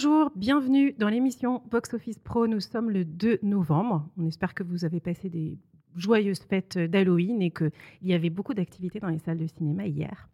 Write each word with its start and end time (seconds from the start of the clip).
Bonjour, 0.00 0.30
bienvenue 0.36 0.94
dans 0.96 1.08
l'émission 1.08 1.60
Box 1.72 1.92
Office 1.92 2.20
Pro. 2.20 2.46
Nous 2.46 2.60
sommes 2.60 2.88
le 2.88 3.04
2 3.04 3.40
novembre. 3.42 4.08
On 4.16 4.26
espère 4.26 4.54
que 4.54 4.62
vous 4.62 4.84
avez 4.84 5.00
passé 5.00 5.28
des 5.28 5.58
joyeuses 5.96 6.38
fêtes 6.38 6.78
d'Halloween 6.78 7.42
et 7.42 7.50
qu'il 7.50 7.72
y 8.04 8.14
avait 8.14 8.30
beaucoup 8.30 8.54
d'activités 8.54 9.00
dans 9.00 9.08
les 9.08 9.18
salles 9.18 9.38
de 9.38 9.48
cinéma 9.48 9.86
hier. 9.86 10.28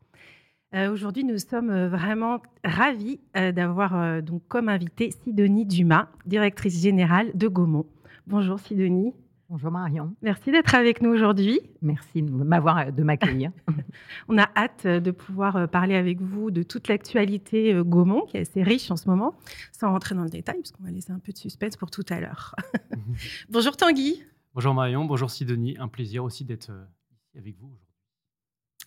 Euh, 0.75 0.93
aujourd'hui, 0.93 1.25
nous 1.25 1.39
sommes 1.39 1.71
euh, 1.71 1.89
vraiment 1.89 2.43
ravis 2.62 3.21
euh, 3.39 3.53
d'avoir 3.53 4.23
donc 4.23 4.43
comme 4.48 4.69
invité 4.69 5.11
Sidonie 5.11 5.65
Dumas, 5.65 6.11
directrice 6.27 6.83
générale 6.83 7.31
de 7.35 7.49
Gaumont. 7.49 7.87
Bonjour 8.27 8.61
Sidonie. 8.61 9.15
Bonjour 9.51 9.71
Marion. 9.71 10.17
Merci 10.23 10.51
d'être 10.51 10.75
avec 10.75 11.03
nous 11.03 11.11
aujourd'hui. 11.11 11.61
Merci 11.83 12.23
de 12.23 12.31
m'avoir 12.31 12.91
de 12.91 13.02
m'accueillir. 13.02 13.52
On 14.29 14.39
a 14.39 14.48
hâte 14.57 14.87
de 14.87 15.11
pouvoir 15.11 15.69
parler 15.69 15.97
avec 15.97 16.23
vous 16.23 16.51
de 16.51 16.62
toute 16.62 16.89
l'actualité 16.89 17.79
Gaumont, 17.85 18.23
qui 18.23 18.38
est 18.38 18.41
assez 18.41 18.62
riche 18.62 18.91
en 18.91 18.97
ce 18.97 19.07
moment, 19.07 19.35
sans 19.71 19.91
rentrer 19.91 20.15
dans 20.15 20.25
le 20.25 20.30
détail, 20.30 20.57
parce 20.57 20.73
qu'on 20.73 20.83
va 20.83 20.91
laisser 20.91 21.12
un 21.12 21.19
peu 21.19 21.33
de 21.33 21.37
suspense 21.37 21.77
pour 21.77 21.91
tout 21.91 22.05
à 22.09 22.21
l'heure. 22.21 22.55
Bonjour 23.51 23.77
Tanguy. 23.77 24.23
Bonjour 24.55 24.73
Marion, 24.73 25.05
bonjour 25.05 25.30
Sidonie. 25.30 25.77
Un 25.79 25.88
plaisir 25.88 26.24
aussi 26.24 26.45
d'être 26.45 26.71
ici 27.11 27.38
avec 27.38 27.59
vous 27.59 27.66
aujourd'hui. 27.66 27.85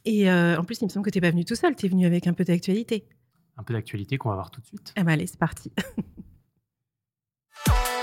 Et 0.06 0.32
en 0.32 0.64
plus, 0.64 0.82
il 0.82 0.86
me 0.86 0.90
semble 0.90 1.06
que 1.06 1.12
tu 1.12 1.18
n'es 1.18 1.22
pas 1.22 1.32
venu 1.32 1.46
tout 1.46 1.56
seul, 1.56 1.76
tu 1.76 1.86
es 1.86 1.90
venu 1.90 2.06
avec 2.06 2.26
un 2.26 2.34
peu 2.34 2.46
d'actualité. 2.46 3.06
Un 3.58 3.64
peu 3.64 3.74
d'actualité 3.74 4.18
qu'on 4.18 4.30
va 4.30 4.36
voir 4.36 4.50
tout 4.50 4.62
de 4.62 4.66
suite. 4.66 4.94
Eh 4.96 5.04
ben 5.04 5.14
allez, 5.14 5.28
c'est 5.28 5.40
parti. 5.40 5.72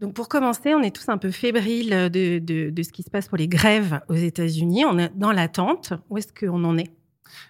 Donc 0.00 0.14
pour 0.14 0.28
commencer, 0.28 0.74
on 0.74 0.82
est 0.82 0.94
tous 0.94 1.08
un 1.08 1.18
peu 1.18 1.30
fébriles 1.30 2.10
de, 2.10 2.38
de, 2.38 2.82
ce 2.82 2.92
qui 2.92 3.02
se 3.02 3.10
passe 3.10 3.28
pour 3.28 3.38
les 3.38 3.48
grèves 3.48 4.00
aux 4.08 4.14
États-Unis. 4.14 4.84
On 4.84 4.98
est 4.98 5.16
dans 5.16 5.32
l'attente. 5.32 5.92
Où 6.08 6.18
est-ce 6.18 6.32
qu'on 6.32 6.62
en 6.64 6.78
est? 6.78 6.90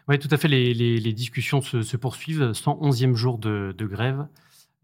Oui, 0.08 0.18
tout 0.18 0.28
à 0.30 0.36
fait. 0.36 0.48
Les, 0.48 0.72
les, 0.74 1.12
discussions 1.12 1.60
se, 1.60 1.82
se, 1.82 1.96
poursuivent. 1.96 2.52
111e 2.52 3.14
jour 3.14 3.38
de, 3.38 3.74
de 3.76 3.86
grève 3.86 4.26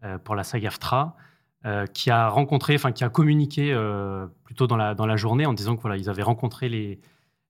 euh, 0.03 0.17
pour 0.19 0.35
la 0.35 0.43
SAG-AFTRA, 0.43 1.17
euh, 1.65 1.85
qui 1.87 2.11
a 2.11 2.29
rencontré, 2.29 2.75
enfin 2.75 2.91
qui 2.91 3.03
a 3.03 3.09
communiqué 3.09 3.73
euh, 3.73 4.27
plutôt 4.43 4.67
dans 4.67 4.77
la, 4.77 4.93
dans 4.93 5.07
la 5.07 5.15
journée 5.15 5.45
en 5.45 5.53
disant 5.53 5.75
que 5.75 5.81
voilà, 5.81 5.97
ils 5.97 6.09
avaient 6.09 6.23
rencontré 6.23 6.69
les, 6.69 6.99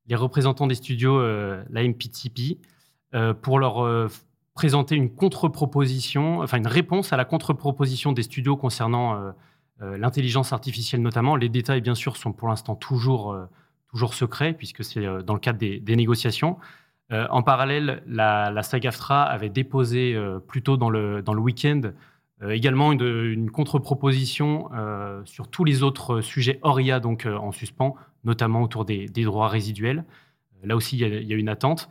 les 0.08 0.16
représentants 0.16 0.68
des 0.68 0.76
studios, 0.76 1.22
la 1.22 1.84
MPTP, 1.84 2.60
pour 3.42 3.60
leur 3.60 4.10
présenter 4.56 4.96
une 4.96 5.14
contre-proposition, 5.14 6.40
enfin 6.40 6.58
une 6.58 6.68
réponse 6.68 7.14
à 7.14 7.18
la 7.18 7.26
contre-proposition 7.26 8.14
des 8.14 8.24
studios 8.24 8.56
concernant 8.56 9.16
euh, 9.16 9.32
l'intelligence 9.82 10.54
artificielle 10.54 11.02
notamment. 11.02 11.36
Les 11.36 11.50
détails, 11.50 11.82
bien 11.82 11.96
sûr, 11.96 12.18
sont 12.18 12.32
pour 12.32 12.48
l'instant 12.48 12.76
toujours, 12.76 13.34
euh, 13.34 13.46
toujours 13.90 14.14
secrets, 14.14 14.54
puisque 14.54 14.84
c'est 14.84 15.06
euh, 15.06 15.22
dans 15.22 15.34
le 15.34 15.40
cadre 15.40 15.60
des, 15.60 15.96
négociations. 15.96 16.58
en 17.12 17.44
parallèle, 17.44 18.02
la, 18.08 18.50
la 18.52 18.64
SAG-AFTRA 18.64 19.24
avait 19.24 19.50
déposé 19.50 20.18
plus 20.48 20.64
tôt 20.64 20.76
dans 20.76 20.90
le, 20.90 21.22
dans 21.22 21.36
le 21.36 21.42
week-end 21.42 21.82
également 22.50 22.92
une, 22.92 23.52
contre-proposition 23.52 24.70
sur 25.24 25.48
tous 25.48 25.64
les 25.64 25.84
autres 25.84 26.22
sujets 26.22 26.60
ORIA 26.64 27.00
donc 27.00 27.28
en 27.28 27.52
suspens, 27.52 27.96
notamment 28.24 28.64
autour 28.64 28.86
des, 28.86 29.08
droits 29.08 29.48
résiduels. 29.48 30.04
là 30.64 30.76
aussi, 30.76 30.98
il 30.98 31.30
y, 31.30 31.34
a, 31.34 31.38
une 31.38 31.48
attente. 31.48 31.90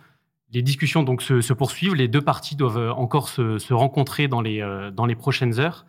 Les 0.52 0.62
discussions 0.62 1.04
donc 1.04 1.22
se, 1.22 1.52
poursuivent. 1.52 1.94
Les 1.94 2.08
deux 2.08 2.20
parties 2.20 2.56
doivent 2.56 2.92
encore 2.96 3.28
se, 3.28 3.58
se 3.58 3.72
rencontrer 3.72 4.26
dans 4.26 4.40
les, 4.40 4.58
dans 4.92 5.06
les 5.06 5.14
prochaines 5.14 5.60
heures. 5.60 5.86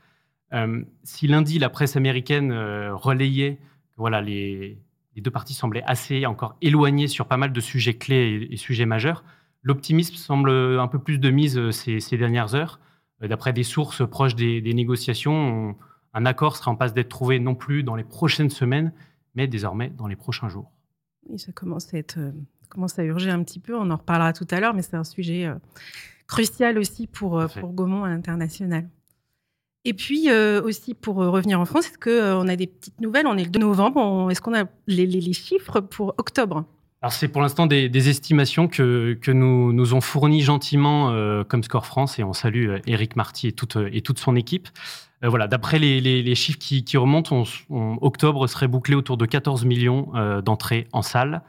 Euh, 0.53 0.83
si 1.03 1.27
lundi, 1.27 1.59
la 1.59 1.69
presse 1.69 1.95
américaine 1.95 2.51
euh, 2.51 2.95
relayait 2.95 3.55
que 3.55 3.97
voilà, 3.97 4.21
les, 4.21 4.77
deux 5.17 5.31
parties 5.31 5.53
semblaient 5.53 5.83
assez 5.85 6.25
encore 6.25 6.55
éloignées 6.61 7.07
sur 7.07 7.27
pas 7.27 7.37
mal 7.37 7.52
de 7.52 7.59
sujets 7.59 7.95
clés 7.95 8.47
et, 8.49 8.57
sujets 8.57 8.85
majeurs, 8.85 9.23
l'optimisme 9.63 10.15
semble 10.15 10.52
un 10.52 10.87
peu 10.87 10.99
plus 10.99 11.20
de 11.20 11.30
mise 11.30 11.58
euh, 11.58 11.71
ces, 11.71 12.17
dernières 12.17 12.55
heures. 12.55 12.80
D'après 13.21 13.53
des 13.53 13.64
sources 13.64 14.08
proches 14.08 14.36
des, 14.36 14.73
négociations, 14.73 15.75
un 16.14 16.25
accord 16.25 16.58
sera 16.58 16.70
en 16.71 16.75
passe 16.75 16.93
d'être 16.93 17.08
trouvé 17.08 17.39
non 17.39 17.55
plus 17.55 17.81
dans 17.81 17.95
les 17.95 18.03
prochaines 18.03 18.49
semaines, 18.49 18.91
mais 19.36 19.47
désormais 19.47 19.89
dans 19.89 20.08
les 20.08 20.17
prochains 20.17 20.49
jours. 20.49 20.70
Oui, 21.30 21.39
ça 21.39 21.53
commence 21.53 21.93
à, 21.93 21.97
être, 21.97 22.20
commence 22.67 22.99
à 22.99 23.05
urger 23.05 23.31
un 23.31 23.41
petit 23.41 23.59
peu, 23.59 23.73
on 23.73 23.89
en 23.89 23.95
reparlera 23.95 24.33
tout 24.33 24.45
à 24.52 24.59
l'heure, 24.59 24.73
mais 24.73 24.81
c'est 24.81 24.97
un 24.97 25.05
sujet 25.05 25.49
crucial 26.27 26.77
aussi 26.77 27.08
pour, 27.08 27.41
pour 27.58 27.71
Gaumont 27.71 28.03
à 28.03 28.09
l'international. 28.09 28.89
Et 29.85 29.93
puis 29.93 30.29
euh, 30.29 30.61
aussi 30.63 30.95
pour 30.95 31.21
euh, 31.21 31.29
revenir 31.29 31.59
en 31.59 31.65
France, 31.65 31.85
est-ce 31.85 31.99
qu'on 31.99 32.09
euh, 32.09 32.51
a 32.51 32.55
des 32.55 32.65
petites 32.65 32.99
nouvelles? 32.99 33.27
On 33.27 33.37
est 33.37 33.43
le 33.43 33.51
2 33.51 33.59
novembre. 33.59 34.29
Est-ce 34.31 34.41
qu'on 34.41 34.55
a 34.55 34.65
les, 34.87 35.33
chiffres 35.33 35.79
pour 35.79 36.15
octobre? 36.17 36.65
Alors 37.03 37.13
c'est 37.13 37.27
pour 37.27 37.43
l'instant 37.43 37.67
des, 37.67 38.09
estimations 38.09 38.67
que, 38.67 39.15
nous 39.27 39.71
nous 39.71 39.93
ont 39.93 40.01
fournies 40.01 40.41
gentiment 40.41 41.13
comme 41.47 41.61
Score 41.61 41.85
France 41.85 42.17
et 42.17 42.23
on 42.23 42.33
salue 42.33 42.77
Eric 42.87 43.15
Marty 43.15 43.49
et 43.49 43.51
toute, 43.51 43.77
et 43.91 44.01
toute 44.01 44.17
son 44.17 44.35
équipe. 44.35 44.69
voilà, 45.21 45.47
d'après 45.47 45.77
les, 45.77 46.35
chiffres 46.35 46.57
qui, 46.57 46.97
remontent, 46.97 47.43
octobre 47.69 48.47
serait 48.47 48.67
bouclé 48.67 48.95
autour 48.95 49.17
de 49.17 49.27
14 49.27 49.65
millions 49.65 50.11
d'entrées 50.43 50.87
en 50.93 51.03
salle. 51.03 51.43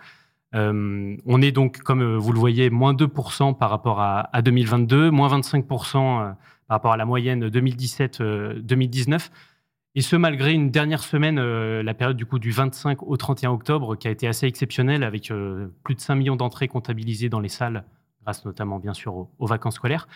on 0.53 1.43
est 1.43 1.53
donc, 1.53 1.79
comme 1.79 2.17
vous 2.17 2.33
le 2.33 2.39
voyez, 2.39 2.69
moins 2.69 2.93
2% 2.93 3.57
par 3.57 3.71
rapport 3.71 4.03
à 4.03 4.43
2022, 4.43 5.11
moins 5.11 5.29
25% 5.41 6.35
par 6.69 6.77
rapport 6.77 6.93
à 6.93 6.97
la 6.97 7.05
moyenne 7.05 7.49
2017-2019. 7.49 9.15
Euh, 9.15 9.19
et 9.95 10.03
ce, 10.03 10.17
malgré 10.17 10.53
une 10.53 10.71
dernière 10.71 11.03
semaine, 11.03 11.39
euh, 11.39 11.83
la 11.83 11.95
période 11.95 12.17
du 12.17 12.27
coup 12.27 12.39
du 12.39 12.51
25 12.51 13.03
au 13.03 13.17
31 13.17 13.51
octobre, 13.51 13.97
qui 13.97 14.09
a 14.09 14.11
été 14.11 14.27
assez 14.27 14.47
exceptionnelle, 14.47 15.03
avec 15.03 15.31
euh, 15.31 15.69
plus 15.85 15.95
de 15.95 16.01
5 16.01 16.17
millions 16.17 16.37
d'entrées 16.37 16.69
comptabilisées 16.69 17.29
dans 17.29 17.41
les 17.41 17.49
salles, 17.49 17.85
grâce 18.23 18.45
notamment 18.45 18.79
bien 18.79 18.93
sûr 18.93 19.29
aux, 19.39 19.47
vacances 19.47 19.77
scolaires. 19.77 20.09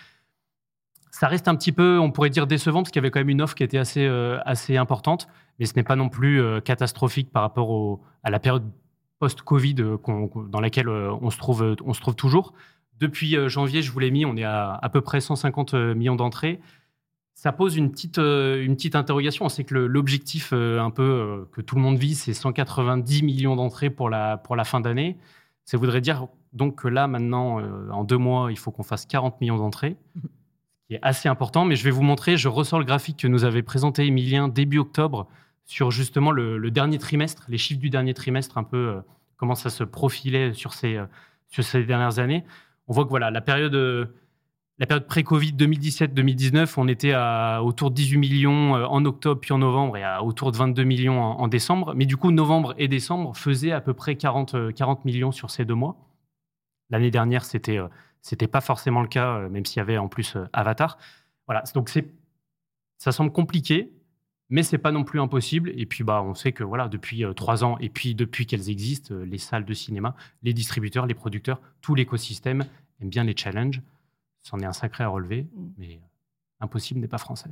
Ça 1.10 1.28
reste 1.28 1.48
un 1.48 1.56
petit 1.56 1.72
peu, 1.72 1.98
on 1.98 2.10
pourrait 2.10 2.30
dire, 2.30 2.46
décevant, 2.46 2.82
parce 2.82 2.90
qu'il 2.90 3.00
y 3.00 3.04
avait 3.04 3.10
quand 3.10 3.20
même 3.20 3.30
une 3.30 3.42
offre 3.42 3.54
qui 3.54 3.64
était 3.64 3.78
assez, 3.78 4.76
importante, 4.76 5.28
mais 5.58 5.66
ce 5.66 5.74
n'est 5.74 5.82
pas 5.82 5.96
non 5.96 6.08
plus 6.08 6.40
catastrophique 6.62 7.32
par 7.32 7.42
rapport 7.42 8.00
à 8.22 8.30
la 8.30 8.38
période 8.38 8.62
post-Covid 9.18 9.74
dans 9.74 10.60
laquelle 10.60 10.88
on 10.88 11.30
se 11.30 11.36
trouve 11.36 12.14
toujours. 12.16 12.54
Depuis 13.00 13.34
euh, 13.36 13.48
janvier, 13.48 13.80
je 13.80 13.90
vous 13.90 13.98
l'ai 13.98 14.10
mis, 14.10 14.26
on 14.26 14.36
est 14.36 14.44
à 14.44 14.78
à 14.80 14.88
peu 14.90 15.00
près 15.00 15.20
150 15.20 15.74
euh, 15.74 15.94
millions 15.94 16.16
d'entrées. 16.16 16.60
Ça 17.34 17.50
pose 17.50 17.76
une 17.76 17.90
petite, 17.90 18.18
euh, 18.18 18.62
une 18.62 18.76
petite 18.76 18.94
interrogation. 18.94 19.46
On 19.46 19.48
sait 19.48 19.64
que 19.64 19.74
l'objectif 19.74 20.52
un 20.52 20.90
peu 20.90 21.48
que 21.52 21.62
tout 21.62 21.76
le 21.76 21.80
monde 21.80 21.96
vise, 21.96 22.20
c'est 22.22 22.34
190 22.34 23.22
millions 23.22 23.56
d'entrées 23.56 23.88
pour 23.88 24.10
la, 24.10 24.36
pour 24.36 24.56
la 24.56 24.64
fin 24.64 24.80
d'année. 24.80 25.16
Ça 25.64 25.78
voudrait 25.78 26.02
dire 26.02 26.28
donc 26.52 26.82
que 26.82 26.88
là, 26.88 27.06
maintenant, 27.06 27.62
en 27.90 28.04
deux 28.04 28.18
mois, 28.18 28.50
il 28.50 28.58
faut 28.58 28.70
qu'on 28.72 28.82
fasse 28.82 29.06
40 29.06 29.40
millions 29.40 29.56
d'entrées, 29.56 29.96
ce 30.16 30.86
qui 30.88 30.94
est 30.94 30.98
assez 31.00 31.30
important. 31.30 31.64
Mais 31.64 31.76
je 31.76 31.84
vais 31.84 31.90
vous 31.90 32.02
montrer, 32.02 32.36
je 32.36 32.48
ressors 32.48 32.78
le 32.78 32.84
graphique 32.84 33.18
que 33.18 33.28
nous 33.28 33.44
avait 33.44 33.62
présenté 33.62 34.04
Emilien 34.04 34.48
début 34.48 34.78
octobre 34.78 35.26
sur 35.64 35.90
justement 35.90 36.32
le, 36.32 36.70
dernier 36.70 36.98
trimestre, 36.98 37.46
les 37.48 37.56
chiffres 37.56 37.80
du 37.80 37.88
dernier 37.88 38.12
trimestre, 38.12 38.58
un 38.58 38.64
peu 38.64 39.00
comment 39.38 39.54
ça 39.54 39.70
se 39.70 39.84
profilait 39.84 40.52
sur 40.52 40.74
ces, 40.74 41.00
sur 41.48 41.64
ces 41.64 41.84
dernières 41.84 42.18
années 42.18 42.44
on 42.90 42.92
voit 42.92 43.04
que 43.04 43.10
voilà, 43.10 43.30
la 43.30 43.40
période, 43.40 43.76
euh, 43.76 44.06
la 44.78 44.86
période 44.86 45.06
pré-Covid 45.06 45.52
2017-2019, 45.52 46.74
on 46.76 46.88
était 46.88 47.12
à 47.12 47.62
autour 47.62 47.90
de 47.90 47.94
18 47.94 48.18
millions 48.18 48.76
euh, 48.76 48.84
en 48.84 49.04
octobre 49.04 49.40
puis 49.40 49.52
en 49.52 49.58
novembre 49.58 49.96
et 49.96 50.02
à 50.02 50.24
autour 50.24 50.50
de 50.50 50.56
22 50.56 50.82
millions 50.82 51.20
en, 51.22 51.46
décembre. 51.46 51.94
Mais 51.94 52.04
du 52.04 52.16
coup, 52.16 52.32
novembre 52.32 52.74
et 52.78 52.88
décembre 52.88 53.36
faisaient 53.36 53.70
à 53.70 53.80
peu 53.80 53.94
près 53.94 54.16
40, 54.16 54.74
40 54.74 54.98
euh, 54.98 55.02
millions 55.04 55.30
sur 55.30 55.52
ces 55.52 55.64
deux 55.64 55.76
mois. 55.76 55.96
L'année 56.90 57.12
dernière, 57.12 57.44
c'était 57.44 57.78
c'était 58.22 58.48
pas 58.48 58.60
forcément 58.60 59.02
le 59.02 59.08
cas, 59.08 59.48
même 59.48 59.64
s'il 59.64 59.76
y 59.76 59.80
avait 59.80 59.96
en 59.96 60.08
plus 60.08 60.36
Avatar. 60.52 60.98
Voilà, 61.46 61.62
donc 61.76 61.88
c'est 61.88 62.12
ça 62.98 63.12
semble 63.12 63.30
compliqué, 63.30 63.92
mais 64.48 64.64
c'est 64.64 64.78
pas 64.78 64.90
non 64.90 65.04
plus 65.04 65.20
impossible. 65.20 65.70
Et 65.76 65.86
puis, 65.86 66.02
bah, 66.02 66.22
on 66.24 66.34
sait 66.34 66.50
que 66.50 66.64
voilà, 66.64 66.88
depuis 66.88 67.24
trois 67.36 67.62
ans, 67.62 67.78
et 67.78 67.88
puis 67.88 68.16
depuis 68.16 68.46
qu'elles 68.46 68.68
existent, 68.68 69.14
les 69.14 69.38
salles 69.38 69.64
de 69.64 69.74
cinéma, 69.74 70.16
les 70.42 70.52
distributeurs, 70.52 71.06
les 71.06 71.14
producteurs, 71.14 71.60
tout 71.80 71.94
l'écosystème 71.94 72.64
aime 73.00 73.08
bien 73.08 73.24
les 73.24 73.36
challenges. 73.36 73.82
C'en 74.42 74.58
est 74.60 74.66
un 74.66 74.72
sacré 74.72 75.04
à 75.04 75.08
relever, 75.08 75.42
mm. 75.42 75.68
mais 75.78 76.00
impossible 76.60 77.00
n'est 77.00 77.08
pas 77.08 77.18
français. 77.18 77.50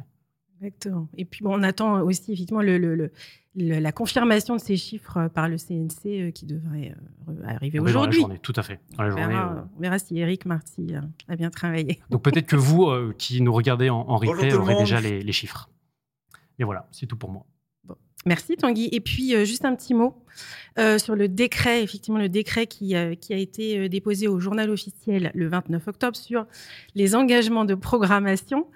Exactement. 0.61 1.09
Et 1.17 1.25
puis, 1.25 1.45
bon, 1.45 1.57
on 1.57 1.63
attend 1.63 2.01
aussi 2.01 2.33
effectivement 2.33 2.63
le, 2.63 3.11
la 3.55 3.93
confirmation 3.93 4.57
de 4.57 4.61
ces 4.61 4.77
chiffres 4.77 5.29
par 5.29 5.49
le 5.49 5.57
CNC 5.57 6.33
qui 6.33 6.47
devrait 6.47 6.97
arriver 7.45 7.79
aujourd'hui. 7.79 8.25
Tout 8.43 8.55
à 8.57 8.63
fait. 8.63 8.81
on, 8.99 9.05
verra, 9.79 9.99
si 10.01 10.19
Eric 10.19 10.47
Marty 10.47 10.95
a 11.29 11.37
bien 11.37 11.51
travaillé. 11.51 12.01
Donc 12.11 12.23
peut-être 12.23 12.47
que 12.47 12.57
vous, 12.57 12.91
qui 13.19 13.41
nous 13.41 13.53
regardez 13.53 13.89
en, 13.89 14.17
replay, 14.17 14.53
aurez 14.53 14.77
déjà 14.77 15.01
les, 15.01 15.23
les 15.23 15.33
chiffres. 15.33 15.71
Et 16.59 16.65
voilà, 16.65 16.89
c'est 16.91 17.07
tout 17.07 17.17
pour 17.17 17.31
moi. 17.31 17.47
Merci 18.27 18.57
Tanguy. 18.57 18.89
Et 18.93 19.01
puis 19.01 19.35
euh, 19.35 19.45
juste 19.45 19.65
un 19.65 19.75
petit 19.75 19.95
mot 19.95 20.17
euh, 20.79 20.99
sur 20.99 21.15
le 21.15 21.29
décret, 21.29 21.83
effectivement 21.83 22.19
le 22.19 22.29
décret 22.29 22.67
qui, 22.67 22.97
euh, 22.97 23.15
qui 23.15 23.33
a 23.33 23.37
été 23.37 23.89
déposé 23.89 24.29
au 24.29 24.41
journal 24.41 24.71
officiel 24.71 25.31
le 25.35 25.49
29 25.49 25.87
octobre 25.89 26.17
sur 26.17 26.47
les 26.95 27.15
engagements 27.15 27.65
de 27.65 27.75
programmation 27.75 28.67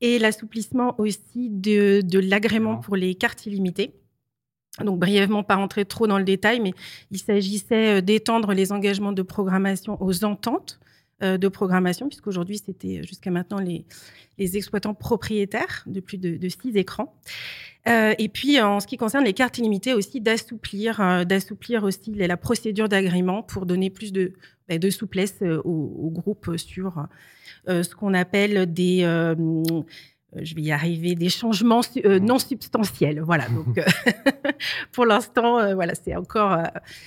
et 0.00 0.18
l'assouplissement 0.18 0.94
aussi 0.98 1.50
de, 1.50 2.02
de 2.02 2.18
l'agrément 2.18 2.76
pour 2.76 2.96
les 2.96 3.14
cartes 3.14 3.46
illimitées. 3.46 3.94
Donc 4.84 4.98
brièvement, 4.98 5.44
pas 5.44 5.54
rentrer 5.54 5.84
trop 5.84 6.08
dans 6.08 6.18
le 6.18 6.24
détail, 6.24 6.58
mais 6.58 6.72
il 7.12 7.18
s'agissait 7.18 8.02
d'étendre 8.02 8.52
les 8.52 8.72
engagements 8.72 9.12
de 9.12 9.22
programmation 9.22 10.02
aux 10.02 10.24
ententes 10.24 10.80
de 11.20 11.48
programmation, 11.48 12.08
puisqu'aujourd'hui, 12.08 12.58
c'était 12.58 13.02
jusqu'à 13.02 13.30
maintenant 13.30 13.58
les, 13.58 13.84
les 14.38 14.56
exploitants 14.56 14.94
propriétaires 14.94 15.84
de 15.86 16.00
plus 16.00 16.18
de, 16.18 16.48
six 16.48 16.76
écrans. 16.76 17.14
Euh, 17.86 18.14
et 18.18 18.28
puis, 18.28 18.60
en 18.60 18.80
ce 18.80 18.86
qui 18.86 18.96
concerne 18.96 19.24
les 19.24 19.34
cartes 19.34 19.58
illimitées 19.58 19.92
aussi, 19.94 20.20
d'assouplir, 20.20 21.00
euh, 21.00 21.24
d'assouplir 21.24 21.84
aussi 21.84 22.14
la 22.14 22.36
procédure 22.36 22.88
d'agrément 22.88 23.42
pour 23.42 23.66
donner 23.66 23.90
plus 23.90 24.12
de, 24.12 24.32
bah, 24.68 24.78
de 24.78 24.90
souplesse 24.90 25.36
euh, 25.42 25.60
au, 25.64 26.06
au, 26.06 26.10
groupe 26.10 26.56
sur 26.56 27.06
ce 27.66 27.94
qu'on 27.94 28.12
appelle 28.12 28.72
des 28.72 29.04
je 30.42 30.54
vais 30.54 30.62
y 30.62 30.72
arriver, 30.72 31.14
des 31.14 31.28
changements 31.28 31.82
non 32.20 32.38
substantiels. 32.38 33.20
Voilà. 33.20 33.48
Donc, 33.48 33.80
pour 34.92 35.06
l'instant, 35.06 35.74
voilà, 35.74 35.94
c'est 35.94 36.16
encore 36.16 36.62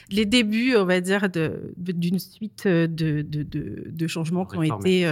les 0.09 0.25
débuts, 0.25 0.75
on 0.75 0.85
va 0.85 1.01
dire, 1.01 1.29
d'une 1.77 2.19
suite 2.19 2.67
de, 2.67 2.87
de, 2.87 3.43
de, 3.43 4.07
changements 4.07 4.45
qui 4.45 4.57
ont 4.57 4.79
été, 4.79 5.11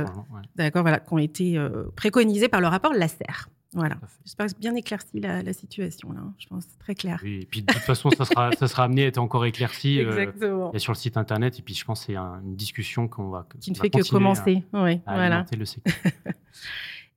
d'accord, 0.55 0.81
voilà, 0.81 0.99
qui 0.99 1.13
ont 1.13 1.17
été 1.17 1.59
préconisés 1.95 2.47
par 2.47 2.61
le 2.61 2.67
rapport 2.67 2.93
LACER. 2.93 3.49
Voilà. 3.75 3.97
J'espère 4.23 4.47
bien 4.57 4.73
éclairci 4.75 5.19
la, 5.19 5.51
situation 5.51 6.13
là. 6.13 6.21
Hein. 6.23 6.33
Je 6.37 6.47
pense 6.47 6.63
c'est 6.63 6.79
très 6.79 6.95
clair. 6.95 7.19
Oui, 7.21 7.41
et 7.41 7.45
puis 7.45 7.61
de 7.61 7.71
toute 7.71 7.81
façon, 7.81 8.09
ça 8.09 8.23
sera, 8.23 8.53
ça 8.53 8.69
sera 8.69 8.85
amené 8.85 9.03
à 9.03 9.07
être 9.07 9.17
encore 9.17 9.45
éclairci 9.45 9.99
euh, 9.99 10.31
sur 10.77 10.93
le 10.93 10.97
site 10.97 11.17
internet. 11.17 11.59
Et 11.59 11.61
puis 11.61 11.73
je 11.73 11.83
pense 11.83 12.05
que 12.05 12.13
c'est 12.13 12.15
une 12.15 12.55
discussion 12.55 13.09
qu'on 13.09 13.29
va. 13.29 13.45
Qui 13.59 13.71
ne 13.71 13.75
fait 13.75 13.89
que 13.89 14.09
commencer. 14.09 14.63
À, 14.71 14.83
oui, 14.83 15.01
voilà. 15.05 15.45
le 15.51 15.65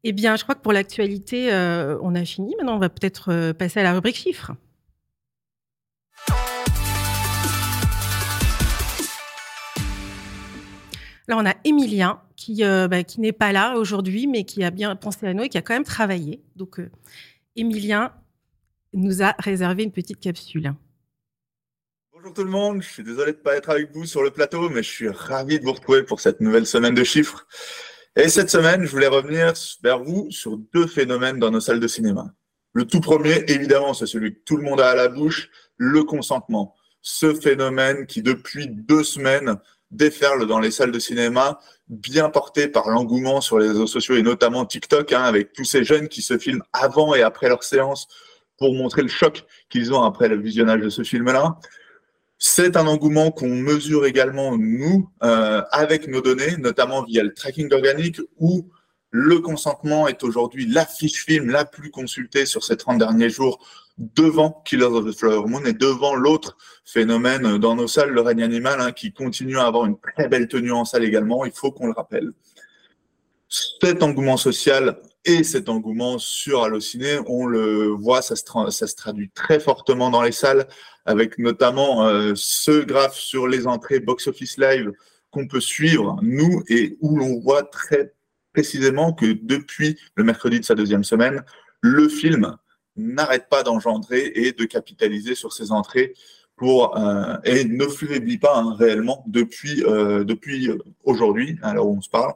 eh 0.04 0.12
bien, 0.12 0.36
je 0.36 0.42
crois 0.42 0.54
que 0.54 0.60
pour 0.62 0.72
l'actualité, 0.72 1.52
euh, 1.52 1.98
on 2.02 2.14
a 2.14 2.24
fini. 2.24 2.54
Maintenant, 2.56 2.76
on 2.76 2.78
va 2.78 2.88
peut-être 2.88 3.32
euh, 3.32 3.52
passer 3.52 3.80
à 3.80 3.82
la 3.82 3.92
rubrique 3.94 4.16
chiffres. 4.16 4.52
Là, 11.28 11.36
on 11.36 11.44
a 11.44 11.54
Emilien 11.64 12.22
qui, 12.36 12.64
euh, 12.64 12.88
bah, 12.88 13.04
qui 13.04 13.20
n'est 13.20 13.32
pas 13.32 13.52
là 13.52 13.76
aujourd'hui, 13.76 14.26
mais 14.26 14.44
qui 14.44 14.64
a 14.64 14.70
bien 14.70 14.96
pensé 14.96 15.26
à 15.26 15.34
nous 15.34 15.42
et 15.42 15.50
qui 15.50 15.58
a 15.58 15.62
quand 15.62 15.74
même 15.74 15.84
travaillé. 15.84 16.42
Donc, 16.56 16.80
euh, 16.80 16.90
Emilien 17.54 18.14
nous 18.94 19.22
a 19.22 19.34
réservé 19.38 19.82
une 19.82 19.92
petite 19.92 20.20
capsule. 20.20 20.72
Bonjour 22.14 22.32
tout 22.32 22.44
le 22.44 22.50
monde, 22.50 22.82
je 22.82 22.88
suis 22.88 23.02
désolé 23.04 23.32
de 23.32 23.36
ne 23.36 23.42
pas 23.42 23.56
être 23.56 23.68
avec 23.68 23.92
vous 23.92 24.06
sur 24.06 24.22
le 24.22 24.30
plateau, 24.30 24.70
mais 24.70 24.82
je 24.82 24.88
suis 24.88 25.08
ravi 25.08 25.60
de 25.60 25.64
vous 25.64 25.72
retrouver 25.72 26.02
pour 26.02 26.20
cette 26.20 26.40
nouvelle 26.40 26.66
semaine 26.66 26.94
de 26.94 27.04
chiffres. 27.04 27.46
Et 28.20 28.28
cette 28.28 28.50
semaine, 28.50 28.84
je 28.84 28.90
voulais 28.90 29.06
revenir 29.06 29.52
vers 29.80 30.00
vous 30.00 30.28
sur 30.32 30.56
deux 30.74 30.88
phénomènes 30.88 31.38
dans 31.38 31.52
nos 31.52 31.60
salles 31.60 31.78
de 31.78 31.86
cinéma. 31.86 32.34
Le 32.72 32.84
tout 32.84 33.00
premier, 33.00 33.44
évidemment, 33.46 33.94
c'est 33.94 34.06
celui 34.06 34.34
que 34.34 34.40
tout 34.44 34.56
le 34.56 34.64
monde 34.64 34.80
a 34.80 34.90
à 34.90 34.96
la 34.96 35.06
bouche, 35.06 35.50
le 35.76 36.02
consentement. 36.02 36.74
Ce 37.00 37.32
phénomène 37.32 38.06
qui, 38.06 38.22
depuis 38.22 38.66
deux 38.66 39.04
semaines, 39.04 39.54
déferle 39.92 40.48
dans 40.48 40.58
les 40.58 40.72
salles 40.72 40.90
de 40.90 40.98
cinéma, 40.98 41.60
bien 41.86 42.28
porté 42.28 42.66
par 42.66 42.88
l'engouement 42.88 43.40
sur 43.40 43.60
les 43.60 43.68
réseaux 43.68 43.86
sociaux 43.86 44.16
et 44.16 44.22
notamment 44.22 44.66
TikTok, 44.66 45.12
hein, 45.12 45.22
avec 45.22 45.52
tous 45.52 45.64
ces 45.64 45.84
jeunes 45.84 46.08
qui 46.08 46.20
se 46.20 46.38
filment 46.38 46.64
avant 46.72 47.14
et 47.14 47.22
après 47.22 47.48
leur 47.48 47.62
séance 47.62 48.08
pour 48.58 48.74
montrer 48.74 49.02
le 49.02 49.08
choc 49.08 49.44
qu'ils 49.68 49.94
ont 49.94 50.02
après 50.02 50.26
le 50.26 50.40
visionnage 50.40 50.80
de 50.80 50.90
ce 50.90 51.04
film-là. 51.04 51.60
C'est 52.38 52.76
un 52.76 52.86
engouement 52.86 53.32
qu'on 53.32 53.48
mesure 53.48 54.06
également, 54.06 54.56
nous, 54.56 55.10
euh, 55.24 55.62
avec 55.72 56.06
nos 56.06 56.20
données, 56.20 56.56
notamment 56.58 57.02
via 57.02 57.24
le 57.24 57.34
tracking 57.34 57.72
organique, 57.72 58.20
où 58.38 58.70
le 59.10 59.40
consentement 59.40 60.06
est 60.06 60.22
aujourd'hui 60.22 60.66
la 60.66 60.86
fiche 60.86 61.24
film 61.24 61.50
la 61.50 61.64
plus 61.64 61.90
consultée 61.90 62.46
sur 62.46 62.62
ces 62.62 62.76
30 62.76 62.98
derniers 62.98 63.30
jours 63.30 63.58
devant 63.98 64.62
Killers 64.64 64.84
of 64.84 65.06
the 65.06 65.18
Flower 65.18 65.48
Moon 65.48 65.64
et 65.64 65.72
devant 65.72 66.14
l'autre 66.14 66.56
phénomène 66.84 67.58
dans 67.58 67.74
nos 67.74 67.88
salles, 67.88 68.10
le 68.10 68.20
règne 68.20 68.44
animal, 68.44 68.80
hein, 68.80 68.92
qui 68.92 69.12
continue 69.12 69.58
à 69.58 69.66
avoir 69.66 69.86
une 69.86 69.98
très 69.98 70.28
belle 70.28 70.46
tenue 70.46 70.70
en 70.70 70.84
salle 70.84 71.04
également, 71.04 71.44
il 71.44 71.52
faut 71.52 71.72
qu'on 71.72 71.86
le 71.86 71.92
rappelle. 71.92 72.30
Cet 73.48 74.02
engouement 74.04 74.36
social 74.36 75.00
et 75.28 75.44
cet 75.44 75.68
engouement 75.68 76.18
sur 76.18 76.64
Allociné, 76.64 77.18
on 77.26 77.44
le 77.44 77.88
voit, 77.88 78.22
ça 78.22 78.34
se, 78.34 78.94
traduit 78.94 79.30
très 79.30 79.60
fortement 79.60 80.10
dans 80.10 80.22
les 80.22 80.32
salles, 80.32 80.66
avec 81.04 81.38
notamment 81.38 82.06
euh, 82.06 82.32
ce 82.34 82.82
graphe 82.82 83.14
sur 83.14 83.46
les 83.46 83.66
entrées 83.66 84.00
box-office 84.00 84.56
live 84.56 84.90
qu'on 85.30 85.46
peut 85.46 85.60
suivre, 85.60 86.18
nous, 86.22 86.62
et 86.68 86.96
où 87.02 87.18
l'on 87.18 87.38
voit 87.40 87.62
très 87.62 88.14
précisément 88.54 89.12
que 89.12 89.26
depuis 89.42 89.98
le 90.14 90.24
mercredi 90.24 90.60
de 90.60 90.64
sa 90.64 90.74
deuxième 90.74 91.04
semaine, 91.04 91.44
le 91.82 92.08
film 92.08 92.56
n'arrête 92.96 93.50
pas 93.50 93.62
d'engendrer 93.62 94.32
et 94.34 94.52
de 94.52 94.64
capitaliser 94.64 95.34
sur 95.34 95.52
ses 95.52 95.72
entrées 95.72 96.14
pour 96.56 96.98
euh, 96.98 97.36
et 97.44 97.64
ne 97.64 97.86
faiblit 97.86 98.38
pas 98.38 98.56
hein, 98.56 98.74
réellement 98.76 99.22
depuis 99.26 99.84
euh, 99.84 100.24
depuis 100.24 100.70
aujourd'hui, 101.04 101.58
où 101.62 101.96
on 101.96 102.00
se 102.00 102.08
parle. 102.08 102.32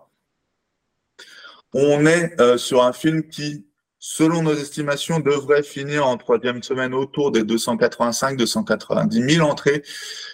On 1.73 2.07
est 2.07 2.41
euh, 2.41 2.59
sur 2.59 2.83
un 2.83 2.93
film 2.93 3.29
qui, 3.29 3.67
selon 3.99 4.43
nos 4.43 4.55
estimations, 4.55 5.21
devrait 5.21 5.63
finir 5.63 6.07
en 6.07 6.17
troisième 6.17 6.63
semaine 6.63 6.95
autour 6.95 7.33
des 7.33 7.43
285-290 7.43 9.31
000 9.35 9.49
entrées. 9.49 9.83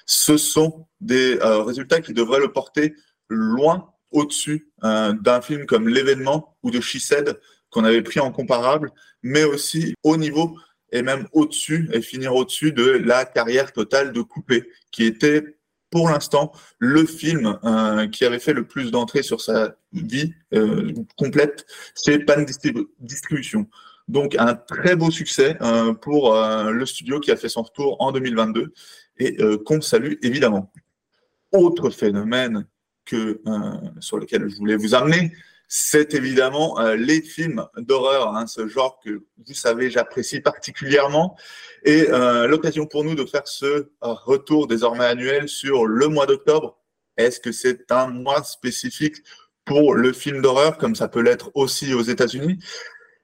Ce 0.06 0.36
sont 0.36 0.86
des 1.00 1.38
résultats 1.42 2.00
qui 2.00 2.12
devraient 2.12 2.40
le 2.40 2.52
porter 2.52 2.94
loin 3.28 3.92
au-dessus 4.10 4.72
d'un 4.82 5.40
film 5.42 5.66
comme 5.66 5.88
L'événement 5.88 6.56
ou 6.62 6.70
de 6.70 6.80
She 6.80 6.98
qu'on 7.70 7.84
avait 7.84 8.02
pris 8.02 8.20
en 8.20 8.32
comparable, 8.32 8.90
mais 9.22 9.44
aussi 9.44 9.94
au 10.02 10.16
niveau 10.16 10.56
et 10.90 11.02
même 11.02 11.28
au-dessus 11.32 11.88
et 11.92 12.00
finir 12.00 12.34
au-dessus 12.34 12.72
de 12.72 12.84
la 12.84 13.24
carrière 13.24 13.72
totale 13.72 14.12
de 14.12 14.22
Coupé, 14.22 14.68
qui 14.90 15.04
était 15.04 15.57
pour 15.90 16.10
l'instant 16.10 16.52
le 16.78 17.04
film 17.04 17.58
euh, 17.64 18.08
qui 18.08 18.24
avait 18.24 18.38
fait 18.38 18.52
le 18.52 18.66
plus 18.66 18.90
d'entrées 18.90 19.22
sur 19.22 19.40
sa 19.40 19.76
vie 19.92 20.34
euh, 20.54 20.92
complète 21.16 21.66
chez 22.02 22.18
Pan 22.18 22.44
Distribution. 23.00 23.66
Donc 24.06 24.36
un 24.38 24.54
très 24.54 24.96
beau 24.96 25.10
succès 25.10 25.56
euh, 25.60 25.92
pour 25.92 26.34
le 26.34 26.86
studio 26.86 27.20
qui 27.20 27.30
a 27.30 27.36
fait 27.36 27.48
son 27.48 27.62
retour 27.62 27.96
en 28.00 28.12
2022 28.12 28.72
et 29.18 29.36
qu'on 29.66 29.80
salue 29.80 30.14
évidemment. 30.22 30.72
Autre 31.52 31.90
phénomène 31.90 32.66
que, 33.04 33.42
sur 34.00 34.18
lequel 34.18 34.48
je 34.48 34.56
voulais 34.56 34.76
vous 34.76 34.94
amener, 34.94 35.32
c'est 35.68 36.14
évidemment 36.14 36.80
euh, 36.80 36.96
les 36.96 37.20
films 37.20 37.66
d'horreur, 37.76 38.34
hein, 38.34 38.46
ce 38.46 38.66
genre 38.66 38.98
que 39.04 39.22
vous 39.46 39.54
savez 39.54 39.90
j'apprécie 39.90 40.40
particulièrement, 40.40 41.36
et 41.84 42.08
euh, 42.08 42.46
l'occasion 42.46 42.86
pour 42.86 43.04
nous 43.04 43.14
de 43.14 43.26
faire 43.26 43.46
ce 43.46 43.66
euh, 43.66 43.86
retour 44.00 44.66
désormais 44.66 45.04
annuel 45.04 45.46
sur 45.48 45.86
le 45.86 46.08
mois 46.08 46.24
d'octobre. 46.24 46.78
Est-ce 47.18 47.38
que 47.38 47.52
c'est 47.52 47.92
un 47.92 48.06
mois 48.06 48.42
spécifique 48.42 49.16
pour 49.66 49.94
le 49.94 50.14
film 50.14 50.40
d'horreur, 50.40 50.78
comme 50.78 50.94
ça 50.94 51.08
peut 51.08 51.20
l'être 51.20 51.50
aussi 51.54 51.92
aux 51.92 52.02
États-Unis? 52.02 52.58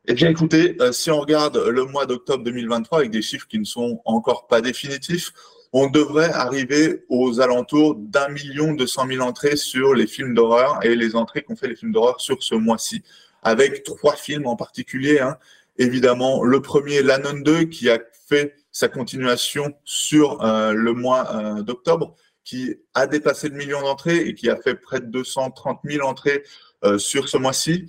Eh 0.07 0.13
bien, 0.13 0.29
écoutez, 0.29 0.77
si 0.93 1.11
on 1.11 1.21
regarde 1.21 1.57
le 1.57 1.85
mois 1.87 2.05
d'octobre 2.05 2.45
2023 2.45 2.99
avec 2.99 3.11
des 3.11 3.23
chiffres 3.23 3.47
qui 3.49 3.59
ne 3.59 3.65
sont 3.65 4.03
encore 4.05 4.47
pas 4.49 4.61
définitifs, 4.61 5.33
on 5.77 5.89
devrait 5.89 6.31
arriver 6.31 7.05
aux 7.09 7.41
alentours 7.41 7.97
d'un 7.97 8.29
million 8.29 8.73
deux 8.75 8.87
cent 8.87 9.07
mille 9.07 9.21
entrées 9.21 9.57
sur 9.57 9.93
les 9.93 10.07
films 10.07 10.33
d'horreur 10.33 10.79
et 10.85 10.95
les 10.95 11.17
entrées 11.17 11.43
qu'ont 11.43 11.57
fait 11.57 11.67
les 11.67 11.75
films 11.75 11.91
d'horreur 11.91 12.21
sur 12.21 12.45
ce 12.45 12.55
mois-ci, 12.55 13.03
avec 13.43 13.83
trois 13.83 14.15
films 14.15 14.47
en 14.47 14.55
particulier. 14.55 15.19
Hein. 15.19 15.37
Évidemment, 15.77 16.45
le 16.45 16.63
premier, 16.63 17.03
L'Anon 17.03 17.41
2, 17.41 17.65
qui 17.65 17.91
a 17.91 17.99
fait 18.29 18.55
sa 18.71 18.89
continuation 18.89 19.75
sur 19.85 20.45
euh, 20.45 20.73
le 20.73 20.93
mois 20.93 21.35
euh, 21.35 21.63
d'octobre, 21.63 22.15
qui 22.45 22.77
a 22.95 23.09
dépassé 23.09 23.49
le 23.49 23.57
million 23.57 23.83
d'entrées 23.83 24.19
et 24.19 24.35
qui 24.35 24.49
a 24.49 24.57
fait 24.57 24.77
près 24.77 25.01
de 25.01 25.07
230 25.07 25.81
000 25.83 26.07
entrées 26.07 26.45
euh, 26.85 26.99
sur 26.99 27.29
ce 27.29 27.37
mois-ci 27.37 27.87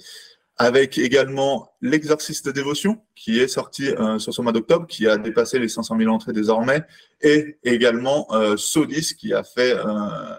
avec 0.57 0.97
également 0.97 1.73
l'exorciste 1.81 2.45
de 2.45 2.51
dévotion 2.51 3.01
qui 3.15 3.39
est 3.39 3.47
sorti 3.47 3.89
euh, 3.89 4.19
sur 4.19 4.33
ce 4.33 4.41
mois 4.41 4.53
d'octobre, 4.53 4.87
qui 4.87 5.07
a 5.07 5.17
dépassé 5.17 5.59
les 5.59 5.67
500 5.67 5.97
000 5.97 6.13
entrées 6.13 6.31
désormais, 6.31 6.83
et 7.21 7.57
également 7.63 8.27
euh, 8.31 8.55
Sodis 8.55 9.15
qui 9.17 9.33
a 9.33 9.43
fait 9.43 9.73
euh, 9.73 9.83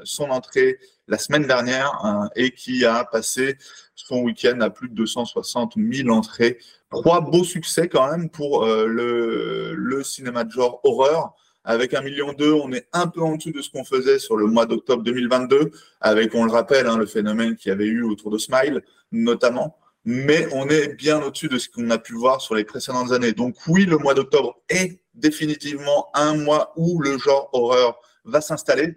son 0.04 0.30
entrée 0.30 0.78
la 1.06 1.18
semaine 1.18 1.46
dernière 1.46 1.92
euh, 2.04 2.28
et 2.34 2.50
qui 2.52 2.84
a 2.86 3.04
passé 3.04 3.58
son 3.94 4.20
week-end 4.20 4.60
à 4.60 4.70
plus 4.70 4.88
de 4.88 4.94
260 4.94 5.74
000 5.76 6.08
entrées. 6.08 6.58
Trois 6.90 7.20
beaux 7.20 7.44
succès 7.44 7.88
quand 7.88 8.10
même 8.10 8.30
pour 8.30 8.64
le, 8.64 9.74
le 9.74 10.02
cinéma 10.04 10.44
de 10.44 10.50
genre 10.52 10.80
horreur. 10.84 11.34
Avec 11.64 11.94
un 11.94 12.00
million 12.00 12.32
deux, 12.32 12.52
on 12.52 12.72
est 12.72 12.86
un 12.92 13.08
peu 13.08 13.20
en 13.22 13.34
dessous 13.34 13.50
de 13.50 13.60
ce 13.60 13.70
qu'on 13.70 13.84
faisait 13.84 14.20
sur 14.20 14.36
le 14.36 14.46
mois 14.46 14.66
d'octobre 14.66 15.02
2022, 15.02 15.72
avec, 16.00 16.32
on 16.36 16.44
le 16.44 16.52
rappelle, 16.52 16.86
hein, 16.86 16.96
le 16.96 17.06
phénomène 17.06 17.56
qu'il 17.56 17.70
y 17.70 17.72
avait 17.72 17.86
eu 17.86 18.04
autour 18.04 18.30
de 18.30 18.38
Smile, 18.38 18.82
notamment 19.10 19.76
mais 20.06 20.48
on 20.52 20.68
est 20.68 20.94
bien 20.94 21.20
au-dessus 21.20 21.48
de 21.48 21.58
ce 21.58 21.68
qu'on 21.68 21.90
a 21.90 21.98
pu 21.98 22.14
voir 22.14 22.40
sur 22.40 22.54
les 22.54 22.64
précédentes 22.64 23.10
années. 23.10 23.32
Donc 23.32 23.56
oui, 23.66 23.84
le 23.86 23.98
mois 23.98 24.14
d'octobre 24.14 24.62
est 24.68 25.00
définitivement 25.14 26.08
un 26.14 26.36
mois 26.36 26.72
où 26.76 27.00
le 27.00 27.18
genre 27.18 27.50
horreur 27.52 27.98
va 28.24 28.40
s'installer 28.40 28.96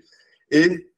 et 0.51 0.93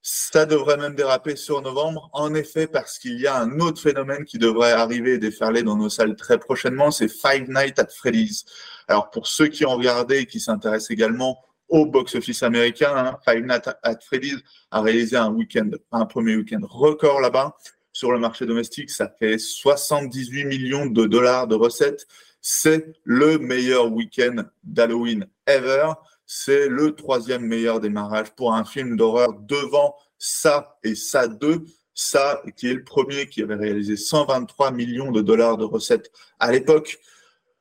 ça 0.00 0.46
devrait 0.46 0.76
même 0.76 0.94
déraper 0.94 1.34
sur 1.34 1.60
novembre, 1.60 2.08
en 2.12 2.34
effet, 2.34 2.68
parce 2.68 2.98
qu'il 2.98 3.20
y 3.20 3.26
a 3.26 3.36
un 3.36 3.58
autre 3.58 3.82
phénomène 3.82 4.24
qui 4.24 4.38
devrait 4.38 4.72
arriver 4.72 5.14
et 5.14 5.18
déferler 5.18 5.64
dans 5.64 5.76
nos 5.76 5.90
salles 5.90 6.14
très 6.14 6.38
prochainement, 6.38 6.92
c'est 6.92 7.08
Five 7.08 7.48
Nights 7.48 7.80
at 7.80 7.88
Freddy's. 7.88 8.44
Alors 8.86 9.10
pour 9.10 9.26
ceux 9.26 9.48
qui 9.48 9.66
ont 9.66 9.76
regardé 9.76 10.18
et 10.18 10.26
qui 10.26 10.38
s'intéressent 10.38 10.92
également 10.92 11.36
au 11.68 11.84
box-office 11.84 12.42
américain. 12.44 12.94
Hein. 12.96 13.18
Five 13.28 13.44
Nights 13.44 13.68
at 13.82 13.98
Freddy's 14.06 14.38
a 14.70 14.80
réalisé 14.80 15.16
un 15.16 15.30
week-end, 15.30 15.68
un 15.92 16.06
premier 16.06 16.36
week-end 16.36 16.60
record 16.62 17.20
là-bas. 17.20 17.56
Sur 17.98 18.12
le 18.12 18.20
marché 18.20 18.46
domestique, 18.46 18.90
ça 18.90 19.12
fait 19.18 19.38
78 19.38 20.44
millions 20.44 20.86
de 20.86 21.04
dollars 21.06 21.48
de 21.48 21.56
recettes. 21.56 22.06
C'est 22.40 22.92
le 23.02 23.38
meilleur 23.38 23.90
week-end 23.90 24.44
d'Halloween 24.62 25.26
ever. 25.48 25.94
C'est 26.24 26.68
le 26.68 26.94
troisième 26.94 27.42
meilleur 27.42 27.80
démarrage 27.80 28.30
pour 28.36 28.54
un 28.54 28.64
film 28.64 28.96
d'horreur 28.96 29.32
devant 29.32 29.96
ça 30.16 30.78
et 30.84 30.94
ça 30.94 31.26
2. 31.26 31.64
Ça, 31.92 32.40
qui 32.56 32.68
est 32.68 32.74
le 32.74 32.84
premier 32.84 33.26
qui 33.26 33.42
avait 33.42 33.56
réalisé 33.56 33.96
123 33.96 34.70
millions 34.70 35.10
de 35.10 35.20
dollars 35.20 35.56
de 35.56 35.64
recettes 35.64 36.12
à 36.38 36.52
l'époque 36.52 37.00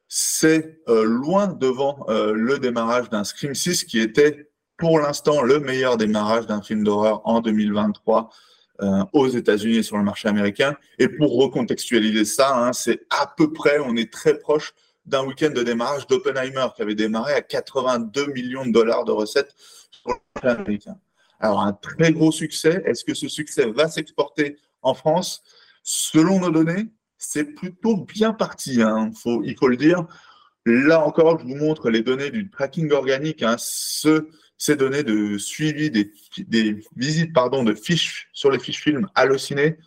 c'est 0.07 0.83
euh, 0.87 1.03
loin 1.03 1.47
devant 1.47 2.05
euh, 2.09 2.33
le 2.33 2.59
démarrage 2.59 3.09
d'un 3.09 3.23
Scream 3.23 3.55
6 3.55 3.85
qui 3.85 3.99
était 3.99 4.51
pour 4.77 4.99
l'instant 4.99 5.41
le 5.41 5.59
meilleur 5.59 5.97
démarrage 5.97 6.45
d'un 6.45 6.61
film 6.61 6.83
d'horreur 6.83 7.27
en 7.27 7.41
2023 7.41 8.29
euh, 8.81 9.03
aux 9.13 9.27
États-Unis 9.27 9.77
et 9.77 9.83
sur 9.83 9.97
le 9.97 10.03
marché 10.03 10.27
américain. 10.27 10.75
Et 10.99 11.07
pour 11.07 11.35
recontextualiser 11.37 12.25
ça, 12.25 12.55
hein, 12.55 12.73
c'est 12.73 13.05
à 13.09 13.33
peu 13.35 13.51
près, 13.51 13.79
on 13.79 13.95
est 13.95 14.11
très 14.11 14.37
proche 14.37 14.73
d'un 15.05 15.25
week-end 15.25 15.49
de 15.49 15.63
démarrage 15.63 16.05
d'Oppenheimer 16.07 16.67
qui 16.75 16.81
avait 16.81 16.95
démarré 16.95 17.33
à 17.33 17.41
82 17.41 18.27
millions 18.33 18.65
de 18.65 18.71
dollars 18.71 19.05
de 19.05 19.11
recettes 19.11 19.55
sur 19.89 20.11
le 20.11 20.15
marché 20.35 20.59
américain. 20.59 20.97
Alors 21.39 21.61
un 21.61 21.73
très 21.73 22.11
gros 22.11 22.31
succès. 22.31 22.83
Est-ce 22.85 23.03
que 23.03 23.13
ce 23.13 23.27
succès 23.27 23.65
va 23.71 23.87
s'exporter 23.87 24.57
en 24.81 24.93
France? 24.93 25.43
Selon 25.83 26.39
nos 26.39 26.51
données, 26.51 26.89
c'est 27.17 27.45
plutôt 27.45 27.97
bien 27.97 28.33
parti, 28.33 28.81
hein, 28.81 29.11
faut, 29.15 29.41
il 29.43 29.55
faut 29.57 29.67
le 29.67 29.77
dire. 29.77 30.05
Là 30.65 31.05
encore, 31.05 31.39
je 31.39 31.45
vous 31.45 31.55
montre 31.55 31.89
les 31.89 32.01
données 32.01 32.29
du 32.29 32.49
tracking 32.49 32.91
organique, 32.91 33.41
hein, 33.41 33.55
ces 34.57 34.75
données 34.75 35.03
de 35.03 35.37
suivi 35.37 35.91
des, 35.91 36.11
visites 36.95 37.33
pardon, 37.33 37.63
de 37.63 37.73
fiches 37.73 38.29
sur 38.33 38.51
les 38.51 38.59
fiches 38.59 38.81
films 38.81 39.07
hallucinées, 39.15 39.77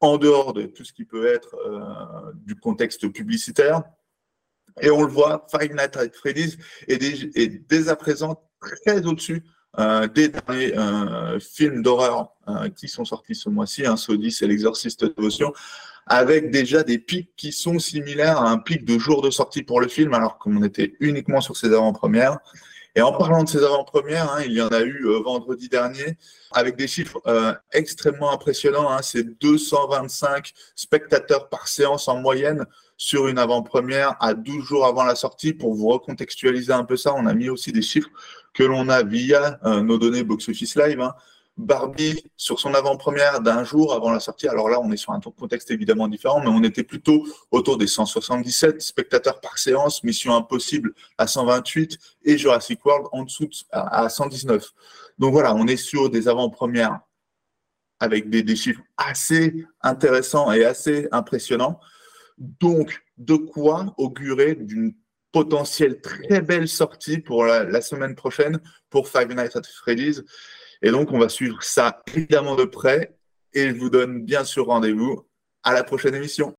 en 0.00 0.16
dehors 0.16 0.52
de 0.52 0.62
tout 0.62 0.84
ce 0.84 0.92
qui 0.92 1.04
peut 1.04 1.26
être 1.26 1.54
euh, 1.54 2.32
du 2.34 2.54
contexte 2.54 3.08
publicitaire. 3.08 3.82
Et 4.80 4.90
on 4.90 5.02
le 5.02 5.10
voit, 5.10 5.46
Five 5.50 5.74
Nights 5.74 5.96
at 5.96 6.10
Freddy's 6.12 6.56
est, 6.86 7.68
dès 7.68 7.88
à 7.88 7.96
présent 7.96 8.40
très 8.60 9.04
au-dessus 9.06 9.42
euh, 9.78 10.06
des 10.06 10.28
derniers 10.28 10.76
euh, 10.76 11.40
films 11.40 11.82
d'horreur 11.82 12.32
qui 12.76 12.88
sont 12.88 13.04
sortis 13.04 13.34
ce 13.34 13.50
mois-ci, 13.50 13.86
hein, 13.86 13.96
Sodis 13.96 14.38
et 14.40 14.46
l'exorciste 14.46 15.04
de 15.04 15.12
dévotion, 15.14 15.52
avec 16.06 16.50
déjà 16.50 16.82
des 16.82 16.98
pics 16.98 17.30
qui 17.36 17.52
sont 17.52 17.78
similaires 17.78 18.38
à 18.38 18.50
un 18.50 18.58
pic 18.58 18.84
de 18.84 18.98
jour 18.98 19.20
de 19.20 19.30
sortie 19.30 19.62
pour 19.62 19.80
le 19.80 19.88
film, 19.88 20.14
alors 20.14 20.38
qu'on 20.38 20.62
était 20.62 20.94
uniquement 21.00 21.42
sur 21.42 21.56
ses 21.56 21.66
avant-premières. 21.66 22.38
Et 22.94 23.02
en 23.02 23.12
parlant 23.12 23.44
de 23.44 23.48
ces 23.48 23.62
avant-premières, 23.62 24.32
hein, 24.32 24.42
il 24.44 24.52
y 24.52 24.62
en 24.62 24.68
a 24.68 24.80
eu 24.80 25.06
euh, 25.06 25.20
vendredi 25.20 25.68
dernier, 25.68 26.16
avec 26.52 26.76
des 26.76 26.88
chiffres 26.88 27.20
euh, 27.26 27.54
extrêmement 27.72 28.32
impressionnants. 28.32 28.90
Hein, 28.90 29.02
C'est 29.02 29.38
225 29.40 30.52
spectateurs 30.74 31.48
par 31.48 31.68
séance 31.68 32.08
en 32.08 32.16
moyenne 32.16 32.64
sur 32.96 33.28
une 33.28 33.38
avant-première 33.38 34.16
à 34.20 34.34
12 34.34 34.64
jours 34.64 34.86
avant 34.86 35.04
la 35.04 35.14
sortie. 35.14 35.52
Pour 35.52 35.74
vous 35.74 35.88
recontextualiser 35.88 36.72
un 36.72 36.84
peu 36.84 36.96
ça, 36.96 37.14
on 37.14 37.26
a 37.26 37.34
mis 37.34 37.48
aussi 37.48 37.72
des 37.72 37.82
chiffres 37.82 38.10
que 38.52 38.64
l'on 38.64 38.88
a 38.88 39.02
via 39.02 39.58
euh, 39.64 39.80
nos 39.80 39.98
données 39.98 40.24
Box 40.24 40.48
Office 40.48 40.74
Live. 40.76 41.00
Hein. 41.00 41.14
Barbie 41.58 42.24
sur 42.36 42.60
son 42.60 42.72
avant-première 42.72 43.40
d'un 43.40 43.64
jour 43.64 43.92
avant 43.92 44.12
la 44.12 44.20
sortie. 44.20 44.46
Alors 44.46 44.68
là, 44.68 44.80
on 44.80 44.90
est 44.92 44.96
sur 44.96 45.12
un 45.12 45.20
contexte 45.20 45.70
évidemment 45.72 46.06
différent, 46.06 46.40
mais 46.40 46.48
on 46.48 46.62
était 46.62 46.84
plutôt 46.84 47.26
autour 47.50 47.76
des 47.76 47.88
177 47.88 48.80
spectateurs 48.80 49.40
par 49.40 49.58
séance, 49.58 50.04
Mission 50.04 50.36
Impossible 50.36 50.94
à 51.18 51.26
128 51.26 51.98
et 52.24 52.38
Jurassic 52.38 52.84
World 52.86 53.08
en 53.12 53.24
dessous 53.24 53.50
à 53.72 54.08
119. 54.08 54.72
Donc 55.18 55.32
voilà, 55.32 55.54
on 55.54 55.66
est 55.66 55.76
sur 55.76 56.08
des 56.10 56.28
avant-premières 56.28 57.00
avec 58.00 58.30
des, 58.30 58.56
chiffres 58.56 58.82
assez 58.96 59.66
intéressants 59.82 60.52
et 60.52 60.64
assez 60.64 61.08
impressionnants. 61.10 61.80
Donc, 62.38 63.02
de 63.16 63.34
quoi 63.34 63.92
augurer 63.98 64.54
d'une 64.54 64.94
potentielle 65.32 66.00
très 66.00 66.40
belle 66.40 66.68
sortie 66.68 67.18
pour 67.18 67.44
la, 67.44 67.80
semaine 67.80 68.14
prochaine 68.14 68.60
pour 68.90 69.08
Five 69.08 69.34
Nights 69.34 69.56
at 69.56 69.62
Freddy's? 69.82 70.22
Et 70.82 70.90
donc, 70.90 71.12
on 71.12 71.18
va 71.18 71.28
suivre 71.28 71.62
ça 71.62 72.02
évidemment 72.14 72.54
de 72.54 72.64
près. 72.64 73.16
Et 73.52 73.68
je 73.68 73.74
vous 73.74 73.90
donne 73.90 74.24
bien 74.24 74.44
sûr 74.44 74.66
rendez-vous 74.66 75.26
à 75.62 75.72
la 75.72 75.82
prochaine 75.82 76.14
émission. 76.14 76.54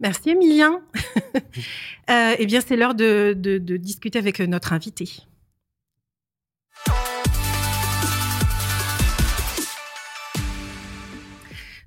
Merci 0.00 0.30
Emilien. 0.30 0.82
euh, 2.10 2.34
eh 2.38 2.46
bien, 2.46 2.60
c'est 2.60 2.76
l'heure 2.76 2.94
de, 2.94 3.32
discuter 3.76 4.18
avec 4.18 4.40
notre 4.40 4.72
invité. 4.72 5.08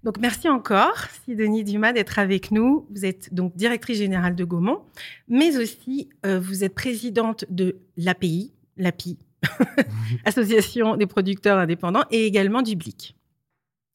Donc, 0.04 0.20
merci 0.20 0.48
encore, 0.48 0.96
Sidonie 1.26 1.66
Dumas, 1.66 1.92
d'être 1.92 2.18
avec 2.18 2.52
nous. 2.52 2.88
Vous 2.92 3.06
êtes 3.06 3.34
donc 3.34 3.56
directrice 3.58 3.98
générale 3.98 4.36
de 4.36 4.46
Gaumont, 4.46 4.84
mais 5.28 5.58
aussi 5.58 6.10
euh, 6.26 6.40
vous 6.40 6.64
êtes 6.64 6.74
présidente 6.74 7.44
de 7.50 7.78
l'API, 7.98 8.54
l'API, 8.78 9.18
Association 10.26 10.96
des 10.96 11.08
producteurs 11.08 11.58
indépendants, 11.58 12.04
et 12.12 12.26
également 12.26 12.62
du 12.62 12.76
BLIC. 12.76 13.16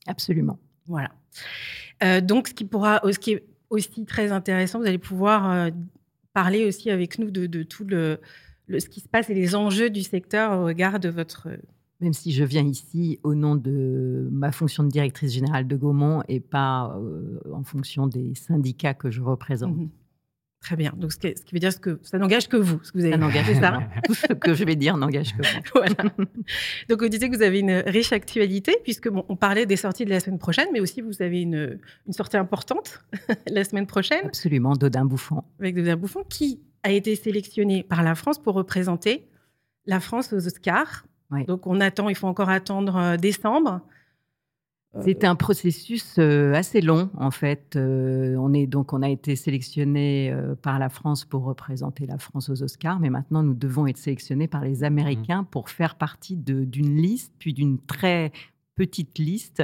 Absolument. 0.07 0.59
Voilà. 0.87 1.11
Euh, 2.03 2.21
donc, 2.21 2.49
ce 2.49 2.55
qui, 2.55 2.65
pourra, 2.65 3.01
ce 3.11 3.19
qui 3.19 3.33
est 3.33 3.45
aussi 3.71 4.05
très 4.05 4.33
intéressant, 4.33 4.81
vous 4.81 4.87
allez 4.87 4.99
pouvoir 4.99 5.51
euh, 5.51 5.71
parler 6.33 6.67
aussi 6.67 6.91
avec 6.91 7.19
nous 7.19 7.31
de, 7.31 7.63
tout 7.63 7.85
le, 7.85 8.21
ce 8.69 8.89
qui 8.89 9.01
se 9.01 9.09
passe 9.09 9.31
et 9.31 9.35
les 9.35 9.55
enjeux 9.55 9.91
du 9.91 10.03
secteur 10.03 10.59
au 10.59 10.65
regard 10.65 11.01
de 11.01 11.09
votre... 11.09 11.49
Même 12.01 12.13
si 12.13 12.33
je 12.33 12.43
viens 12.43 12.67
ici 12.67 13.21
au 13.23 13.37
nom 13.37 13.55
de 13.55 14.29
ma 14.33 14.51
fonction 14.51 14.83
de 14.83 14.89
directrice 14.89 15.33
générale 15.33 15.69
de 15.69 15.77
Gaumont 15.77 16.25
et 16.27 16.41
pas 16.41 16.97
euh, 16.99 17.39
en 17.53 17.63
fonction 17.63 18.09
des 18.09 18.35
syndicats 18.35 18.95
que 18.95 19.11
je 19.11 19.23
représente. 19.23 19.77
Mhm. 19.77 19.89
Très 20.63 20.77
bien. 20.77 20.93
Donc, 20.97 21.13
ce 21.13 21.19
qui, 21.19 21.35
veut 21.53 21.59
dire 21.59 21.81
que 21.81 21.99
ça 22.03 22.19
n'engage 22.19 22.49
que 22.49 22.57
vous. 22.57 22.79
Ce 22.85 22.93
que 22.93 22.99
vous 22.99 23.05
avez 23.05 23.55
ça. 23.55 23.81
Tout 24.05 24.15
ce 24.15 24.29
que 24.29 24.55
je 24.55 24.65
vais 24.65 24.77
dire 24.77 24.97
n'engage 24.97 25.37
que 25.37 25.43
vous. 25.43 25.63
voilà. 25.75 26.15
Donc, 26.89 27.03
vous 27.03 27.09
disiez 27.09 27.29
que 27.29 27.37
vous 27.37 27.43
avez 27.43 27.59
une 27.59 27.83
riche 27.85 28.13
actualité, 28.13 28.77
puisque 28.85 29.09
bon, 29.09 29.25
on 29.29 29.35
parlait 29.35 29.67
des 29.67 29.77
sorties 29.77 30.05
de 30.05 30.11
la 30.11 30.21
semaine 30.21 30.39
prochaine, 30.39 30.69
mais 30.73 30.79
aussi 30.79 31.01
vous 31.01 31.21
avez 31.21 31.43
une, 31.43 31.81
une 32.07 32.13
sortie 32.13 32.37
importante 32.37 33.05
la 33.49 33.65
semaine 33.65 33.89
prochaine. 33.89 34.27
Absolument, 34.27 34.75
Dodin 34.75 35.05
Bouffon. 35.05 35.43
Avec 35.59 35.75
Dodin 35.75 35.97
Bouffon, 35.97 36.23
qui 36.29 36.61
a 36.85 36.93
été 36.93 37.17
sélectionné 37.17 37.83
par 37.83 38.05
la 38.05 38.15
France 38.15 38.41
pour 38.41 38.55
représenter 38.55 39.27
la 39.87 39.99
France 39.99 40.33
aux 40.33 40.47
Oscars. 40.47 41.05
Donc, 41.49 41.67
on 41.67 41.81
attend, 41.81 42.09
il 42.09 42.15
faut 42.15 42.29
encore 42.29 42.51
attendre 42.51 42.97
euh, 42.97 43.17
décembre. 43.17 43.81
C'était 45.01 45.27
un 45.27 45.37
processus 45.37 46.17
euh, 46.19 46.53
assez 46.53 46.83
long, 46.83 47.09
en 47.17 47.31
fait. 47.31 47.77
Euh, 47.77 48.37
on, 48.37 48.53
est, 48.53 48.67
donc, 48.67 48.93
on 48.93 49.01
a 49.01 49.09
été 49.09 49.37
sélectionné 49.37 50.31
euh, 50.31 50.55
par 50.55 50.79
la 50.79 50.91
France 50.91 51.25
pour 51.25 51.45
représenter 51.45 52.05
la 52.05 52.19
France 52.19 52.51
aux 52.51 52.63
Oscars, 52.63 53.01
mais 53.01 53.09
maintenant 53.09 53.43
nous 53.43 53.55
devons 53.55 53.87
être 53.87 53.97
sélectionnés 53.97 54.49
par 54.49 54.63
les 54.63 54.85
Américains 54.85 55.43
mmh. 55.43 55.47
pour 55.47 55.71
faire 55.71 55.95
partie 55.95 56.37
d'une 56.37 56.97
liste, 56.97 57.33
puis 57.39 57.55
d'une 57.55 57.79
très 57.79 58.33
petite 58.75 59.19
liste. 59.19 59.63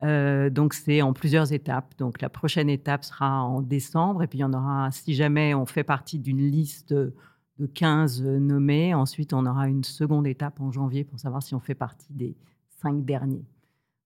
donc 0.00 0.74
c'est 0.74 1.02
en 1.02 1.12
plusieurs 1.12 1.52
étapes. 1.52 1.94
Donc 1.98 2.20
la 2.22 2.28
prochaine 2.28 2.70
étape 2.70 3.04
sera 3.04 3.42
en 3.42 3.62
décembre, 3.62 4.22
et 4.22 4.28
puis 4.28 4.38
il 4.38 4.42
y 4.42 4.44
en 4.44 4.52
aura, 4.52 4.92
si 4.92 5.12
jamais 5.14 5.54
on 5.54 5.66
fait 5.66 5.84
partie 5.84 6.20
d'une 6.20 6.48
liste 6.48 6.92
de 6.92 7.66
15 7.74 8.22
nommés, 8.22 8.94
ensuite 8.94 9.32
on 9.32 9.44
aura 9.44 9.66
une 9.66 9.82
seconde 9.82 10.28
étape 10.28 10.60
en 10.60 10.70
janvier 10.70 11.02
pour 11.02 11.18
savoir 11.18 11.42
si 11.42 11.56
on 11.56 11.60
fait 11.60 11.74
partie 11.74 12.12
des 12.12 12.36
cinq 12.80 13.04
derniers. 13.04 13.44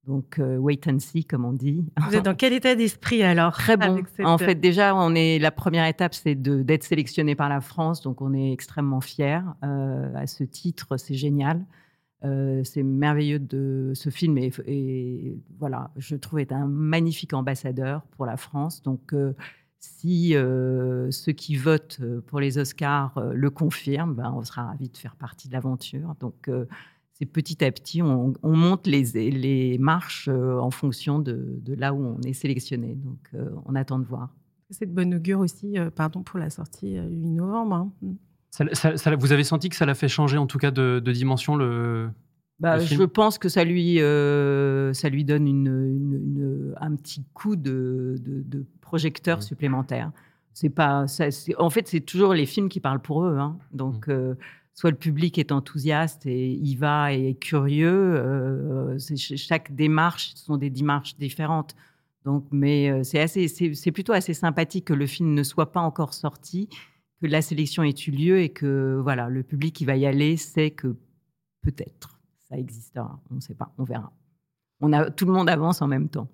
Donc, 0.07 0.41
euh, 0.41 0.57
wait 0.57 0.81
and 0.89 0.99
see, 0.99 1.25
comme 1.25 1.45
on 1.45 1.53
dit. 1.53 1.85
Vous 2.09 2.17
êtes 2.17 2.25
dans 2.25 2.35
quel 2.35 2.53
état 2.53 2.75
d'esprit 2.75 3.23
alors 3.23 3.53
Très 3.53 3.77
bon. 3.77 4.03
En 4.25 4.37
fait, 4.37 4.57
déjà, 4.57 4.97
on 4.97 5.15
est 5.15 5.39
la 5.39 5.53
première 5.53 5.87
étape, 5.87 6.15
c'est 6.15 6.35
d'être 6.35 6.83
sélectionné 6.83 7.37
par 7.37 7.49
la 7.49 7.61
France, 7.61 8.03
donc 8.03 8.21
on 8.21 8.35
est 8.35 8.53
extrêmement 8.53 9.01
fiers 9.01 9.41
euh, 9.63 10.13
à 10.17 10.27
ce 10.27 10.43
titre. 10.43 10.97
C'est 10.97 11.15
génial. 11.15 11.65
Euh, 12.25 12.63
c'est 12.65 12.83
merveilleux 12.83 13.41
de 13.41 13.93
ce 13.95 14.09
film 14.09 14.39
et, 14.39 14.53
et, 14.67 15.41
voilà, 15.59 15.91
je 15.97 16.15
trouve 16.15 16.39
est 16.39 16.53
un 16.53 16.67
magnifique 16.67 17.33
ambassadeur 17.33 18.03
pour 18.17 18.27
la 18.27 18.37
France. 18.37 18.83
Donc, 18.83 19.15
si 19.79 20.35
ceux 20.35 21.33
qui 21.33 21.57
votent 21.57 22.01
pour 22.27 22.41
les 22.41 22.59
Oscars 22.59 23.21
le 23.33 23.51
confirment, 23.51 24.15
ben, 24.15 24.33
on 24.37 24.43
sera 24.43 24.67
ravis 24.67 24.89
de 24.89 24.97
faire 24.97 25.15
partie 25.15 25.49
de 25.49 25.53
l'aventure. 25.53 26.15
Donc 26.21 26.49
petit 27.27 27.65
à 27.65 27.71
petit, 27.71 28.03
on, 28.03 28.35
monte 28.43 28.87
les, 28.87 29.31
les 29.31 29.79
marches 29.79 30.29
euh, 30.29 30.59
en 30.59 30.71
fonction 30.71 31.19
de, 31.19 31.61
là 31.67 31.95
où 31.95 32.05
on 32.05 32.21
est 32.23 32.33
sélectionné. 32.33 32.95
Donc, 32.95 33.19
euh, 33.35 33.51
on 33.67 33.75
attend 33.75 33.99
de 33.99 34.05
voir. 34.05 34.31
C'est 34.71 34.87
de 34.87 34.93
bonne 34.93 35.15
augure 35.15 35.41
aussi, 35.41 35.79
euh, 35.79 35.91
pardon 35.91 36.23
pour 36.23 36.39
la 36.39 36.51
sortie 36.51 36.99
8 36.99 37.31
novembre. 37.31 37.75
Hein. 37.75 37.93
Mm. 38.03 39.15
vous 39.19 39.33
avez 39.33 39.45
senti 39.45 39.69
que 39.69 39.77
ça 39.77 39.87
l'a 39.87 39.95
fait 39.95 40.09
changer 40.09 40.39
en 40.39 40.47
tout 40.47 40.59
cas 40.59 40.71
de, 40.71 41.01
dimension 41.01 41.57
le, 41.57 42.09
bah, 42.59 42.79
Je 42.79 43.03
pense 43.05 43.39
que 43.39 43.49
ça 43.49 43.65
lui, 43.65 43.99
ça 43.99 45.09
lui 45.09 45.25
donne 45.25 45.47
une, 45.47 46.75
un 46.81 46.97
petit 46.97 47.25
coup 47.35 47.57
de, 47.57 48.17
de 48.25 48.67
projecteur 48.81 49.43
supplémentaire. 49.43 50.11
C'est 50.55 50.69
pas, 50.69 51.07
ça, 51.07 51.29
en 51.59 51.71
fait, 51.71 51.89
c'est 51.89 52.01
toujours 52.01 52.35
les 52.35 52.45
films 52.45 52.69
qui 52.69 52.79
parlent 52.79 53.01
pour 53.01 53.25
eux. 53.25 53.39
Hein. 53.39 53.59
Donc, 53.73 54.09
mmh. 54.09 54.37
Soit 54.75 54.91
le 54.91 54.97
public 54.97 55.39
est 55.39 55.53
enthousiaste 55.53 56.27
et 56.27 56.53
y 56.53 56.75
va 56.77 57.13
et 57.13 57.31
est 57.31 57.35
curieux. 57.35 58.97
chaque 58.99 59.75
démarche 59.75 60.33
ce 60.35 60.45
sont 60.45 60.57
des 60.57 60.71
démarches 60.71 61.17
différentes. 61.17 61.75
Donc, 62.25 62.47
mais 62.53 63.03
c'est 63.03 63.21
assez, 63.21 63.49
c'est 63.49 63.93
plutôt 63.93 64.13
assez 64.13 64.33
sympathique 64.33 64.85
que 64.87 64.95
le 64.95 65.07
film 65.07 65.35
ne 65.35 65.43
soit 65.43 65.73
pas 65.73 65.81
encore 65.81 66.15
sorti, 66.15 66.69
que 67.21 67.27
la 67.27 67.43
sélection 67.43 67.83
ait 67.83 67.95
eu 68.07 68.11
lieu 68.11 68.41
et 68.41 68.49
que 68.51 69.01
voilà, 69.03 69.29
le 69.29 69.43
public 69.43 69.75
qui 69.75 69.85
va 69.85 69.97
y 69.97 70.07
aller 70.07 70.37
sait 70.37 70.71
que 70.71 70.97
peut-être 71.63 72.21
ça 72.49 72.59
existera. 72.59 73.19
On 73.31 73.37
ne 73.37 73.41
sait 73.41 73.55
pas, 73.55 73.73
on 73.79 73.85
verra. 73.85 74.13
On 74.81 74.93
a, 74.93 75.11
tout 75.11 75.25
le 75.25 75.33
monde 75.33 75.49
avance 75.49 75.81
en 75.81 75.87
même 75.87 76.09
temps. 76.09 76.29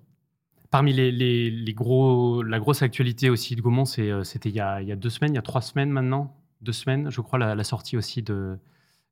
Parmi 0.69 0.93
les, 0.93 1.11
les, 1.11 1.73
gros, 1.73 2.43
la 2.43 2.59
grosse 2.59 2.83
actualité 2.83 3.29
aussi 3.29 3.55
de 3.55 3.61
Gaumont, 3.61 3.85
c'était 3.85 4.49
il, 4.49 4.55
y 4.55 4.61
a 4.61 4.95
deux 4.95 5.09
semaines, 5.09 5.31
il 5.33 5.35
y 5.35 5.39
a 5.39 5.43
trois 5.43 5.61
semaines 5.61 5.89
maintenant, 5.89 6.35
deux 6.61 6.73
semaines, 6.73 7.09
je 7.09 7.21
crois, 7.21 7.39
la 7.39 7.63
sortie 7.63 7.97
aussi 7.97 8.21
de, 8.21 8.57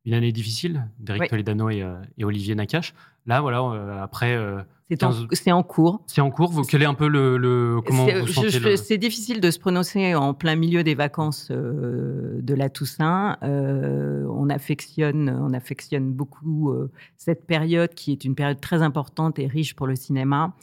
une 0.07 0.13
année 0.13 0.31
difficile 0.31 0.87
d'Eric 0.99 1.29
Toledano 1.29 1.69
et, 1.69 1.81
euh, 1.81 1.95
et, 2.17 2.23
Olivier 2.23 2.55
Nakache. 2.55 2.93
Là, 3.25 3.41
voilà, 3.41 3.61
euh, 3.61 4.01
après. 4.01 4.33
Euh, 4.33 4.61
c'est 4.89 5.03
en, 5.51 5.63
cours. 5.63 6.01
C'est 6.07 6.21
en 6.21 6.31
cours. 6.31 6.49
Vous, 6.49 6.61
quel 6.61 6.81
est 6.81 6.85
un 6.85 6.93
peu 6.93 7.09
le. 7.09 7.81
comment 7.85 8.05
vous 8.05 8.77
C'est 8.77 8.97
difficile 8.97 9.41
de 9.41 9.51
se 9.51 9.59
prononcer 9.59 10.15
en 10.15 10.33
plein 10.33 10.55
milieu 10.55 10.81
des 10.81 10.95
vacances 10.95 11.51
de 11.51 12.53
la 12.53 12.69
Toussaint. 12.69 13.37
on, 13.41 14.49
affectionne, 14.49 15.29
on 15.29 15.51
affectionne 15.51 16.13
beaucoup 16.13 16.73
cette 17.17 17.45
période 17.45 17.93
qui 17.95 18.13
est 18.13 18.23
une 18.23 18.33
période 18.33 18.61
très 18.61 18.81
importante 18.81 19.39
et 19.39 19.47
riche 19.47 19.75
pour 19.75 19.87
le 19.87 19.97
cinéma. 19.97 20.53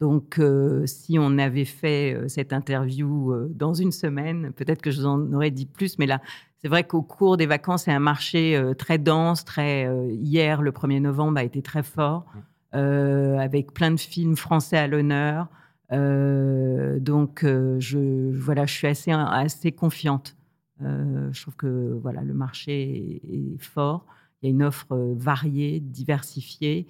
Donc, 0.00 0.40
si 0.86 1.18
on 1.18 1.38
avait 1.38 1.64
fait 1.64 2.16
cette 2.28 2.52
interview 2.52 3.34
dans 3.50 3.74
une 3.74 3.90
semaine, 3.90 4.52
peut-être 4.52 4.80
que 4.80 4.92
je 4.92 5.00
vous 5.00 5.06
en 5.06 5.32
aurais 5.32 5.50
dit 5.50 5.66
plus, 5.66 5.98
mais 5.98 6.06
là, 6.06 6.20
c'est 6.60 6.68
vrai 6.68 6.84
qu'au 6.84 7.02
cours 7.02 7.36
des 7.36 7.46
vacances, 7.46 7.84
c'est 7.84 7.92
un 7.92 8.00
marché 8.00 8.56
euh, 8.56 8.74
très 8.74 8.98
dense. 8.98 9.44
Très, 9.44 9.86
euh, 9.86 10.10
hier, 10.10 10.60
le 10.60 10.72
1er 10.72 11.00
novembre, 11.00 11.38
a 11.38 11.44
été 11.44 11.62
très 11.62 11.84
fort, 11.84 12.26
euh, 12.74 13.38
avec 13.38 13.72
plein 13.72 13.92
de 13.92 14.00
films 14.00 14.36
français 14.36 14.76
à 14.76 14.86
l'honneur. 14.88 15.48
donc, 15.90 17.44
je, 17.44 18.36
voilà, 18.36 18.66
je 18.66 18.74
suis 18.74 18.88
assez, 18.88 19.12
assez 19.12 19.72
confiante. 19.72 20.36
je 20.80 21.40
trouve 21.40 21.56
que 21.56 21.98
voilà, 22.02 22.22
le 22.22 22.34
marché 22.34 23.22
est 23.24 23.62
fort. 23.62 24.04
Il 24.42 24.46
y 24.46 24.48
a 24.48 24.50
une 24.50 24.62
offre 24.62 25.14
variée, 25.16 25.80
diversifiée, 25.80 26.86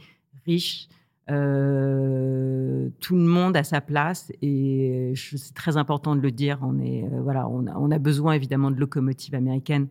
riche. 0.47 0.89
Euh, 1.31 2.89
tout 3.01 3.15
le 3.15 3.23
monde 3.23 3.57
a 3.57 3.63
sa 3.63 3.83
place 3.83 4.33
et 4.41 5.13
c'est 5.15 5.55
très 5.55 5.77
important 5.77 6.17
de 6.17 6.21
le 6.21 6.31
dire. 6.31 6.59
On, 6.63 6.79
est, 6.79 7.05
euh, 7.05 7.21
voilà, 7.21 7.49
on 7.49 7.91
a, 7.91 7.99
besoin 7.99 8.33
évidemment 8.33 8.71
de 8.71 8.77
locomotives 8.77 9.35
américaines, 9.35 9.89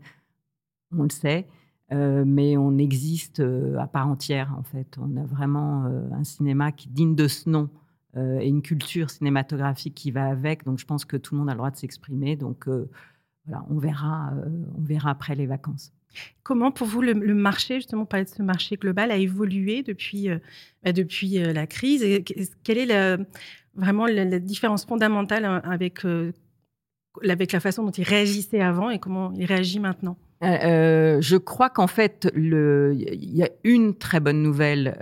on 0.91 1.03
le 1.03 1.09
sait, 1.09 1.47
euh, 1.91 2.23
mais 2.25 2.57
on 2.57 2.77
existe 2.77 3.43
à 3.77 3.87
part 3.87 4.07
entière 4.07 4.55
en 4.57 4.63
fait. 4.63 4.97
On 4.99 5.15
a 5.17 5.25
vraiment 5.25 5.85
un 5.85 6.23
cinéma 6.23 6.71
qui 6.71 6.89
digne 6.89 7.15
de 7.15 7.27
ce 7.27 7.49
nom 7.49 7.69
et 8.15 8.47
une 8.47 8.63
culture 8.63 9.11
cinématographique 9.11 9.93
qui 9.93 10.09
va 10.09 10.25
avec. 10.25 10.65
Donc 10.65 10.79
je 10.79 10.85
pense 10.85 11.05
que 11.05 11.17
tout 11.17 11.35
le 11.35 11.39
monde 11.39 11.49
a 11.49 11.53
le 11.53 11.57
droit 11.57 11.69
de 11.69 11.77
s'exprimer. 11.77 12.35
Donc 12.35 12.67
voilà, 13.45 13.63
on 13.69 13.77
verra, 13.77 14.33
on 14.75 14.81
verra 14.81 15.11
après 15.11 15.35
les 15.35 15.45
vacances. 15.45 15.93
Comment, 16.43 16.71
pour 16.71 16.87
vous, 16.87 17.01
le, 17.01 17.13
marché, 17.33 17.75
justement, 17.75 18.05
parler 18.05 18.23
de 18.23 18.29
ce 18.29 18.41
marché 18.41 18.77
global, 18.77 19.11
a 19.11 19.17
évolué 19.17 19.83
depuis, 19.83 20.29
euh, 20.29 20.37
bah, 20.83 20.93
depuis 20.93 21.43
euh, 21.43 21.51
la 21.51 21.67
crise 21.67 22.05
Quelle 22.63 22.89
est 22.89 23.17
vraiment 23.75 24.05
la, 24.05 24.39
différence 24.39 24.85
fondamentale 24.85 25.43
hein, 25.43 25.61
avec, 25.65 26.05
euh, 26.05 26.31
avec 27.27 27.51
la 27.51 27.59
façon 27.59 27.83
dont 27.83 27.91
il 27.91 28.05
réagissait 28.05 28.61
avant 28.61 28.89
et 28.89 28.97
comment 28.97 29.33
il 29.33 29.45
réagit 29.45 29.79
maintenant? 29.79 30.17
Je 30.41 31.35
crois 31.35 31.69
qu'en 31.69 31.87
fait, 31.87 32.31
il 32.35 33.35
y 33.35 33.43
a 33.43 33.49
une 33.65 33.95
très 33.95 34.19
bonne 34.21 34.41
nouvelle 34.41 34.95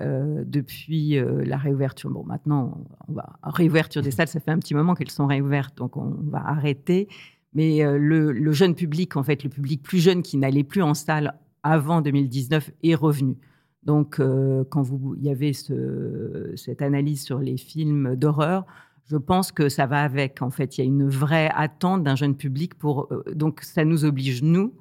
depuis 0.48 1.20
la 1.46 1.58
réouverture. 1.58 2.10
Bon, 2.10 2.24
maintenant, 2.24 2.78
on 3.08 3.50
réouverture 3.52 4.02
des 4.02 4.12
salles, 4.12 4.30
ça 4.30 4.40
fait 4.40 4.52
un 4.52 4.60
petit 4.60 4.74
moment 4.74 4.96
qu'elles 4.96 5.12
sont 5.12 5.28
réouvertes, 5.28 5.78
donc 5.78 5.98
on 5.98 6.16
va 6.32 6.42
arrêter. 6.48 7.08
Mais 7.56 7.84
euh, 7.84 7.98
le, 7.98 8.52
jeune 8.52 8.76
public, 8.76 9.16
en 9.16 9.24
fait, 9.24 9.44
le 9.44 9.50
public 9.50 9.82
plus 9.82 10.00
jeune 10.00 10.22
qui 10.22 10.38
n'allait 10.38 10.66
plus 10.66 10.84
en 10.84 10.94
salle 10.94 11.40
avant 11.64 12.02
2019 12.02 12.70
est 12.84 12.96
revenu. 12.96 13.38
Donc, 13.84 14.20
euh, 14.20 14.66
quand 14.70 14.82
vous, 14.82 15.16
il 15.18 15.24
y 15.24 15.30
avait 15.30 15.54
cette 15.54 16.82
analyse 16.82 17.24
sur 17.24 17.40
les 17.40 17.58
films 17.58 18.16
d'horreur, 18.18 18.66
je 19.06 19.16
pense 19.16 19.52
que 19.52 19.70
ça 19.70 19.86
va 19.86 20.04
avec. 20.04 20.42
En 20.42 20.50
fait, 20.50 20.78
il 20.78 20.82
y 20.82 20.84
a 20.84 20.88
une 20.88 21.08
vraie 21.08 21.50
attente 21.56 22.04
d'un 22.04 22.16
jeune 22.16 22.36
public 22.36 22.76
pour. 22.76 23.08
Euh, 23.12 23.24
donc, 23.34 23.62
ça 23.62 23.86
nous 23.86 24.04
oblige 24.04 24.44
nous 24.44 24.74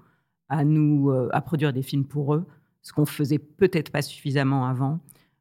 à 0.50 0.62
nous 0.64 1.10
à 1.32 1.40
produire 1.40 1.72
des 1.72 1.82
films 1.82 2.04
pour 2.04 2.34
eux, 2.34 2.44
ce 2.82 2.92
qu'on 2.92 3.06
faisait 3.06 3.38
peut-être 3.38 3.90
pas 3.90 4.02
suffisamment 4.02 4.66
avant. 4.66 5.00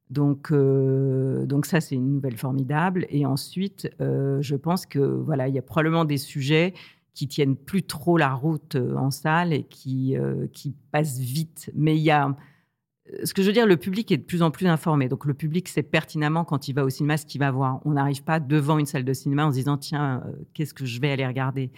Donc, 0.09 0.51
donc 0.51 1.65
ça, 1.65 1.81
c'est 1.81 1.95
une 1.95 2.13
nouvelle 2.13 2.37
formidable. 2.37 3.05
Et 3.09 3.25
ensuite, 3.25 3.89
je 3.99 4.55
pense 4.55 4.85
que 4.85 4.99
voilà, 4.99 5.49
il 5.49 5.55
y 5.55 5.59
a 5.59 5.61
probablement 5.61 6.05
des 6.05 6.17
sujets 6.17 6.73
qui 7.13 7.27
tiennent 7.27 7.55
plus 7.55 7.83
trop 7.83 8.17
la 8.17 8.33
route 8.33 8.75
euh, 8.75 8.95
en 8.95 9.11
salle 9.11 9.53
et 9.53 9.63
qui, 9.63 10.17
euh, 10.17 10.47
qui 10.51 10.75
passent 10.91 11.19
vite. 11.19 11.71
Mais 11.75 11.95
il 11.95 12.01
y 12.01 12.11
a. 12.11 12.27
Euh, 12.27 13.25
ce 13.25 13.33
que 13.33 13.41
je 13.41 13.47
veux 13.47 13.53
dire, 13.53 13.67
le 13.67 13.77
public 13.77 14.11
est 14.11 14.17
de 14.17 14.23
plus 14.23 14.41
en 14.41 14.51
plus 14.51 14.67
informé. 14.67 15.09
Donc, 15.09 15.25
le 15.25 15.33
public 15.33 15.67
sait 15.67 15.83
pertinemment 15.83 16.45
quand 16.45 16.67
il 16.67 16.73
va 16.73 16.83
au 16.83 16.89
cinéma 16.89 17.17
ce 17.17 17.25
qu'il 17.25 17.39
va 17.39 17.51
voir. 17.51 17.81
On 17.85 17.91
n'arrive 17.91 18.23
pas 18.23 18.39
devant 18.39 18.79
une 18.79 18.85
salle 18.85 19.03
de 19.03 19.13
cinéma 19.13 19.45
en 19.45 19.51
se 19.51 19.57
disant 19.57 19.77
tiens, 19.77 20.23
qu'est-ce 20.53 20.73
que 20.73 20.85
je 20.85 20.99
vais 21.01 21.11
aller 21.11 21.27
regarder? 21.27 21.71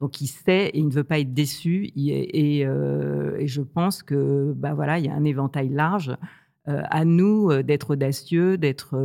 Donc 0.00 0.22
il 0.22 0.28
sait 0.28 0.68
et 0.68 0.78
il 0.78 0.88
ne 0.88 0.92
veut 0.92 1.04
pas 1.04 1.18
être 1.18 1.34
déçu. 1.34 1.90
Et, 1.94 2.64
je 2.64 3.60
pense 3.60 4.02
que 4.02 4.54
bah 4.56 4.72
voilà, 4.72 4.98
il 4.98 5.04
y 5.04 5.08
a 5.08 5.14
un 5.14 5.24
éventail 5.24 5.68
large. 5.68 6.16
à 6.64 7.04
nous 7.04 7.62
d'être 7.62 7.90
audacieux, 7.90 8.56
d'être 8.56 8.96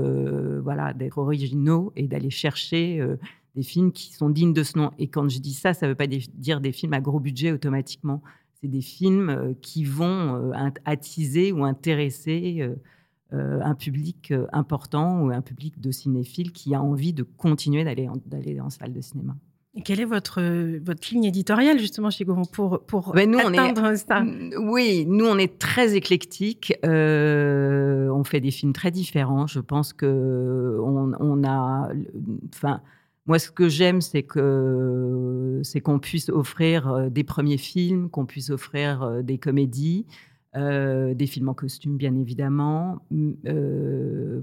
voilà, 0.64 0.94
d'être 0.94 1.18
originaux 1.18 1.92
et 1.98 2.08
d'aller 2.08 2.30
chercher 2.30 3.06
des 3.56 3.64
films 3.64 3.92
qui 3.92 4.14
sont 4.14 4.30
dignes 4.30 4.54
de 4.54 4.64
ce 4.64 4.78
nom. 4.78 4.92
Et 5.00 5.08
quand 5.08 5.30
je 5.30 5.40
dis 5.40 5.54
ça, 5.54 5.74
ça 5.74 5.86
ne 5.86 5.92
veut 5.92 5.96
pas 5.96 6.08
dire 6.08 6.62
des 6.62 6.72
films 6.72 6.94
à 6.94 7.02
gros 7.02 7.20
budget 7.20 7.52
automatiquement. 7.52 8.22
C'est 8.62 8.68
des 8.68 8.82
films 8.82 9.30
euh, 9.30 9.54
qui 9.62 9.84
vont 9.84 10.52
euh, 10.52 10.70
attiser 10.84 11.52
ou 11.52 11.64
intéresser 11.64 12.70
euh, 13.34 13.60
un 13.62 13.76
public 13.76 14.34
important 14.52 15.24
ou 15.24 15.30
un 15.30 15.42
public 15.42 15.80
de 15.80 15.92
cinéphiles 15.92 16.52
qui 16.52 16.76
a 16.76 16.82
envie 16.82 17.14
de 17.14 17.24
continuer 17.24 17.84
d'aller 17.84 18.08
en, 18.08 18.18
d'aller 18.26 18.60
en 18.60 18.70
salle 18.70 18.94
de 18.94 19.02
cinéma. 19.02 19.36
Et 19.78 19.82
quelle 19.82 20.00
est 20.00 20.06
votre, 20.06 20.42
votre 20.80 21.10
ligne 21.12 21.26
éditoriale 21.26 21.80
justement 21.80 22.10
chez 22.10 22.24
Gaumont 22.24 22.46
pour, 22.46 22.86
pour 22.86 23.12
ben 23.14 23.30
nous, 23.30 23.40
atteindre 23.40 23.82
on 23.84 23.92
est, 23.92 23.98
ça? 23.98 24.24
Oui, 24.58 25.06
nous 25.06 25.26
on 25.26 25.38
est 25.38 25.60
très 25.60 25.96
éclectique. 25.96 26.74
on 26.84 28.24
fait 28.24 28.40
des 28.40 28.52
films 28.52 28.72
très 28.72 28.92
différents. 28.92 29.48
Je 29.48 29.60
pense 29.60 29.92
que 29.92 30.80
on, 30.82 31.12
on 31.20 31.44
a, 31.44 31.90
enfin, 32.54 32.80
moi, 33.28 33.40
ce 33.40 33.50
que 33.50 33.70
j'aime, 33.70 34.02
c'est 34.02 34.24
que 34.24 35.60
c'est 35.64 35.82
qu'on 35.82 35.98
puisse 36.00 36.30
offrir 36.30 36.88
euh, 36.88 37.10
des 37.10 37.24
premiers 37.24 37.58
films, 37.58 38.10
qu'on 38.10 38.28
puisse 38.28 38.52
offrir 38.52 39.02
euh, 39.02 39.22
des 39.24 39.40
comédies, 39.40 40.06
euh, 40.56 41.16
des 41.16 41.26
films 41.26 41.50
en 41.50 41.56
costume, 41.56 41.98
bien 41.98 42.16
évidemment, 42.16 43.02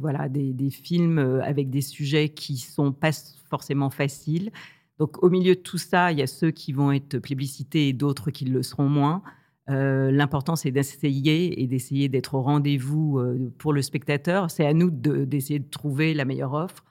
voilà, 0.01 0.29
des, 0.29 0.53
des, 0.53 0.71
films 0.71 1.19
avec 1.43 1.71
des 1.71 1.81
sujets 1.81 2.31
qui 2.31 2.57
sont 2.57 2.93
pas 2.93 3.13
forcément 3.49 3.89
faciles. 3.89 4.51
Donc, 4.99 5.23
au 5.23 5.31
milieu 5.31 5.55
de 5.55 5.61
tout 5.61 5.79
ça, 5.79 6.11
il 6.11 6.19
y 6.19 6.23
a 6.23 6.27
ceux 6.27 6.51
qui 6.51 6.73
vont 6.73 6.93
être 6.93 7.19
plébiscités 7.19 7.89
et 7.89 7.93
d'autres 7.93 8.31
qui 8.31 8.45
le 8.45 8.63
seront 8.63 8.89
moins. 8.89 9.23
L'important, 9.69 10.55
c'est 10.55 10.71
d'essayer 10.71 11.63
et 11.63 11.67
d'essayer 11.67 12.11
d'être 12.11 12.35
au 12.35 12.43
rendez-vous 12.43 13.23
pour 13.57 13.73
le 13.73 13.81
spectateur. 13.81 14.51
C'est 14.51 14.67
à 14.67 14.75
nous 14.75 14.91
d'essayer 14.91 15.61
de 15.61 15.71
trouver 15.71 16.13
la 16.13 16.27
meilleure 16.27 16.53
offre. 16.53 16.85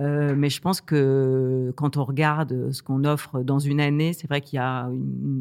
Euh, 0.00 0.34
mais 0.36 0.50
je 0.50 0.60
pense 0.60 0.80
que 0.80 1.72
quand 1.76 1.96
on 1.96 2.04
regarde 2.04 2.72
ce 2.72 2.82
qu'on 2.82 3.04
offre 3.04 3.42
dans 3.42 3.58
une 3.58 3.80
année, 3.80 4.12
c'est 4.12 4.26
vrai 4.26 4.40
qu'il 4.40 4.56
y 4.56 4.60
a 4.60 4.90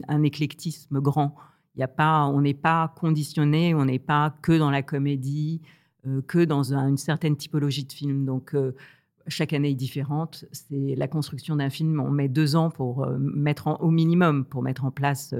un 0.08 0.24
éclectisme 0.24 1.00
grand. 1.00 1.36
Il 1.76 1.80
y 1.80 1.84
a 1.84 1.88
pas, 1.88 2.26
on 2.26 2.42
n'est 2.42 2.54
pas 2.54 2.94
conditionné, 3.00 3.74
on 3.74 3.86
n'est 3.86 4.00
pas 4.00 4.36
que 4.44 4.58
dans 4.58 4.70
la 4.70 4.84
comédie, 4.84 5.62
euh, 6.06 6.22
que 6.22 6.46
dans 6.46 6.74
une 6.74 6.98
certaine 6.98 7.36
typologie 7.36 7.86
de 7.86 7.94
film. 7.94 8.26
Donc 8.26 8.54
euh, 8.54 8.76
chaque 9.28 9.54
année 9.54 9.72
est 9.72 9.76
différente. 9.76 10.46
C'est 10.52 10.96
la 10.96 11.08
construction 11.08 11.56
d'un 11.56 11.72
film. 11.72 12.00
On 12.00 12.12
met 12.12 12.28
deux 12.28 12.56
ans 12.56 12.70
pour 12.70 13.08
mettre 13.18 13.78
au 13.82 13.90
minimum 13.90 14.46
pour 14.46 14.62
mettre 14.62 14.86
en 14.86 14.92
place 14.92 15.34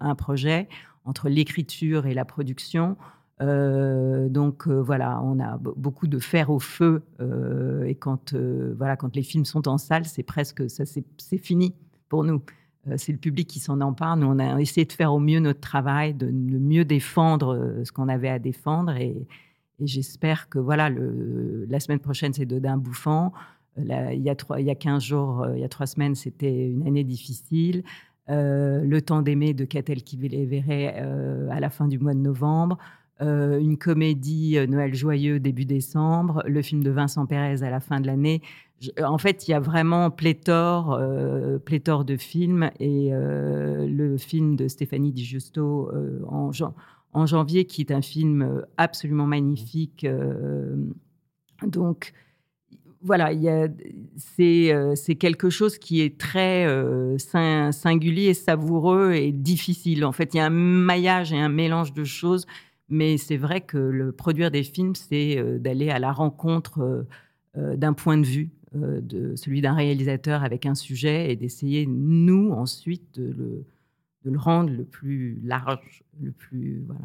un, 0.00 0.14
projet 0.14 0.68
entre 1.04 1.30
l'écriture 1.30 2.06
et 2.06 2.14
la 2.14 2.26
production. 2.26 2.96
Euh, 3.40 4.28
donc 4.28 4.66
euh, 4.66 4.82
voilà, 4.82 5.20
on 5.22 5.40
a 5.40 5.56
beaucoup 5.58 6.06
de 6.06 6.18
fer 6.18 6.50
au 6.50 6.58
feu 6.58 7.02
euh, 7.20 7.84
et 7.84 7.94
quand 7.94 8.34
voilà, 8.34 8.96
quand 8.96 9.16
les 9.16 9.22
films 9.22 9.44
sont 9.44 9.66
en 9.66 9.78
salle, 9.78 10.04
c'est 10.04 10.22
presque 10.22 10.68
ça, 10.68 10.84
c'est 10.84 11.38
fini 11.38 11.74
pour 12.08 12.24
nous. 12.24 12.42
c'est 12.96 13.12
le 13.12 13.18
public 13.18 13.48
qui 13.48 13.60
s'en 13.60 13.80
empare. 13.80 14.16
Nous, 14.16 14.26
on 14.26 14.38
a 14.38 14.60
essayé 14.60 14.84
de 14.84 14.92
faire 14.92 15.12
au 15.12 15.20
mieux 15.20 15.40
notre 15.40 15.60
travail, 15.60 16.12
de, 16.14 16.26
mieux 16.30 16.84
défendre 16.84 17.80
ce 17.84 17.92
qu'on 17.92 18.08
avait 18.08 18.28
à 18.28 18.38
défendre 18.38 18.92
et, 18.96 19.26
j'espère 19.82 20.50
que 20.50 20.58
voilà, 20.58 20.90
la 20.90 21.80
semaine 21.80 22.00
prochaine, 22.00 22.34
c'est 22.34 22.44
Dodin 22.44 22.76
Bouffant. 22.76 23.32
il, 23.78 23.86
y 23.86 24.28
a 24.28 24.34
trois, 24.34 24.60
il 24.60 24.66
y 24.66 24.70
a 24.70 24.74
15 24.74 25.02
jours, 25.02 25.46
il 25.54 25.60
y 25.60 25.64
a 25.64 25.70
trois 25.70 25.86
semaines, 25.86 26.14
c'était 26.14 26.68
une 26.68 26.86
année 26.86 27.02
difficile. 27.04 27.82
Le 28.28 28.98
temps 28.98 29.22
d'aimer 29.22 29.54
de 29.54 29.64
Catel 29.64 30.02
qui 30.02 30.18
verrait 30.18 30.98
à 31.50 31.60
la 31.60 31.70
fin 31.70 31.88
du 31.88 31.98
mois 31.98 32.12
de 32.12 32.18
novembre, 32.18 32.76
une 33.20 33.76
comédie 33.76 34.58
Noël 34.68 34.94
joyeux 34.94 35.40
début 35.40 35.64
décembre, 35.64 36.42
le 36.46 36.62
film 36.62 36.82
de 36.82 36.90
Vincent 36.90 37.26
Pérez 37.26 37.62
à 37.62 37.70
la 37.70 37.80
fin 37.80 38.00
de 38.00 38.06
l'année. 38.06 38.40
En 39.02 39.18
fait, 39.18 39.46
il 39.46 39.50
y 39.50 39.54
a 39.54 39.60
vraiment 39.60 40.10
pléthore, 40.10 40.98
pléthore 41.64 42.04
de 42.04 42.16
films 42.16 42.70
et 42.80 43.10
le 43.10 44.16
film 44.16 44.56
de 44.56 44.68
Stéphanie 44.68 45.12
Di 45.12 45.24
Giusto 45.24 45.90
en, 46.26 47.26
janvier, 47.26 47.66
qui 47.66 47.82
est 47.82 47.92
un 47.92 48.00
film 48.00 48.64
absolument 48.78 49.26
magnifique. 49.26 50.06
donc, 51.66 52.14
voilà, 53.02 53.30
c'est 54.16 55.14
quelque 55.18 55.50
chose 55.50 55.78
qui 55.78 56.00
est 56.00 56.18
très 56.18 56.66
singulier, 57.72 58.32
savoureux 58.32 59.12
et 59.12 59.32
difficile. 59.32 60.06
En 60.06 60.12
fait, 60.12 60.32
il 60.32 60.38
y 60.38 60.40
a 60.40 60.46
un 60.46 60.50
maillage 60.50 61.34
et 61.34 61.38
un 61.38 61.50
mélange 61.50 61.92
de 61.92 62.04
choses 62.04 62.46
mais 62.90 63.16
c'est 63.16 63.36
vrai 63.36 63.60
que 63.60 63.78
le 63.78 64.12
produire 64.12 64.50
des 64.50 64.64
films, 64.64 64.94
c'est 64.94 65.38
euh, 65.38 65.58
d'aller 65.58 65.90
à 65.90 65.98
la 65.98 66.12
rencontre 66.12 66.80
euh, 66.80 67.02
euh, 67.56 67.76
d'un 67.76 67.92
point 67.92 68.18
de 68.18 68.26
vue, 68.26 68.50
de 68.72 69.34
celui 69.34 69.60
d'un 69.62 69.74
réalisateur 69.74 70.44
avec 70.44 70.64
un 70.64 70.76
sujet, 70.76 71.32
et 71.32 71.36
d'essayer, 71.36 71.86
nous, 71.86 72.52
ensuite, 72.52 73.18
de 73.18 73.24
le, 73.24 73.64
de 74.24 74.30
le, 74.30 74.38
rendre 74.38 74.70
le 74.70 74.84
plus 74.84 75.40
large, 75.42 76.04
le 76.20 76.30
plus... 76.30 76.84
Voilà. 76.86 77.00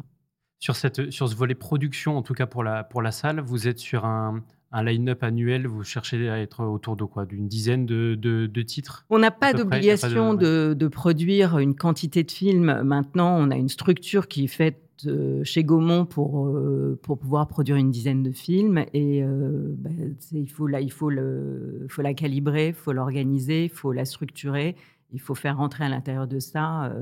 Sur, 0.60 0.76
cette, 0.76 1.10
sur 1.10 1.28
ce 1.28 1.34
volet 1.34 1.56
production, 1.56 2.16
en 2.16 2.22
tout 2.22 2.34
cas 2.34 2.46
pour 2.46 2.62
la, 2.62 2.84
pour 2.84 3.02
la 3.02 3.10
salle, 3.10 3.40
vous 3.40 3.66
êtes 3.66 3.80
sur 3.80 4.04
un, 4.04 4.44
un 4.76 4.84
line-up 4.84 5.22
annuel, 5.22 5.66
vous 5.66 5.82
cherchez 5.82 6.28
à 6.28 6.38
être 6.38 6.62
autour 6.64 6.96
de 6.96 7.04
quoi? 7.04 7.24
D'une 7.24 7.48
dizaine 7.48 7.86
de, 7.86 8.14
de, 8.14 8.62
titres 8.62 9.06
On 9.08 9.18
n'a 9.18 9.30
pas 9.30 9.54
d'obligation 9.54 10.34
de, 10.34 10.74
de, 10.78 10.88
produire 10.88 11.58
une 11.58 11.74
quantité 11.74 12.24
de 12.24 12.30
films. 12.30 12.82
Maintenant, 12.82 13.36
on 13.38 13.50
a 13.50 13.56
une 13.56 13.70
structure 13.70 14.28
qui 14.28 14.44
est 14.44 14.48
faite 14.48 14.82
euh, 15.06 15.42
chez 15.44 15.64
Gaumont 15.64 16.04
pour, 16.04 16.46
euh, 16.46 16.98
pour 17.02 17.18
pouvoir 17.18 17.48
produire 17.48 17.76
une 17.76 17.90
dizaine 17.90 18.22
de 18.22 18.32
films. 18.32 18.84
Et 18.92 19.22
euh, 19.22 19.74
bah, 19.78 19.90
il, 20.32 20.50
faut 20.50 20.66
la, 20.66 20.82
il 20.82 20.92
faut, 20.92 21.08
le, 21.08 21.86
faut 21.88 22.02
la 22.02 22.12
calibrer, 22.12 22.68
il 22.68 22.74
faut 22.74 22.92
l'organiser, 22.92 23.64
il 23.64 23.70
faut 23.70 23.92
la 23.92 24.04
structurer. 24.04 24.76
Il 25.12 25.20
faut 25.20 25.34
faire 25.34 25.56
rentrer 25.56 25.84
à 25.84 25.88
l'intérieur 25.88 26.26
de 26.26 26.38
ça 26.38 26.92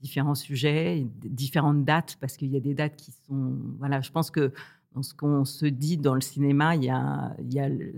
différents 0.00 0.34
sujets, 0.34 1.06
différentes 1.24 1.84
dates, 1.84 2.16
parce 2.20 2.36
qu'il 2.36 2.48
y 2.48 2.56
a 2.56 2.60
des 2.60 2.74
dates 2.74 2.96
qui 2.96 3.12
sont... 3.12 3.52
Voilà, 3.78 4.00
je 4.00 4.10
pense 4.10 4.32
que 4.32 4.52
dans 4.94 5.02
ce 5.02 5.14
qu'on 5.14 5.44
se 5.44 5.66
dit 5.66 5.96
dans 5.96 6.14
le 6.14 6.20
cinéma, 6.20 6.76
il 6.76 6.84
y 6.84 6.90
a, 6.90 7.34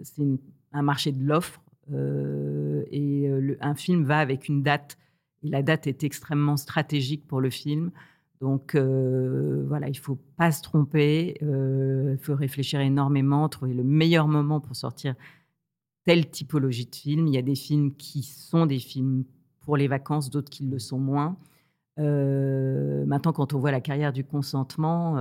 c'est 0.03 0.23
un 0.73 0.83
marché 0.83 1.13
de 1.13 1.25
l'offre. 1.25 1.61
et 1.93 3.31
un 3.61 3.75
film 3.75 4.05
va 4.05 4.19
avec 4.19 4.49
une 4.49 4.63
date. 4.63 4.99
Et 5.43 5.49
la 5.49 5.63
date 5.63 5.87
est 5.87 6.05
extrêmement 6.05 6.57
stratégique 6.57 7.27
pour 7.27 7.41
le 7.41 7.51
film. 7.51 7.91
Donc 8.41 8.75
euh, 8.75 9.65
voilà, 9.69 9.89
il 9.89 9.97
faut 9.97 10.19
pas 10.37 10.53
se 10.53 10.61
tromper, 10.61 11.39
euh, 11.43 12.17
il 12.19 12.23
faut 12.23 12.35
réfléchir 12.35 12.81
énormément, 12.81 13.49
trouver 13.49 13.73
le 13.73 13.85
meilleur 13.85 14.29
moment 14.29 14.61
pour 14.61 14.77
sortir 14.77 15.15
telle 16.05 16.29
typologie 16.29 16.87
de 16.87 16.95
film. 16.95 17.27
Il 17.27 17.35
y 17.35 17.39
a 17.39 17.43
des 17.43 17.55
films 17.55 17.95
qui 17.95 18.23
sont 18.23 18.67
des 18.67 18.81
films 18.81 19.25
pour 19.61 19.77
les 19.79 19.89
vacances, 19.89 20.29
d'autres 20.29 20.51
qui 20.51 20.67
le 20.67 20.79
sont 20.79 20.99
moins. 20.99 21.39
Euh, 21.99 23.05
maintenant, 23.07 23.33
quand 23.33 23.55
on 23.55 23.59
voit 23.59 23.71
la 23.71 23.81
carrière 23.81 24.13
du 24.13 24.25
consentement, 24.25 25.17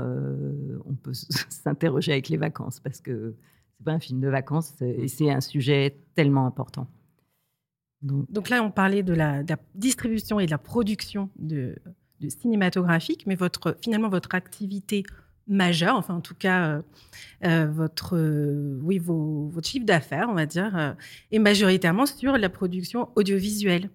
on 0.85 0.95
peut 0.95 1.13
s'interroger 1.49 2.11
avec 2.11 2.29
les 2.29 2.37
vacances 2.37 2.79
parce 2.79 3.01
que 3.01 3.35
c'est 3.77 3.83
pas 3.83 3.91
un 3.91 3.99
film 3.99 4.19
de 4.19 4.27
vacances 4.27 4.81
et 4.81 5.07
c'est 5.07 5.29
un 5.29 5.41
sujet 5.41 5.97
tellement 6.15 6.45
important. 6.45 6.87
Donc 8.03 8.49
là, 8.49 8.61
on 8.63 8.69
parlait 8.69 9.01
de 9.01 9.13
la, 9.13 9.43
distribution 9.75 10.39
et 10.39 10.45
de 10.45 10.51
la 10.51 10.57
production 10.57 11.29
de, 11.37 11.75
cinématographique, 12.27 13.25
mais 13.27 13.37
finalement 13.81 14.09
votre 14.09 14.35
activité 14.35 15.03
majeure, 15.47 15.95
enfin 15.97 16.15
en 16.15 16.21
tout 16.21 16.35
cas 16.35 16.67
euh, 16.67 16.81
euh, 17.45 17.67
votre, 17.69 18.15
euh, 18.15 18.79
oui, 18.83 18.97
votre 18.97 19.67
chiffre 19.67 19.85
d'affaires, 19.85 20.27
on 20.29 20.33
va 20.33 20.45
dire, 20.45 20.95
est 21.31 21.39
majoritairement 21.39 22.05
sur 22.05 22.37
la 22.37 22.49
production 22.49 23.09
audiovisuelle. 23.15 23.89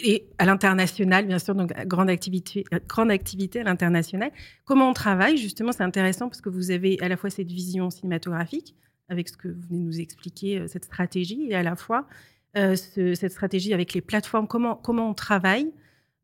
Et 0.00 0.26
à 0.38 0.46
l'international, 0.46 1.26
bien 1.26 1.38
sûr, 1.38 1.54
donc 1.54 1.72
grande 1.86 2.08
activité, 2.08 2.64
grande 2.88 3.10
activité 3.10 3.60
à 3.60 3.64
l'international. 3.64 4.30
Comment 4.64 4.90
on 4.90 4.92
travaille 4.92 5.36
Justement, 5.36 5.72
c'est 5.72 5.82
intéressant 5.82 6.28
parce 6.28 6.40
que 6.40 6.48
vous 6.48 6.70
avez 6.70 6.98
à 7.00 7.08
la 7.08 7.16
fois 7.16 7.30
cette 7.30 7.50
vision 7.50 7.90
cinématographique, 7.90 8.76
avec 9.08 9.28
ce 9.28 9.36
que 9.36 9.48
vous 9.48 9.60
venez 9.68 9.80
de 9.80 9.84
nous 9.84 10.00
expliquer, 10.00 10.68
cette 10.68 10.84
stratégie, 10.84 11.46
et 11.48 11.54
à 11.56 11.62
la 11.62 11.74
fois 11.74 12.06
cette 12.54 13.30
stratégie 13.30 13.72
avec 13.72 13.92
les 13.94 14.00
plateformes. 14.00 14.48
Comment, 14.48 14.74
comment 14.74 15.10
on 15.10 15.14
travaille 15.14 15.72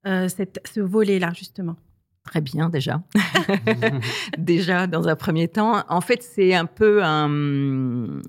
euh, 0.07 0.29
ce 0.29 0.81
volet-là, 0.81 1.33
justement? 1.35 1.77
Très 2.25 2.41
bien, 2.41 2.71
déjà. 2.71 3.03
déjà, 4.39 4.87
dans 4.87 5.09
un 5.09 5.17
premier 5.17 5.49
temps. 5.49 5.85
En 5.89 6.01
fait, 6.01 6.23
c'est 6.23 6.55
un 6.55 6.67
peu 6.67 7.03
un 7.03 8.21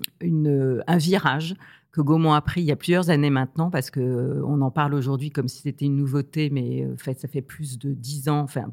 virage 0.96 1.54
que 1.96 2.02
Gaumont 2.02 2.34
a 2.34 2.42
pris 2.42 2.60
il 2.60 2.66
y 2.66 2.72
a 2.72 2.76
plusieurs 2.76 3.08
années 3.08 3.30
maintenant, 3.30 3.70
parce 3.70 3.90
qu'on 3.90 4.02
euh, 4.02 4.42
en 4.60 4.70
parle 4.70 4.92
aujourd'hui 4.92 5.30
comme 5.30 5.48
si 5.48 5.62
c'était 5.62 5.86
une 5.86 5.96
nouveauté, 5.96 6.50
mais 6.50 6.84
euh, 6.84 6.92
en 6.92 6.98
fait, 6.98 7.18
ça 7.18 7.26
fait 7.26 7.40
plus 7.40 7.78
de 7.78 7.94
dix 7.94 8.28
ans, 8.28 8.40
enfin, 8.40 8.70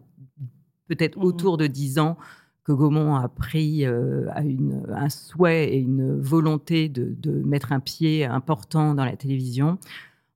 peut-être 0.89 1.17
mmh 1.17 1.23
autour 1.23 1.55
de 1.55 1.65
dix 1.65 1.99
ans, 1.99 2.17
que 2.65 2.73
Gaumont 2.73 3.15
a 3.15 3.29
pris 3.29 3.85
une, 3.85 4.85
un 4.93 5.09
souhait 5.09 5.73
et 5.73 5.77
une 5.77 6.19
volonté 6.19 6.89
de, 6.89 7.15
de, 7.17 7.31
mettre 7.43 7.71
un 7.71 7.79
pied 7.79 8.25
important 8.25 8.93
dans 8.93 9.05
la 9.05 9.15
télévision. 9.15 9.77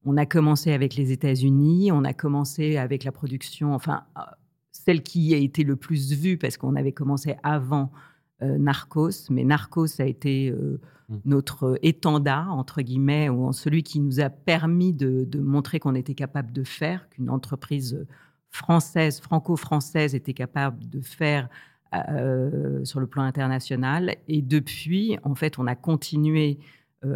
On 0.05 0.15
a 0.15 0.25
commencé 0.25 0.71
avec 0.71 0.95
les 0.95 1.11
États-Unis, 1.11 1.91
on 1.91 2.05
a 2.05 2.13
commencé 2.13 2.77
avec 2.77 3.03
la 3.03 3.11
production, 3.11 3.73
enfin, 3.73 4.03
euh, 4.17 4.21
celle 4.71 5.03
qui 5.03 5.33
a 5.33 5.37
été 5.37 5.65
le 5.65 5.75
plus 5.75 6.13
vue 6.13 6.37
parce 6.37 6.55
qu'on 6.55 6.77
avait 6.77 6.93
commencé 6.93 7.35
avant 7.43 7.83
euh, 7.83 8.16
Narcos, 8.41 9.29
mais 9.29 9.43
Narcos 9.43 9.99
a 9.99 10.05
été 10.05 10.49
euh, 10.49 10.79
mmh. 11.09 11.15
notre 11.25 11.79
étendard, 11.81 12.53
entre 12.53 12.81
guillemets, 12.81 13.29
ou 13.29 13.51
celui 13.53 13.83
qui 13.83 13.99
nous 13.99 14.19
a 14.19 14.29
permis 14.29 14.93
de, 14.93 15.27
montrer 15.39 15.79
qu'on 15.79 15.95
était 15.95 16.15
capable 16.15 16.51
de 16.51 16.63
faire, 16.63 17.09
qu'une 17.09 17.29
entreprise 17.29 18.05
française, 18.49 19.19
franco-française 19.19 20.15
était 20.15 20.33
capable 20.33 20.87
de 20.89 21.01
faire 21.01 21.49
sur 22.83 22.99
le 22.99 23.07
plan 23.07 23.23
international. 23.23 24.17
Et 24.27 24.41
depuis, 24.41 25.17
en 25.23 25.35
fait, 25.35 25.57
on 25.57 25.67
a 25.67 25.75
continué 25.75 26.59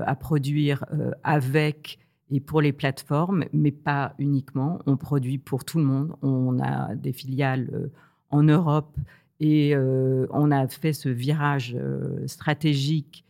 à 0.05 0.15
produire 0.15 0.85
avec 1.23 1.99
et 2.31 2.39
pour 2.39 2.61
les 2.61 2.71
plateformes, 2.71 3.45
mais 3.53 3.71
pas 3.71 4.15
uniquement. 4.17 4.79
On 4.85 4.97
produit 4.97 5.37
pour 5.37 5.65
tout 5.65 5.77
le 5.77 5.83
monde. 5.83 6.15
On 6.21 6.59
a 6.59 6.95
des 6.95 7.11
filiales 7.11 7.69
euh, 7.73 7.91
en 8.29 8.43
Europe 8.43 8.97
et 9.41 9.75
euh, 9.75 10.27
on 10.29 10.51
a 10.51 10.67
fait 10.69 10.93
ce 10.93 11.09
virage 11.09 11.75
euh, 11.77 12.25
stratégique. 12.27 13.25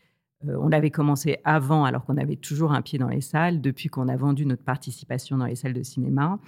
on 0.46 0.72
avait 0.72 0.92
commencé 0.92 1.38
avant, 1.44 1.86
alors 1.86 2.06
qu'on 2.06 2.18
avait 2.18 2.36
toujours 2.36 2.74
un 2.74 2.82
pied 2.82 3.00
dans 3.00 3.08
les 3.08 3.22
salles, 3.22 3.62
depuis 3.62 3.90
qu'on 3.90 4.08
a 4.08 4.18
vendu 4.18 4.46
notre 4.46 4.64
participation 4.64 5.38
dans 5.38 5.46
les 5.46 5.56
salles 5.56 5.74
de 5.74 5.84
cinéma, 5.84 6.40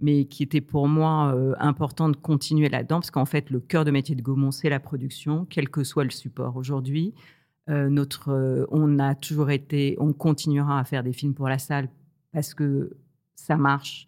mais 0.00 0.24
qui 0.24 0.42
était 0.42 0.60
pour 0.60 0.88
moi 0.88 1.34
important 1.58 2.08
de 2.08 2.16
continuer 2.16 2.68
là-dedans, 2.68 3.00
parce 3.00 3.10
qu'en 3.10 3.26
fait, 3.26 3.50
le 3.50 3.60
cœur 3.60 3.84
de 3.84 3.90
métier 3.90 4.14
de 4.14 4.22
Gaumont, 4.22 4.50
c'est 4.50 4.70
la 4.70 4.80
production, 4.80 5.46
quel 5.50 5.68
que 5.68 5.84
soit 5.84 6.04
le 6.04 6.10
support. 6.10 6.56
Aujourd'hui, 6.56 7.12
notre, 7.68 8.66
on 8.70 8.98
a 8.98 9.14
toujours 9.14 9.50
été, 9.50 9.96
on 9.98 10.12
continuera 10.12 10.78
à 10.78 10.84
faire 10.84 11.02
des 11.02 11.12
films 11.12 11.34
pour 11.34 11.48
la 11.48 11.58
salle 11.58 11.88
parce 12.32 12.54
que 12.54 12.96
ça 13.34 13.56
marche, 13.56 14.06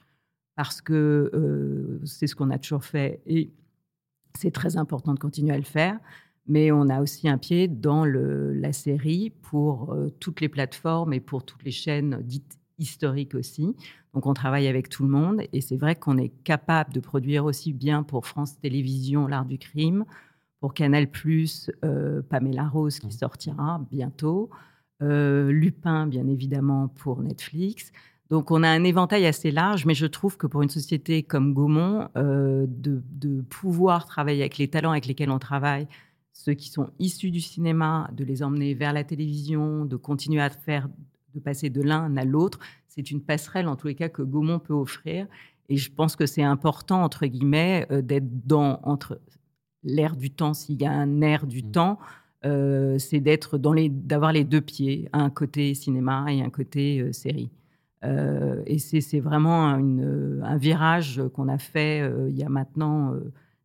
parce 0.57 0.81
que 0.81 1.31
euh, 1.35 2.01
c'est 2.05 2.27
ce 2.27 2.37
qu'on 2.37 2.51
a 2.51 2.59
toujours 2.59 2.85
fait 2.85 3.20
et 3.27 3.51
c'est 4.37 4.51
très 4.51 4.77
important 4.77 5.14
de 5.14 5.18
continuer 5.18 5.55
à 5.55 5.59
le 5.59 5.64
faire. 5.64 5.99
Mais 6.49 6.73
on 6.73 6.88
a 6.88 7.01
aussi 7.01 7.29
un 7.29 7.38
pied 7.38 7.68
dans 7.68 8.05
le, 8.05 8.53
la 8.53 8.73
série 8.73 9.31
pour 9.31 9.92
euh, 9.92 10.11
toutes 10.18 10.40
les 10.40 10.49
plateformes 10.49 11.12
et 11.12 11.21
pour 11.21 11.45
toutes 11.45 11.62
les 11.64 11.71
chaînes 11.71 12.21
dites 12.23 12.59
historiques 12.79 13.35
aussi. 13.35 13.77
Donc 14.12 14.27
on 14.27 14.35
travaille 14.35 14.66
avec 14.66 14.88
tout 14.88 15.05
le 15.05 15.09
monde 15.09 15.42
et 15.53 15.61
c'est 15.61 15.77
vrai 15.77 15.95
qu'on 15.95 16.18
est 16.18 16.31
capable 16.42 16.92
de 16.92 17.01
produire 17.01 17.45
aussi 17.45 17.73
bien 17.73 18.03
pour 18.03 18.27
France 18.27 18.59
Télévisions 18.59 19.29
l'art 19.29 19.45
du 19.45 19.57
crime, 19.57 20.05
pour 20.61 20.75
Canal 20.75 21.09
euh, 21.85 22.23
Pamela 22.23 22.68
Rose 22.68 22.99
qui 22.99 23.07
mmh. 23.07 23.12
sortira 23.12 23.81
bientôt, 23.90 24.51
Lupin 25.01 26.07
bien 26.07 26.29
évidemment 26.29 26.88
pour 26.88 27.23
Netflix. 27.23 27.92
Donc 28.33 28.51
on 28.51 28.62
a 28.62 28.68
un 28.71 28.83
éventail 28.83 29.27
assez 29.27 29.51
large, 29.51 29.85
mais 29.85 29.92
je 29.92 30.07
trouve 30.07 30.38
que 30.38 30.47
pour 30.47 30.62
une 30.62 30.71
société 30.71 31.23
comme 31.23 31.53
Gaumont, 31.53 32.09
euh, 32.16 32.64
de, 32.66 33.42
pouvoir 33.51 34.07
travailler 34.07 34.40
avec 34.40 34.57
les 34.57 34.68
talents 34.68 34.92
avec 34.92 35.05
lesquels 35.05 35.31
on 35.31 35.38
travaille, 35.38 35.87
ceux 36.33 36.55
qui 36.55 36.71
sont 36.71 36.88
issus 36.99 37.31
du 37.31 37.42
cinéma, 37.42 38.09
de 38.14 38.25
les 38.25 38.42
emmener 38.42 38.73
vers 38.73 38.95
la 38.95 39.05
télévision, 39.05 39.85
de 39.85 39.97
continuer 39.97 40.40
à 40.40 40.49
faire, 40.49 40.88
de 41.35 41.40
passer 41.40 41.68
de 41.68 41.83
l'un 41.83 42.16
à 42.16 42.25
l'autre, 42.25 42.59
c'est 42.88 43.11
une 43.11 43.21
passerelle 43.21 43.68
en 43.68 43.77
tous 43.77 43.88
les 43.88 43.95
cas 43.95 44.09
que 44.09 44.23
Gaumont 44.23 44.61
peut 44.61 44.73
offrir. 44.73 45.27
Et 45.68 45.77
je 45.77 45.92
pense 45.92 46.16
que 46.16 46.25
c'est 46.25 46.42
important 46.42 47.03
entre 47.03 47.27
guillemets 47.27 47.87
euh, 47.90 48.01
d'être 48.01 48.47
dans 48.47 48.81
entre 48.83 49.21
l'air 49.83 50.16
du 50.16 50.31
temps, 50.31 50.55
s'il 50.55 50.81
y 50.81 50.87
a 50.87 50.92
un 50.92 51.21
air 51.21 51.47
du 51.47 51.62
mmh. 51.62 51.73
temps. 51.73 51.99
Euh, 52.47 52.99
c'est 52.99 53.21
d'être 53.21 53.59
dans 53.59 53.75
les, 53.75 53.90
d'avoir 53.90 54.33
les 54.33 54.45
deux 54.45 54.62
pieds, 54.62 55.11
un 55.12 55.29
côté 55.29 55.75
cinéma 55.75 56.33
et 56.33 56.40
un 56.40 56.49
côté 56.49 57.12
série. 57.12 57.51
Et 58.05 58.79
c'est 58.79 59.21
vraiment 59.21 59.69
un 59.69 60.57
virage 60.57 61.23
qu'on 61.35 61.49
a 61.49 61.59
fait 61.59 62.11
il 62.29 62.37
y 62.37 62.43
a 62.43 62.49
maintenant 62.49 63.15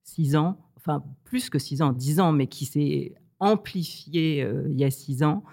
six 0.04 0.36
ans, 0.36 0.58
enfin 0.76 1.04
plus 1.23 1.50
que 1.50 1.60
six 1.60 1.82
ans, 1.82 1.91
dix 1.91 2.19
ans, 2.19 2.32
mais 2.32 2.47
qui 2.47 2.65
s'est 2.65 3.13
amplifié 3.39 4.47
il 4.69 4.80
y 4.80 4.84
a 4.84 4.91
six 4.91 5.23
ans. 5.23 5.43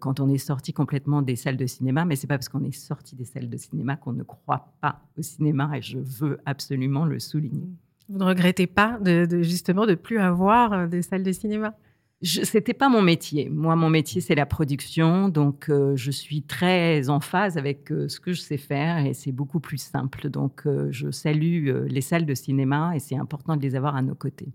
quand 0.00 0.18
on 0.18 0.28
est 0.28 0.38
sorti 0.38 0.72
complètement 0.72 1.22
des 1.22 1.36
salles 1.36 1.56
de 1.56 1.66
cinéma, 1.66 2.04
mais 2.04 2.16
c'est 2.16 2.26
pas 2.26 2.36
parce 2.36 2.48
qu'on 2.48 2.64
est 2.64 2.72
sorti 2.72 3.14
des 3.14 3.24
salles 3.24 3.48
de 3.48 3.56
cinéma 3.56 3.96
qu'on 3.96 4.12
ne 4.12 4.24
croit 4.24 4.72
pas 4.80 5.00
au 5.16 5.22
cinéma, 5.22 5.70
et 5.76 5.82
je 5.82 5.98
veux 5.98 6.40
absolument 6.46 7.04
le 7.04 7.20
souligner. 7.20 7.68
Vous 8.08 8.18
ne 8.18 8.24
regrettez 8.24 8.66
pas 8.66 8.98
justement 9.42 9.86
de 9.86 9.94
plus 9.94 10.18
avoir 10.18 10.88
des 10.88 11.02
salles 11.02 11.22
de 11.22 11.32
cinéma? 11.32 11.74
C'était 12.22 12.74
pas 12.74 12.88
mon 12.88 13.02
métier. 13.02 13.48
Moi, 13.48 13.74
mon 13.74 13.90
métier, 13.90 14.20
c'est 14.20 14.34
la 14.34 14.46
production. 14.46 15.28
Donc, 15.28 15.68
euh, 15.68 15.96
je 15.96 16.10
suis 16.10 16.42
très 16.42 17.08
en 17.08 17.20
phase 17.20 17.56
avec 17.58 17.90
euh, 17.90 18.08
ce 18.08 18.20
que 18.20 18.32
je 18.32 18.40
sais 18.40 18.58
faire 18.58 19.04
et 19.04 19.12
c'est 19.12 19.32
beaucoup 19.32 19.58
plus 19.58 19.78
simple. 19.78 20.30
Donc, 20.30 20.62
euh, 20.66 20.88
je 20.92 21.10
salue 21.10 21.86
les 21.86 22.00
salles 22.00 22.26
de 22.26 22.34
cinéma 22.34 22.94
et 22.94 23.00
c'est 23.00 23.16
important 23.16 23.56
de 23.56 23.62
les 23.62 23.74
avoir 23.74 23.96
à 23.96 24.02
nos 24.02 24.14
côtés 24.14 24.52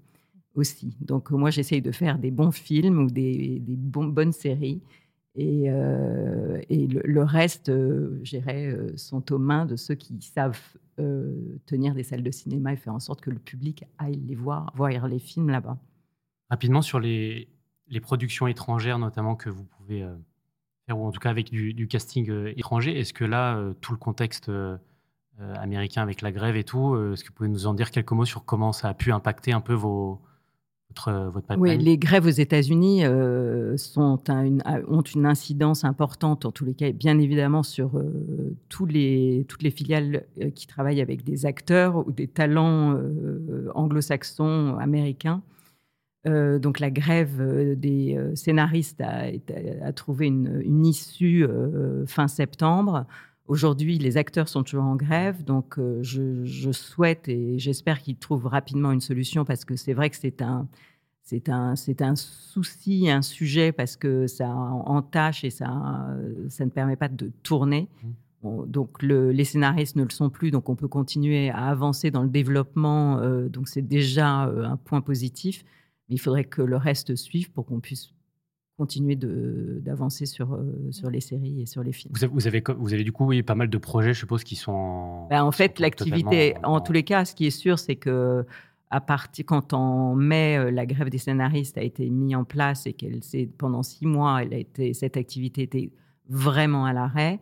aussi. 0.55 0.95
Donc, 1.01 1.31
moi, 1.31 1.49
j'essaye 1.49 1.81
de 1.81 1.91
faire 1.91 2.19
des 2.19 2.31
bons 2.31 2.51
films 2.51 2.99
ou 2.99 3.11
des, 3.11 3.61
bonnes 3.61 4.31
séries. 4.31 4.81
Et, 5.35 5.65
et 5.65 6.87
le, 6.87 7.21
reste, 7.21 7.71
j'irais, 8.23 8.75
sont 8.95 9.31
aux 9.31 9.37
mains 9.37 9.67
de 9.67 9.75
ceux 9.75 9.93
qui 9.93 10.19
savent 10.19 10.59
tenir 11.67 11.93
des 11.93 12.01
salles 12.01 12.23
de 12.23 12.31
cinéma 12.31 12.73
et 12.73 12.75
faire 12.75 12.95
en 12.95 12.99
sorte 12.99 13.21
que 13.21 13.29
le 13.29 13.37
public 13.37 13.83
aille 13.99 14.19
les 14.25 14.33
voir, 14.33 14.73
voir 14.75 15.07
les 15.07 15.19
films 15.19 15.51
là-bas. 15.51 15.77
Rapidement 16.49 16.81
sur 16.81 16.99
les, 16.99 17.47
les 17.89 17.99
productions 17.99 18.47
étrangères, 18.47 18.99
notamment, 18.99 19.35
que 19.35 19.49
vous 19.49 19.63
pouvez 19.63 20.03
euh, 20.03 20.13
faire, 20.85 20.97
ou 20.99 21.05
en 21.05 21.11
tout 21.11 21.19
cas 21.19 21.29
avec 21.29 21.51
du, 21.51 21.87
casting 21.87 22.29
euh, 22.29 22.53
étranger, 22.57 22.97
est-ce 22.99 23.13
que 23.13 23.25
là, 23.25 23.57
euh, 23.57 23.73
tout 23.81 23.91
le 23.91 23.97
contexte 23.97 24.51
américain 25.59 26.01
avec 26.01 26.23
la 26.23 26.31
grève 26.31 26.55
et 26.55 26.63
tout, 26.63 26.95
est-ce 27.13 27.23
que 27.23 27.27
vous 27.27 27.35
pouvez 27.35 27.49
nous 27.49 27.67
en 27.67 27.75
dire 27.75 27.91
quelques 27.91 28.11
mots 28.11 28.25
sur 28.25 28.43
comment 28.43 28.73
ça 28.73 28.89
a 28.89 28.93
pu 28.95 29.11
impacter 29.11 29.51
un 29.51 29.61
peu 29.61 29.73
vos, 29.73 30.19
votre, 30.89 31.11
votre 31.31 31.55
Oui, 31.59 31.77
les 31.77 31.99
grèves 31.99 32.25
aux 32.25 32.29
États-Unis 32.29 33.03
sont 33.75 34.19
ont 34.27 35.01
une 35.01 35.25
incidence 35.27 35.83
importante, 35.83 36.45
en 36.45 36.51
tous 36.51 36.65
les 36.65 36.73
cas, 36.73 36.91
bien 36.91 37.19
évidemment, 37.19 37.61
sur 37.61 38.01
tous 38.67 38.87
les, 38.87 39.45
toutes 39.47 39.61
les 39.61 39.69
filiales 39.69 40.25
qui 40.55 40.65
travaillent 40.65 41.01
avec 41.01 41.23
des 41.23 41.45
acteurs 41.45 42.07
ou 42.07 42.11
des 42.11 42.27
talents 42.27 42.99
anglo-saxons, 43.75 44.75
américains. 44.79 45.43
Euh, 46.27 46.59
donc 46.59 46.79
la 46.79 46.91
grève 46.91 47.39
euh, 47.39 47.75
des 47.75 48.15
euh, 48.17 48.35
scénaristes 48.35 49.01
a, 49.01 49.93
trouvé 49.93 50.27
une, 50.27 50.85
issue 50.85 51.45
fin 52.05 52.27
septembre. 52.27 53.05
Aujourd'hui, 53.47 53.97
les 53.97 54.17
acteurs 54.17 54.47
sont 54.47 54.63
toujours 54.63 54.83
en 54.83 54.95
grève, 54.95 55.43
donc 55.43 55.79
je, 56.01 56.71
souhaite 56.71 57.27
et 57.27 57.57
j'espère 57.57 58.01
qu'ils 58.01 58.17
trouvent 58.17 58.45
rapidement 58.45 58.91
une 58.91 59.01
solution 59.01 59.45
parce 59.45 59.65
que 59.65 59.75
c'est 59.75 59.93
vrai 59.93 60.09
que 60.09 60.17
c'est 60.17 60.41
un, 60.41 60.67
c'est 61.23 61.49
un, 61.49 61.75
c'est 61.75 62.01
un 62.01 62.15
souci, 62.15 63.09
un 63.09 63.21
sujet 63.21 63.71
parce 63.71 63.95
que 63.97 64.27
ça 64.27 64.49
entache 64.49 65.43
et 65.43 65.49
ça, 65.49 66.07
ça 66.49 66.65
ne 66.65 66.69
permet 66.69 66.95
pas 66.95 67.09
de 67.09 67.31
tourner. 67.43 67.87
Mmh. 68.43 68.65
donc 68.67 69.01
les 69.01 69.43
scénaristes 69.45 69.95
ne 69.95 70.03
le 70.03 70.11
sont 70.11 70.29
plus, 70.29 70.51
donc 70.51 70.69
on 70.69 70.75
peut 70.75 70.87
continuer 70.87 71.49
à 71.49 71.67
avancer 71.67 72.11
dans 72.11 72.23
le 72.23 72.29
développement. 72.29 73.19
donc 73.47 73.67
c'est 73.67 73.81
déjà 73.81 74.43
un 74.43 74.77
point 74.77 75.01
positif. 75.01 75.63
Mais 76.09 76.15
il 76.15 76.19
faudrait 76.19 76.45
que 76.45 76.61
le 76.61 76.77
reste 76.77 77.15
suive 77.15 77.51
pour 77.51 77.65
qu'on 77.65 77.79
puisse 77.79 78.13
continuer 78.77 79.15
d'avancer 79.15 80.27
sur, 80.27 80.53
euh, 80.53 80.91
sur 80.91 81.09
les 81.09 81.19
séries 81.19 81.61
et 81.63 81.65
sur 81.65 81.83
les 81.83 81.91
films. 81.91 82.13
Vous 82.13 82.23
avez, 82.23 82.33
vous 82.33 82.47
avez, 82.47 82.63
vous 82.77 82.93
avez 82.93 83.03
du 83.03 83.11
coup 83.11 83.25
oui, 83.25 83.41
pas 83.41 83.55
mal 83.55 83.69
de 83.69 83.77
projets, 83.77 84.13
je 84.13 84.19
suppose, 84.19 84.43
qui 84.43 84.55
sont 84.55 84.71
en... 84.71 85.27
Ben, 85.29 85.43
en 85.43 85.51
fait, 85.51 85.79
l'activité, 85.79 86.55
en, 86.63 86.79
tous 86.79 86.93
les 86.93 87.03
cas, 87.03 87.25
ce 87.25 87.33
qui 87.33 87.47
est 87.47 87.51
sûr, 87.51 87.79
c'est 87.79 87.95
que 87.95 88.45
à 88.89 89.01
partir 89.01 89.45
quand 89.45 89.73
en 89.73 90.15
mai, 90.15 90.57
euh, 90.57 90.71
la 90.71 90.85
grève 90.85 91.09
des 91.09 91.17
scénaristes 91.17 91.77
a 91.77 91.81
été 91.81 92.09
mise 92.09 92.35
en 92.35 92.45
place 92.45 92.85
et 92.85 92.93
qu'elle 92.93 93.19
pendant 93.57 93.83
six 93.83 94.05
mois, 94.05 94.43
elle 94.43 94.53
a 94.53 94.57
été, 94.57 94.93
cette 94.93 95.17
activité 95.17 95.63
était 95.63 95.91
vraiment 96.29 96.85
à 96.85 96.93
l'arrêt. 96.93 97.39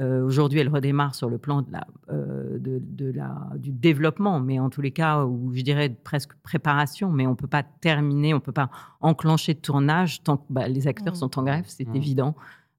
Euh, 0.00 0.24
aujourd'hui, 0.24 0.58
elle 0.58 0.68
redémarre 0.68 1.14
sur 1.14 1.30
le 1.30 1.38
plan 1.38 1.62
de 1.62 1.70
la, 1.70 1.86
euh, 2.10 2.58
de, 2.58 3.12
la, 3.12 3.50
du 3.56 3.70
développement, 3.70 4.40
mais 4.40 4.58
en 4.58 4.68
tous 4.68 4.80
les 4.80 4.90
cas, 4.90 5.24
où 5.24 5.52
je 5.54 5.62
dirais 5.62 5.88
presque 5.88 6.34
préparation, 6.42 7.10
mais 7.10 7.26
on 7.28 7.30
ne 7.30 7.36
peut 7.36 7.46
pas 7.46 7.62
terminer, 7.62 8.34
on 8.34 8.38
ne 8.38 8.42
peut 8.42 8.50
pas 8.50 8.70
enclencher 9.00 9.54
de 9.54 9.60
tournage 9.60 10.24
tant 10.24 10.38
que 10.38 10.46
bah, 10.50 10.66
les 10.66 10.88
acteurs 10.88 11.14
mmh. 11.14 11.18
sont 11.18 11.38
en 11.38 11.44
grève, 11.44 11.64
c'est 11.68 11.86
mmh. 11.86 11.96
évident. 11.96 12.34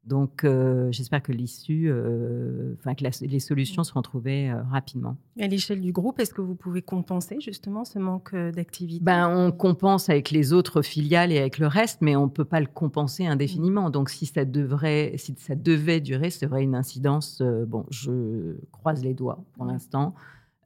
Donc, 0.05 0.43
euh, 0.43 0.91
j'espère 0.91 1.23
que 1.23 1.31
l'issue, 1.31 1.87
euh, 1.89 2.75
que 2.83 3.25
les 3.25 3.39
solutions 3.39 3.83
seront 3.83 4.03
trouvées 4.03 4.51
euh, 4.51 4.61
rapidement. 4.69 5.17
À 5.39 5.47
l'échelle 5.47 5.81
du 5.81 5.91
groupe, 5.91 6.19
est-ce 6.19 6.33
que 6.33 6.41
vous 6.41 6.53
pouvez 6.53 6.83
compenser 6.83 7.37
justement 7.39 7.85
ce 7.85 7.97
manque 7.97 8.35
d'activité? 8.35 9.03
Ben, 9.03 9.35
On 9.35 9.51
compense 9.51 10.09
avec 10.09 10.29
les 10.29 10.53
autres 10.53 10.83
filiales 10.83 11.31
et 11.31 11.39
avec 11.39 11.57
le 11.57 11.65
reste, 11.65 12.01
mais 12.01 12.15
on 12.15 12.25
ne 12.25 12.29
peut 12.29 12.45
pas 12.45 12.59
le 12.59 12.67
compenser 12.67 13.25
indéfiniment. 13.25 13.89
Donc, 13.89 14.11
si 14.11 14.27
ça, 14.27 14.45
devrait, 14.45 15.13
si 15.17 15.33
ça 15.37 15.55
devait 15.55 16.01
durer, 16.01 16.29
ce 16.29 16.41
serait 16.41 16.61
une 16.61 16.75
incidence. 16.75 17.41
bon, 17.41 17.85
je 17.89 18.57
croise 18.71 19.03
les 19.03 19.15
doigts 19.15 19.43
pour 19.53 19.65
l'instant. 19.65 20.13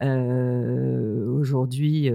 Aujourd'hui, 0.02 2.12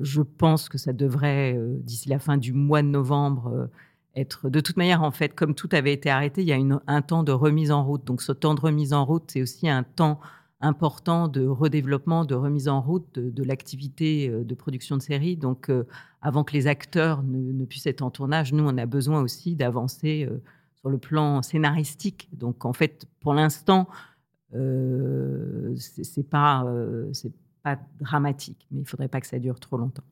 je 0.00 0.22
pense 0.22 0.68
que 0.68 0.78
ça 0.78 0.92
devrait, 0.92 1.60
d'ici 1.82 2.08
la 2.08 2.18
fin 2.18 2.38
du 2.38 2.52
mois 2.52 2.82
de 2.82 2.88
novembre, 2.88 3.68
être. 4.16 4.48
De 4.50 4.60
toute 4.60 4.76
manière, 4.76 5.02
en 5.02 5.10
fait, 5.10 5.34
comme 5.34 5.54
tout 5.54 5.68
avait 5.72 5.92
été 5.92 6.10
arrêté, 6.10 6.42
il 6.42 6.48
y 6.48 6.52
a 6.52 6.56
une, 6.56 6.80
un 6.86 7.02
temps 7.02 7.22
de 7.22 7.32
remise 7.32 7.70
en 7.70 7.84
route. 7.84 8.04
Donc, 8.04 8.22
ce 8.22 8.32
temps 8.32 8.54
de 8.54 8.60
remise 8.60 8.92
en 8.92 9.04
route, 9.04 9.24
c'est 9.28 9.42
aussi 9.42 9.68
un 9.68 9.82
temps 9.82 10.20
important 10.60 11.28
de 11.28 11.46
redéveloppement, 11.46 12.24
de 12.24 12.34
remise 12.34 12.68
en 12.68 12.80
route 12.80 13.18
de, 13.18 13.42
l'activité 13.42 14.28
euh, 14.28 14.44
de 14.44 14.54
production 14.54 14.96
de 14.96 15.02
séries. 15.02 15.36
Donc, 15.36 15.68
euh, 15.68 15.84
avant 16.22 16.42
que 16.42 16.54
les 16.54 16.66
acteurs 16.66 17.22
ne, 17.22 17.64
puissent 17.64 17.86
être 17.86 18.02
en 18.02 18.10
tournage, 18.10 18.52
nous, 18.52 18.64
on 18.66 18.78
a 18.78 18.86
besoin 18.86 19.20
aussi 19.20 19.56
d'avancer 19.56 20.26
euh, 20.30 20.42
sur 20.76 20.88
le 20.88 20.98
plan 20.98 21.42
scénaristique. 21.42 22.30
Donc, 22.32 22.64
en 22.64 22.72
fait, 22.72 23.06
pour 23.20 23.34
l'instant, 23.34 23.88
euh, 24.54 25.74
c'est 25.76 26.28
pas, 26.28 26.64
pas 27.62 27.78
dramatique, 27.98 28.66
mais 28.70 28.80
il 28.80 28.86
faudrait 28.86 29.08
pas 29.08 29.20
que 29.20 29.26
ça 29.26 29.38
dure 29.38 29.60
trop 29.60 29.76
longtemps. 29.76 30.04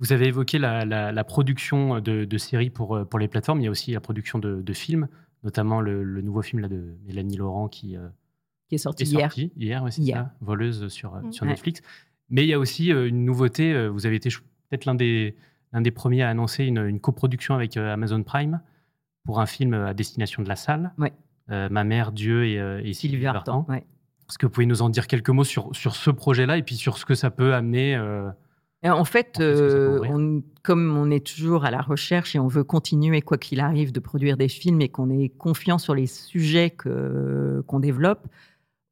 Vous 0.00 0.14
avez 0.14 0.28
évoqué 0.28 0.58
la, 0.58 1.24
production 1.24 2.00
de, 2.00 2.38
séries 2.38 2.70
pour, 2.70 2.96
euh, 2.96 3.04
pour 3.04 3.18
les 3.18 3.28
plateformes. 3.28 3.60
Il 3.60 3.64
y 3.64 3.68
a 3.68 3.70
aussi 3.70 3.92
la 3.92 4.00
production 4.00 4.38
de, 4.38 4.72
films, 4.72 5.08
notamment 5.44 5.80
le, 5.80 6.22
nouveau 6.22 6.42
film 6.42 6.62
là, 6.62 6.68
de 6.68 6.94
Mélanie 7.06 7.36
Laurent 7.36 7.68
qui, 7.68 7.96
euh, 7.96 8.08
qui 8.68 8.76
est 8.76 8.78
sorti 8.78 9.04
hier. 9.04 9.32
hier, 9.56 9.84
c'est 9.90 10.04
ça, 10.04 10.32
voleuse 10.40 10.88
sur, 10.88 11.14
euh, 11.14 11.30
sur 11.30 11.44
Netflix. 11.44 11.82
Mais 12.30 12.44
il 12.44 12.48
y 12.48 12.54
a 12.54 12.58
aussi 12.58 12.90
une 12.90 13.24
nouveauté. 13.24 13.88
Vous 13.88 14.06
avez 14.06 14.16
été 14.16 14.30
peut-être 14.30 14.84
l'un 14.84 14.94
des, 14.94 15.36
l'un 15.72 15.80
des 15.80 15.90
premiers 15.90 16.22
à 16.22 16.30
annoncer 16.30 16.64
une, 16.64 16.78
une, 16.78 17.00
coproduction 17.00 17.54
avec 17.54 17.76
Amazon 17.76 18.22
Prime 18.22 18.60
pour 19.24 19.40
un 19.40 19.46
film 19.46 19.74
à 19.74 19.94
destination 19.94 20.42
de 20.42 20.48
la 20.48 20.56
salle. 20.56 20.92
Ouais. 20.96 21.12
Ma 21.48 21.82
mère, 21.82 22.12
Dieu 22.12 22.46
et, 22.46 22.54
et 22.88 22.92
Sylvie 22.92 23.24
Vartan. 23.24 23.66
Est-ce 23.70 24.38
que 24.38 24.46
vous 24.46 24.52
pouvez 24.52 24.66
nous 24.66 24.80
en 24.80 24.90
dire 24.90 25.08
quelques 25.08 25.30
mots 25.30 25.42
sur, 25.42 25.74
sur 25.74 25.96
ce 25.96 26.10
projet-là 26.10 26.56
et 26.56 26.62
puis 26.62 26.76
sur 26.76 26.96
ce 26.96 27.04
que 27.04 27.16
ça 27.16 27.32
peut 27.32 27.52
amener 27.52 27.96
en 28.88 29.04
fait, 29.04 29.40
euh, 29.40 30.40
comme 30.62 30.96
on 30.96 31.10
est 31.10 31.26
toujours 31.26 31.64
à 31.64 31.70
la 31.70 31.82
recherche 31.82 32.34
et 32.34 32.38
on 32.38 32.48
veut 32.48 32.64
continuer, 32.64 33.20
quoi 33.20 33.36
qu'il 33.36 33.60
arrive, 33.60 33.92
de 33.92 34.00
produire 34.00 34.38
des 34.38 34.48
films 34.48 34.80
et 34.80 34.88
qu'on 34.88 35.10
est 35.10 35.28
confiant 35.28 35.78
sur 35.78 35.94
les 35.94 36.06
sujets 36.06 36.70
qu'on 36.70 37.80
développe, 37.80 38.26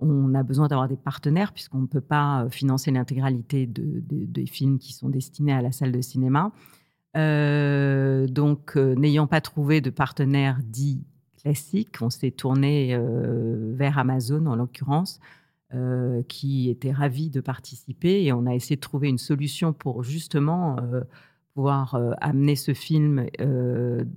on 0.00 0.34
a 0.34 0.42
besoin 0.42 0.68
d'avoir 0.68 0.88
des 0.88 0.96
partenaires 0.96 1.52
puisqu'on 1.52 1.80
ne 1.80 1.86
peut 1.86 2.02
pas 2.02 2.44
euh, 2.44 2.50
financer 2.50 2.90
l'intégralité 2.90 3.66
des 3.66 4.46
films 4.46 4.78
qui 4.78 4.92
sont 4.92 5.08
destinés 5.08 5.54
à 5.54 5.62
la 5.62 5.72
salle 5.72 5.90
de 5.90 6.00
cinéma. 6.02 6.52
Euh, 7.16 8.26
donc, 8.26 8.76
n'ayant 8.76 9.26
pas 9.26 9.40
trouvé 9.40 9.80
de 9.80 9.90
partenaire 9.90 10.58
dit 10.62 11.02
classique, 11.40 11.96
on 12.02 12.10
s'est 12.10 12.30
tourné 12.30 12.98
vers 13.74 13.98
Amazon 13.98 14.44
en 14.46 14.54
l'occurrence 14.54 15.18
euh, 15.74 16.22
qui 16.28 16.70
était 16.70 16.92
ravi 16.92 17.28
de 17.28 17.42
participer 17.42 18.24
et 18.24 18.32
on 18.32 18.46
a 18.46 18.54
essayé 18.54 18.76
de 18.76 18.80
trouver 18.80 19.10
une 19.10 19.18
solution 19.18 19.74
pour 19.74 20.02
justement 20.02 20.78
euh, 20.78 21.02
pouvoir 21.52 21.94
euh, 21.94 22.12
amener 22.22 22.56
ce 22.56 22.72
film 22.72 23.26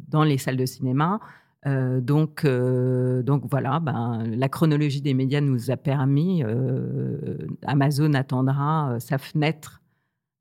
dans 0.08 0.24
les 0.24 0.38
salles 0.38 0.56
de 0.56 0.66
cinéma. 0.66 1.20
donc, 1.66 2.46
donc 2.46 3.44
voilà, 3.52 3.82
ben, 3.82 4.24
la 4.34 4.48
chronologie 4.48 5.02
des 5.02 5.14
médias 5.14 5.42
nous 5.42 5.72
a 5.72 5.76
permis, 5.76 6.42
Amazon 7.64 8.14
attendra 8.14 8.98
sa 9.02 9.18
fenêtre 9.18 9.82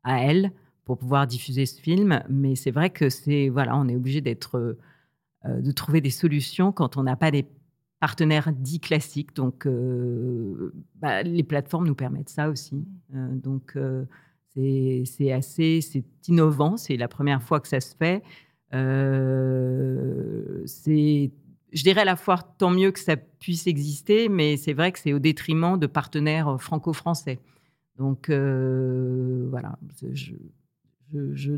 à 0.05 0.23
elle 0.23 0.53
pour 0.85 0.97
pouvoir 0.97 1.27
diffuser 1.27 1.67
ce 1.67 1.81
film, 1.81 2.23
mais 2.29 2.55
c'est 2.55 2.71
vrai 2.71 2.91
que 2.91 3.11
c'est 3.11 3.49
voilà, 3.49 3.77
on 3.77 3.89
est 3.89 3.97
obligé 3.97 4.21
d'être 4.21 4.79
de 5.45 5.73
trouver 5.73 6.01
des 6.01 6.11
solutions 6.11 6.71
quand 6.71 6.97
on 6.97 7.03
n'a 7.03 7.17
pas 7.17 7.33
des 7.33 7.47
partenaires 8.01 8.51
dits 8.53 8.81
classiques. 8.81 9.37
Donc, 9.37 9.67
euh, 9.67 10.73
bah, 10.97 11.23
les 11.23 11.45
plateformes 11.45 11.87
nous 11.87 11.95
permettent 11.95 12.31
ça 12.31 12.49
aussi. 12.49 12.85
Euh, 13.15 13.29
donc, 13.35 13.75
euh, 13.77 14.05
c'est 14.57 15.31
assez, 15.31 15.81
c'est 15.81 16.05
innovant. 16.27 16.77
C'est 16.77 16.97
la 16.97 17.09
première 17.09 17.43
fois 17.43 17.61
que 17.61 17.69
ça 17.69 17.81
se 17.81 17.95
fait. 17.95 18.23
c'est 20.67 21.31
je 21.73 21.85
dirais 21.85 22.01
à 22.01 22.05
la 22.05 22.17
fois 22.17 22.39
tant 22.59 22.71
mieux 22.71 22.91
que 22.91 22.99
ça 22.99 23.17
puisse 23.17 23.69
exister, 23.69 24.29
mais 24.29 24.57
c'est 24.57 24.73
vrai 24.73 24.91
que 24.91 24.99
c'est 24.99 25.13
au 25.13 25.21
détriment 25.21 25.79
de 25.79 25.87
partenaires 25.87 26.61
franco-français. 26.61 27.39
Donc 27.97 28.29
voilà, 28.29 29.79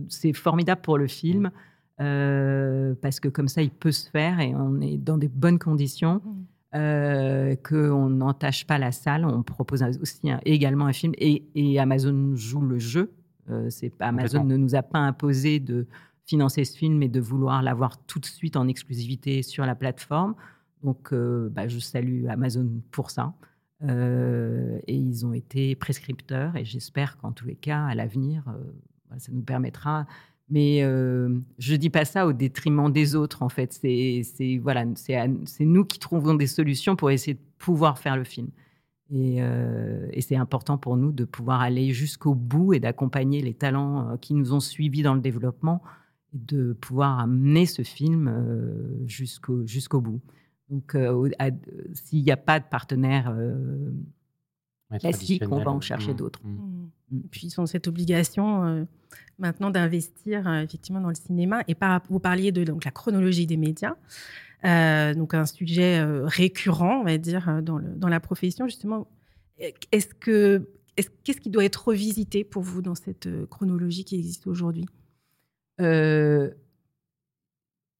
c'est 0.09 0.33
formidable 0.35 0.83
pour 0.83 0.98
le 0.98 1.07
film. 1.07 1.50
Parce 1.98 3.20
que 3.20 3.28
comme 3.28 3.48
ça, 3.48 3.62
il 3.62 3.70
peut 3.70 3.92
se 3.92 4.11
faire 4.11 4.40
et 4.40 4.55
on 4.55 4.81
est 4.81 4.96
dans 4.96 5.18
des 5.18 5.28
bonnes 5.28 5.59
conditions. 5.59 6.20
Mmh 6.24 6.44
euh, 6.74 7.55
qu'on 7.57 8.09
n'entache 8.09 8.66
pas 8.66 8.78
la 8.78 8.92
salle. 8.92 9.26
On 9.26 9.42
propose 9.42 9.83
aussi 10.00 10.20
également 10.46 10.87
un 10.87 10.92
film 10.94 11.12
et, 11.18 11.78
Amazon 11.78 12.35
joue 12.35 12.62
le 12.62 12.78
jeu. 12.78 13.12
Euh, 13.50 13.68
c'est 13.68 13.92
Amazon 14.00 14.44
ne 14.44 14.57
nous 14.57 14.74
a 14.74 14.83
pas 14.83 15.00
imposé 15.00 15.61
de 15.61 15.87
financer 16.24 16.64
ce 16.64 16.78
film 16.78 17.02
et 17.02 17.09
de 17.09 17.20
vouloir 17.20 17.62
l'avoir 17.62 17.98
tout 18.07 18.20
de 18.20 18.24
suite 18.24 18.57
en 18.57 18.68
exclusivité 18.68 19.42
sur 19.42 19.66
la 19.66 19.74
plateforme. 19.74 20.35
Donc, 20.83 21.12
euh, 21.12 21.50
bah, 21.50 21.68
je 21.68 21.78
salue 21.78 22.26
Amazon 22.28 22.68
pour 22.90 23.11
ça. 23.11 23.35
Euh, 23.83 24.78
et 24.87 24.96
ils 24.96 25.26
ont 25.26 25.35
été 25.35 25.74
prescripteurs 25.74 26.57
et 26.57 26.64
j'espère 26.64 27.18
qu'en 27.18 27.33
tous 27.33 27.46
les 27.46 27.57
cas, 27.57 27.85
à 27.85 27.94
l'avenir, 27.94 28.44
ça 29.18 29.31
nous 29.31 29.42
permettra 29.42 30.07
mais 30.48 30.83
euh, 30.83 31.38
je 31.59 31.74
dis 31.74 31.90
pas 31.90 32.05
ça 32.05 32.26
au 32.26 32.33
détriment 32.33 32.90
des 32.92 33.14
autres, 33.14 33.42
en 33.42 33.48
fait. 33.48 33.72
C'est 33.72 34.59
voilà, 34.62 34.85
c'est 34.94 35.64
nous 35.64 35.85
qui 35.85 35.98
trouvons 35.98 36.35
des 36.35 36.46
solutions 36.46 36.96
pour 36.96 37.11
essayer 37.11 37.35
de 37.35 37.40
pouvoir 37.59 37.98
faire 37.98 38.16
le 38.16 38.24
film. 38.24 38.48
Et, 39.12 39.42
euh, 39.42 40.09
c'est 40.20 40.37
important 40.37 40.78
pour 40.78 40.96
nous 40.96 41.12
de 41.12 41.24
pouvoir 41.24 41.61
aller 41.61 41.92
jusqu'au 41.92 42.35
bout 42.35 42.72
et 42.72 42.81
d'accompagner 42.81 43.42
les 43.42 43.52
talents 43.52 44.09
euh, 44.09 44.16
qui 44.16 44.33
nous 44.33 44.55
ont 44.55 44.61
suivis 44.61 45.02
dans 45.02 45.14
le 45.14 45.20
développement 45.20 45.83
et 46.33 46.38
de 46.38 46.72
pouvoir 46.72 47.18
amener 47.18 47.66
ce 47.66 47.83
film 47.83 48.28
euh, 48.28 49.07
jusqu'au 49.07 49.66
jusqu'au 49.66 50.00
bout. 50.00 50.22
Donc, 50.70 50.96
s'il 51.92 52.22
n'y 52.22 52.31
a 52.31 52.37
pas 52.38 52.59
de 52.59 52.64
partenaire 52.64 53.37
classique, 54.98 55.42
on 55.50 55.62
va 55.62 55.70
en 55.70 55.83
chercher 55.83 56.14
mmh, 56.14 56.16
d'autres. 56.16 56.40
Mmh. 56.42 56.50
Mmh. 56.50 56.90
Puis 57.31 57.48
ils 57.48 57.61
ont 57.61 57.66
cette 57.66 57.88
obligation 57.88 58.87
maintenant 59.42 59.70
d'investir 59.70 60.48
euh, 60.48 60.62
effectivement 60.62 61.01
dans 61.01 61.09
le 61.09 61.14
cinéma. 61.14 61.62
Et 61.68 61.77
vous 62.09 62.20
parliez 62.20 62.53
de 62.53 62.64
donc, 62.64 62.85
la 62.85 62.90
chronologie 62.90 63.46
des 63.46 63.57
médias, 63.59 63.94
euh, 64.64 65.14
donc 65.14 65.35
un 65.35 65.46
sujet 65.46 65.98
euh, 65.98 66.25
récurrent, 66.25 67.01
on 67.01 67.05
va 67.05 67.18
dire, 67.18 67.61
dans, 67.62 68.09
la 68.09 68.20
profession. 68.20 68.66
Justement, 68.66 69.07
est-ce 69.59 70.14
que 70.14 70.68
qu'est-ce 71.25 71.40
qui 71.40 71.51
doit 71.51 71.64
être 71.64 71.88
revisité 71.88 72.44
pour 72.44 72.62
vous 72.62 72.83
dans 72.83 72.94
cette 72.94 73.29
chronologie 73.48 74.05
qui 74.05 74.16
existe 74.16 74.46
aujourd'hui? 74.46 74.87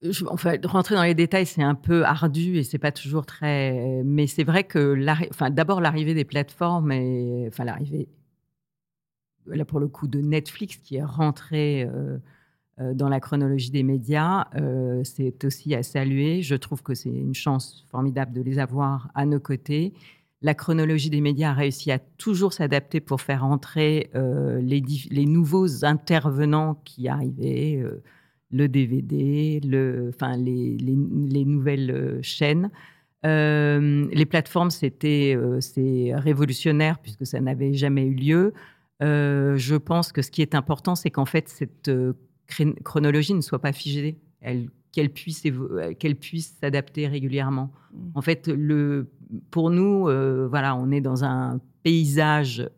Je, 0.05 0.25
enfin, 0.27 0.57
rentrer 0.65 0.97
dans 0.97 1.05
les 1.05 1.15
détails, 1.15 1.47
c'est 1.47 1.63
un 1.63 1.77
peu 1.77 2.05
ardu 2.05 2.57
et 2.57 2.65
c'est 2.65 2.79
pas 2.79 2.91
toujours 2.91 3.25
très. 3.25 4.03
Mais 4.05 4.27
c'est 4.27 4.43
vrai 4.43 4.65
que, 4.65 4.97
d'abord 5.49 5.81
l'arrivée 5.81 6.15
des 6.15 6.25
plateformes 6.25 6.91
et, 6.91 7.51
l'arrivée 7.59 8.09
là 9.47 9.65
pour 9.65 9.81
le 9.81 9.89
coup 9.89 10.07
de 10.07 10.21
Netflix 10.21 10.77
qui 10.77 10.97
est 10.97 11.05
rentré 11.05 11.83
euh, 11.83 12.19
euh, 12.81 12.95
dans 12.95 13.09
la 13.09 13.21
chronologie 13.21 13.71
des 13.71 13.83
médias, 13.83 14.47
euh, 14.57 15.03
c'est 15.05 15.45
aussi 15.45 15.75
à 15.75 15.83
saluer. 15.83 16.43
Je 16.43 16.55
trouve 16.55 16.83
que 16.83 16.95
c'est 16.95 17.11
une 17.11 17.35
chance 17.35 17.87
formidable 17.91 18.33
de 18.33 18.43
les 18.43 18.59
avoir 18.59 19.11
à 19.15 19.27
nos 19.27 19.41
côtés. 19.41 19.93
La 20.41 20.55
chronologie 20.55 21.11
des 21.11 21.21
médias 21.21 21.51
a 21.51 21.55
réussi 21.55 21.93
à 21.93 21.99
toujours 21.99 22.53
s'adapter 22.53 23.01
pour 23.01 23.21
faire 23.21 23.45
entrer 23.45 24.11
les, 24.61 25.25
nouveaux 25.25 25.85
intervenants 25.85 26.81
qui 26.85 27.07
arrivaient, 27.07 27.81
le 28.51 28.69
DVD, 28.69 29.61
enfin, 30.09 30.37
les, 30.37 30.77
les, 30.79 31.45
nouvelles 31.45 32.19
chaînes. 32.23 32.71
les 33.23 34.27
plateformes, 34.29 34.73
c'était 34.73 35.37
révolutionnaire 36.13 36.99
puisque 36.99 37.25
ça 37.25 37.41
n'avait 37.41 37.75
jamais 37.75 38.05
eu 38.05 38.15
lieu. 38.15 38.53
Euh, 39.03 39.57
je 39.57 39.75
pense 39.75 40.13
que 40.13 40.23
ce 40.23 40.31
qui 40.31 40.43
est 40.43 40.55
important, 40.55 40.95
c'est 40.95 41.11
qu'en 41.11 41.25
fait, 41.25 41.49
cette 41.49 41.89
euh, 41.89 42.13
chronologie 42.85 43.35
ne 43.35 43.41
soit 43.41 43.59
pas 43.59 43.73
figée, 43.73 44.19
qu'elle 44.93 45.11
puisse, 45.11 45.43
euh, 45.47 45.95
qu'elle 45.95 46.17
puisse 46.17 46.57
s'adapter 46.61 47.09
régulièrement. 47.09 47.73
Mmh. 47.93 47.99
En 48.15 48.23
fait, 48.23 48.49
le, 48.49 49.11
pour 49.51 49.71
nous, 49.71 50.05
voilà, 50.49 50.77
on 50.77 50.91
est 50.91 51.01
dans 51.01 51.25
un 51.25 51.61
paysage 51.83 52.69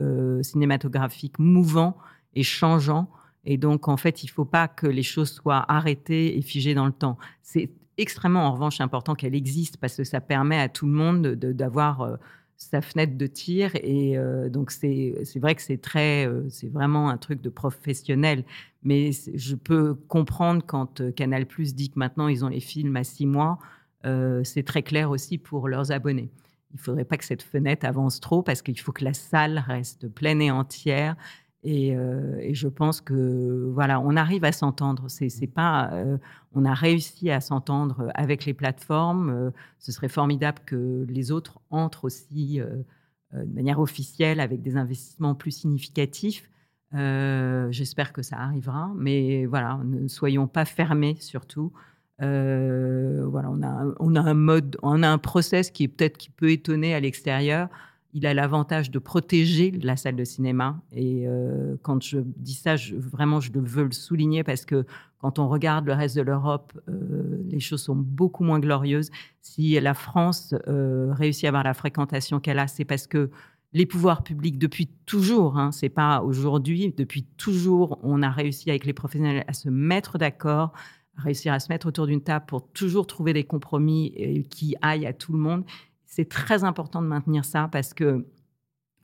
cinématographique 0.42 1.38
mouvant 1.38 1.96
et 2.34 2.42
changeant. 2.42 3.10
Et 3.44 3.58
donc, 3.58 3.88
en 3.88 3.98
fait, 3.98 4.22
il 4.22 4.26
ne 4.26 4.32
faut 4.32 4.46
pas 4.46 4.68
que 4.68 4.86
les 4.86 5.02
choses 5.02 5.30
soient 5.30 5.64
arrêtées 5.68 6.38
et 6.38 6.42
figées 6.42 6.74
dans 6.74 6.86
le 6.86 6.92
temps. 6.92 7.18
C'est 7.42 7.70
extrêmement, 7.98 8.46
en 8.46 8.52
revanche, 8.52 8.80
important 8.80 9.14
qu'elle 9.14 9.34
existe 9.34 9.76
parce 9.76 9.96
que 9.96 10.04
ça 10.04 10.20
permet 10.20 10.58
à 10.58 10.68
tout 10.68 10.86
le 10.86 10.92
monde 10.92 11.26
d'avoir 11.26 12.16
sa 12.56 12.80
fenêtre 12.80 13.16
de 13.16 13.26
tir. 13.26 13.70
Et 13.76 14.16
euh, 14.16 14.48
donc, 14.48 14.70
c'est 14.70 15.14
vrai 15.36 15.54
que 15.54 15.62
c'est 15.62 15.80
très, 15.80 16.26
euh, 16.26 16.48
c'est 16.48 16.68
vraiment 16.68 17.08
un 17.08 17.16
truc 17.16 17.40
de 17.40 17.50
professionnel. 17.50 18.44
Mais 18.82 19.10
je 19.12 19.54
peux 19.54 19.94
comprendre 19.94 20.62
quand 20.66 21.00
euh, 21.00 21.10
Canal 21.10 21.46
Plus 21.46 21.74
dit 21.74 21.90
que 21.90 21.98
maintenant 21.98 22.28
ils 22.28 22.44
ont 22.44 22.48
les 22.48 22.60
films 22.60 22.96
à 22.96 23.04
six 23.04 23.26
mois. 23.26 23.58
c'est 24.44 24.64
très 24.64 24.82
clair 24.82 25.10
aussi 25.10 25.38
pour 25.38 25.68
leurs 25.68 25.90
abonnés. 25.90 26.30
Il 26.74 26.80
faudrait 26.80 27.04
pas 27.04 27.16
que 27.16 27.24
cette 27.24 27.42
fenêtre 27.42 27.86
avance 27.86 28.20
trop 28.20 28.42
parce 28.42 28.60
qu'il 28.60 28.78
faut 28.78 28.92
que 28.92 29.04
la 29.04 29.14
salle 29.14 29.64
reste 29.66 30.08
pleine 30.08 30.42
et 30.42 30.50
entière. 30.50 31.16
Euh, 31.66 32.36
et, 32.40 32.54
je 32.54 32.68
pense 32.68 33.00
que 33.00 33.70
voilà, 33.72 34.00
on 34.00 34.16
arrive 34.16 34.44
à 34.44 34.52
s'entendre. 34.52 35.04
C'est, 35.08 35.46
pas, 35.46 35.90
euh, 35.92 36.18
on 36.54 36.64
a 36.64 36.74
réussi 36.74 37.30
à 37.30 37.40
s'entendre 37.40 38.10
avec 38.14 38.44
les 38.44 38.54
plateformes. 38.54 39.30
Euh, 39.30 39.50
ce 39.78 39.92
serait 39.92 40.08
formidable 40.08 40.58
que 40.66 41.06
les 41.08 41.32
autres 41.32 41.60
entrent 41.70 42.04
aussi 42.04 42.60
de 43.32 43.54
manière 43.54 43.80
officielle 43.80 44.40
avec 44.40 44.62
des 44.62 44.76
investissements 44.76 45.34
plus 45.34 45.50
significatifs. 45.50 46.48
j'espère 46.92 48.12
que 48.12 48.22
ça 48.22 48.36
arrivera, 48.38 48.92
mais 48.96 49.44
voilà, 49.46 49.80
ne 49.84 50.06
soyons 50.06 50.46
pas 50.46 50.64
fermés 50.64 51.16
surtout. 51.18 51.72
voilà, 52.20 53.50
on 53.50 54.14
a, 54.14 54.20
un 54.20 54.34
mode, 54.34 54.76
on 54.82 55.02
a 55.02 55.08
un 55.08 55.18
process 55.18 55.70
qui 55.70 55.88
peut-être 55.88 56.16
qui 56.16 56.30
peut 56.30 56.50
étonner 56.50 56.94
à 56.94 57.00
l'extérieur 57.00 57.68
il 58.14 58.26
a 58.26 58.32
l'avantage 58.32 58.92
de 58.92 59.00
protéger 59.00 59.72
la 59.82 59.96
salle 59.96 60.14
de 60.14 60.22
cinéma. 60.22 60.80
Et 60.92 61.26
euh, 61.26 61.76
quand 61.82 62.00
je 62.00 62.18
dis 62.20 62.54
ça, 62.54 62.76
vraiment, 62.96 63.40
je 63.40 63.50
veux 63.52 63.84
le 63.84 63.92
souligner 63.92 64.44
parce 64.44 64.64
que 64.64 64.86
quand 65.18 65.40
on 65.40 65.48
regarde 65.48 65.84
le 65.84 65.94
reste 65.94 66.16
de 66.16 66.22
l'Europe, 66.22 66.72
euh, 66.88 67.42
les 67.48 67.58
choses 67.58 67.82
sont 67.82 67.96
beaucoup 67.96 68.44
moins 68.44 68.60
glorieuses. 68.60 69.10
Si 69.40 69.78
la 69.80 69.94
France 69.94 70.54
euh, 70.68 71.12
réussit 71.12 71.46
à 71.46 71.48
avoir 71.48 71.64
la 71.64 71.74
fréquentation 71.74 72.38
qu'elle 72.38 72.60
a, 72.60 72.68
c'est 72.68 72.84
parce 72.84 73.08
que 73.08 73.30
les 73.72 73.84
pouvoirs 73.84 74.22
publics, 74.22 74.58
depuis 74.58 74.86
toujours, 75.06 75.58
hein, 75.58 75.72
c'est 75.72 75.88
pas 75.88 76.22
aujourd'hui, 76.22 76.94
depuis 76.96 77.24
toujours, 77.36 77.98
on 78.04 78.22
a 78.22 78.30
réussi 78.30 78.70
avec 78.70 78.84
les 78.84 78.92
professionnels 78.92 79.44
à 79.48 79.52
se 79.52 79.68
mettre 79.68 80.18
d'accord, 80.18 80.72
à 81.18 81.22
réussir 81.22 81.52
à 81.52 81.58
se 81.58 81.72
mettre 81.72 81.88
autour 81.88 82.06
d'une 82.06 82.20
table 82.20 82.46
pour 82.46 82.70
toujours 82.70 83.08
trouver 83.08 83.32
des 83.32 83.42
compromis 83.42 84.46
qui 84.50 84.76
aillent 84.82 85.06
à 85.06 85.12
tout 85.12 85.32
le 85.32 85.40
monde. 85.40 85.64
C'est 86.14 86.28
très 86.28 86.62
important 86.62 87.02
de 87.02 87.08
maintenir 87.08 87.44
ça 87.44 87.68
parce 87.72 87.92
que 87.92 88.24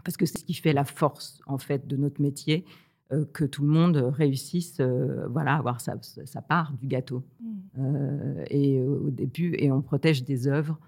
parce 0.05 0.17
que 0.17 0.27
c'est 0.27 0.39
ce 0.39 0.45
qui 0.45 0.55
fait 0.55 0.73
la 0.73 0.85
force 0.85 1.41
en 1.47 1.59
fait 1.59 1.89
de 1.89 1.97
notre 1.97 2.23
métier, 2.23 2.65
euh, 3.13 3.25
que 3.33 3.45
tout 3.45 3.63
le 3.63 3.69
monde 3.69 3.97
réussisse, 3.97 4.79
euh, 4.79 5.27
voilà, 5.29 5.57
avoir 5.57 5.81
sa, 5.81 5.97
sa, 6.01 6.41
part 6.41 6.73
du 6.75 6.87
gâteau. 6.87 7.25
Mmh. 7.41 7.59
Euh, 7.81 8.45
et 8.49 8.81
au 8.85 9.11
début, 9.11 9.57
et 9.59 9.73
on 9.73 9.83
protège 9.83 10.23
des 10.23 10.47
œuvres. 10.47 10.79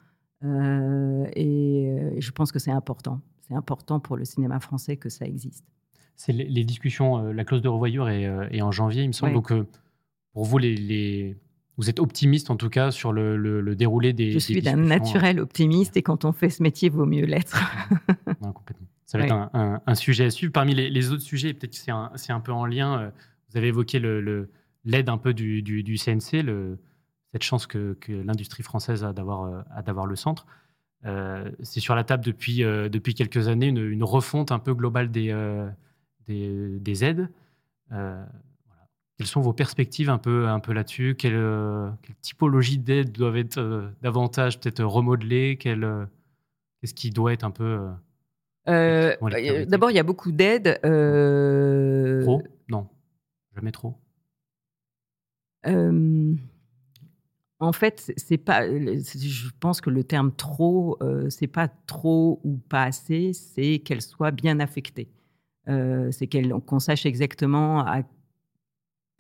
Et, 0.45 2.19
je 2.19 2.31
pense 2.31 2.53
que 2.53 2.61
c'est 2.61 2.71
important. 2.71 3.21
C'est 3.41 3.55
important 3.55 3.99
pour 3.99 4.17
le 4.17 4.25
cinéma 4.25 4.61
français 4.61 4.97
que 4.97 5.09
ça 5.09 5.27
existe. 5.27 5.67
C'est 6.15 6.33
les, 6.33 6.65
discussions, 6.65 7.33
la 7.33 7.45
clause 7.45 7.63
de 7.63 7.69
revoyure 7.69 8.09
est, 8.09 8.63
en 8.63 8.71
janvier, 8.71 9.03
il 9.03 9.09
me 9.09 9.13
semble. 9.13 9.35
Donc, 9.35 9.53
pour 10.33 10.45
vous, 10.45 10.59
les 10.59 11.37
vous 11.79 11.89
êtes 11.89 12.01
optimiste 12.01 12.51
en 12.51 12.57
tout 12.57 12.69
cas 12.69 12.91
sur 12.91 13.13
le, 13.13 13.75
déroulé 13.75 14.13
des. 14.13 14.31
Je 14.33 14.39
suis 14.39 14.63
d'un 14.63 14.77
naturel 14.77 15.41
optimiste 15.41 15.97
et 15.97 16.03
quand 16.03 16.25
on 16.25 16.33
fait 16.33 16.51
ce 16.51 16.63
métier, 16.63 16.89
il 16.89 16.95
vaut 16.95 17.07
mieux 17.07 17.25
l'être. 17.25 17.59
complètement. 18.41 18.87
Ça 19.13 19.19
va 19.19 19.25
être 19.25 19.51
un, 19.87 19.95
sujet 19.95 20.25
à 20.25 20.31
suivre. 20.31 20.53
Parmi 20.53 20.75
les, 20.75 21.13
autres 21.13 21.23
sujets, 21.23 21.53
peut-être 21.53 21.73
que 21.73 22.13
c'est 22.17 22.33
un, 22.33 22.41
peu 22.41 22.53
en 22.53 22.65
lien, 22.65 22.99
euh, 22.99 23.11
vous 23.51 23.59
avez 23.59 23.69
évoqué 23.69 24.01
l'aide 24.85 25.09
un 25.11 25.19
peu 25.19 25.35
du, 25.35 25.99
CNC, 25.99 26.47
cette 27.33 27.43
chance 27.43 27.67
que, 27.67 27.99
l'industrie 28.09 28.63
française 28.63 29.05
a 29.05 29.13
d'avoir 29.13 29.45
euh, 29.45 30.07
le 30.07 30.17
centre. 30.17 30.47
Euh, 31.05 31.51
c'est 31.63 31.81
sur 31.81 31.95
la 31.95 32.05
table 32.05 32.25
depuis, 32.25 32.61
depuis 32.61 33.15
quelques 33.15 33.49
années 33.49 33.67
une, 33.67 34.03
refonte 34.03 34.51
un 34.51 34.59
peu 34.59 34.73
globale 34.73 35.11
des, 35.11 35.35
des, 36.27 36.79
des 36.81 37.05
aides. 37.05 37.29
Quelles 39.19 39.27
sont 39.27 39.41
vos 39.41 39.53
perspectives 39.53 40.11
un 40.11 40.19
peu, 40.19 40.49
un 40.49 40.61
peu 40.61 40.73
là-dessus? 40.73 41.15
Quelle, 41.17 41.35
euh, 41.37 41.91
quelle, 42.03 42.17
typologie 42.17 42.79
d'aides 42.79 43.13
doivent 43.13 43.37
être 43.37 43.59
euh, 43.59 43.89
davantage 44.03 44.59
peut-être 44.59 44.83
remodelées? 44.85 45.59
Euh, 45.67 46.07
Qu'est-ce 46.81 46.95
qui 46.95 47.11
doit 47.11 47.33
être 47.33 47.45
un 47.45 47.51
peu... 47.51 47.89
D'abord, 48.67 49.91
il 49.91 49.95
y 49.95 49.99
a 49.99 50.03
beaucoup 50.03 50.33
d'aides. 50.33 50.79
Trop? 52.23 52.43
Non, 52.69 52.89
jamais 53.55 53.73
trop? 53.73 53.97
en 57.63 57.73
fait, 57.73 58.13
c'est 58.17 58.39
pas. 58.39 58.67
Je 58.67 59.49
pense 59.61 59.81
que 59.81 59.89
le 59.89 60.03
terme 60.03 60.33
trop, 60.33 60.99
euh, 61.01 61.31
c'est 61.31 61.47
pas 61.47 61.69
trop 61.69 62.41
ou 62.43 62.57
pas 62.57 62.83
assez, 62.83 63.33
c'est 63.33 63.79
qu'elle 63.79 64.03
soit 64.03 64.33
bien 64.33 64.59
affectée. 64.59 65.09
Euh, 65.69 66.11
c'est 66.11 66.27
qu'on 66.27 66.81
sache 66.81 67.07
exactement 67.07 67.87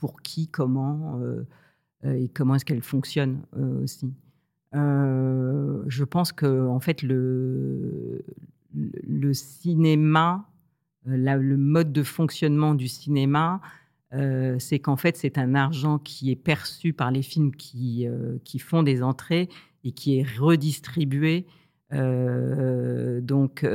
pour 0.02 0.20
qui, 0.20 0.48
comment 0.48 1.20
euh, 1.20 1.44
et 2.02 2.28
comment 2.28 2.56
est-ce 2.56 2.64
qu'elle 2.64 2.82
fonctionne 2.82 3.42
aussi. 3.84 4.12
je 4.72 6.02
pense 6.02 6.32
que 6.32 6.66
en 6.66 6.80
fait 6.80 7.02
le, 7.04 8.24
cinéma, 9.32 10.48
le 11.04 11.56
mode 11.56 11.92
de 11.92 12.02
fonctionnement 12.02 12.74
du 12.74 12.88
cinéma, 12.88 13.60
euh, 14.14 14.56
c'est 14.58 14.78
qu'en 14.78 14.96
fait, 14.96 15.16
c'est 15.16 15.38
un 15.38 15.54
argent 15.54 15.98
qui 15.98 16.30
est 16.30 16.36
perçu 16.36 16.92
par 16.92 17.10
les 17.10 17.22
films 17.22 17.54
qui, 17.54 18.06
euh, 18.06 18.36
qui 18.44 18.58
font 18.58 18.82
des 18.82 19.02
entrées 19.02 19.48
et 19.84 19.92
qui 19.92 20.18
est 20.18 20.26
redistribué. 20.38 21.46
Euh, 21.92 23.20
donc, 23.20 23.66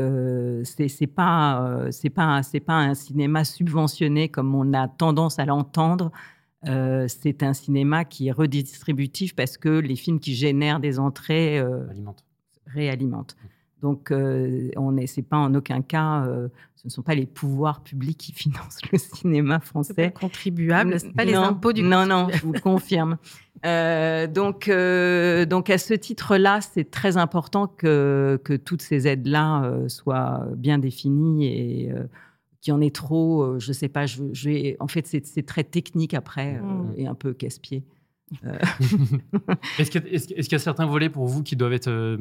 c'est 0.64 1.08
pas 1.08 1.88
c'est 1.92 2.10
pas 2.10 2.44
c'est 2.44 2.60
pas 2.60 2.76
un 2.76 2.94
cinéma 2.94 3.44
subventionné 3.44 4.30
comme 4.30 4.56
on 4.56 4.74
a 4.74 4.88
tendance 4.88 5.40
à 5.40 5.46
l'entendre. 5.46 6.12
c'est 6.64 7.44
un 7.44 7.54
cinéma 7.54 8.06
qui 8.06 8.28
est 8.28 8.32
redistributif 8.32 9.36
parce 9.36 9.58
que 9.58 9.70
les 9.70 9.96
films 9.96 10.20
qui 10.20 10.34
génèrent 10.36 10.80
des 10.80 11.00
entrées 11.00 11.64
réalimentent. 12.66 13.36
Donc, 13.82 14.12
euh, 14.12 14.70
on 14.76 14.98
est, 14.98 15.06
c'est 15.06 15.22
pas 15.22 15.38
en 15.38 15.54
aucun 15.54 15.82
cas, 15.82 16.26
euh, 16.26 16.48
ce 16.76 16.88
ne 16.88 16.90
sont 16.90 17.04
pas 17.04 17.14
les 17.14 17.28
pouvoirs 17.28 17.82
publics 17.82 18.18
qui 18.18 18.32
financent 18.34 18.80
le 18.92 18.98
cinéma 18.98 19.60
français. 19.60 20.10
Pas 20.10 20.20
contribuable, 20.20 21.00
c'est 21.00 21.14
pas 21.14 21.26
les 21.26 21.36
impôts 21.36 21.74
du. 21.74 21.84
Non, 21.84 22.06
non, 22.06 22.28
je 22.32 22.42
vous 22.42 22.54
confirme. 22.54 23.18
Euh, 23.66 24.28
donc, 24.28 24.70
donc 24.70 25.70
à 25.70 25.78
ce 25.78 25.94
titre-là, 25.94 26.62
c'est 26.62 26.90
très 26.90 27.18
important 27.18 27.68
que, 27.68 28.40
que 28.44 28.54
toutes 28.54 28.82
ces 28.82 29.08
aides-là 29.08 29.88
soient 29.88 30.48
bien 30.56 30.78
définies 30.78 31.46
et 31.46 31.92
qu'il 32.62 32.72
y 32.72 32.76
en 32.76 32.82
ait 32.82 32.92
trop. 32.92 33.60
je 33.60 33.74
sais 33.74 33.90
pas, 33.90 34.06
je, 34.06 34.24
je 34.34 34.76
en 34.80 34.88
fait, 34.88 35.08
c'est, 35.08 35.46
très 35.46 35.64
technique 35.64 36.14
après 36.14 36.54
mmh. 36.60 36.94
et 36.98 37.08
un 37.08 37.16
peu 37.16 37.34
casse-pied. 37.34 37.84
est-ce, 39.80 39.98
est-ce 39.98 40.28
qu'il 40.28 40.52
y 40.52 40.56
a 40.56 40.60
certains 40.60 40.86
volets 40.86 41.10
pour 41.10 41.28
vous 41.28 41.44
qui 41.44 41.56
doivent 41.56 41.74
être 41.74 42.18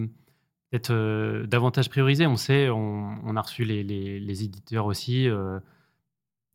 être 0.72 0.92
euh, 0.92 1.46
davantage 1.46 1.88
priorisé. 1.88 2.26
On 2.26 2.36
sait, 2.36 2.68
on, 2.70 3.36
a 3.36 3.40
reçu 3.40 3.64
les, 3.64 4.44
éditeurs 4.44 4.86
aussi, 4.86 5.28
euh, 5.28 5.58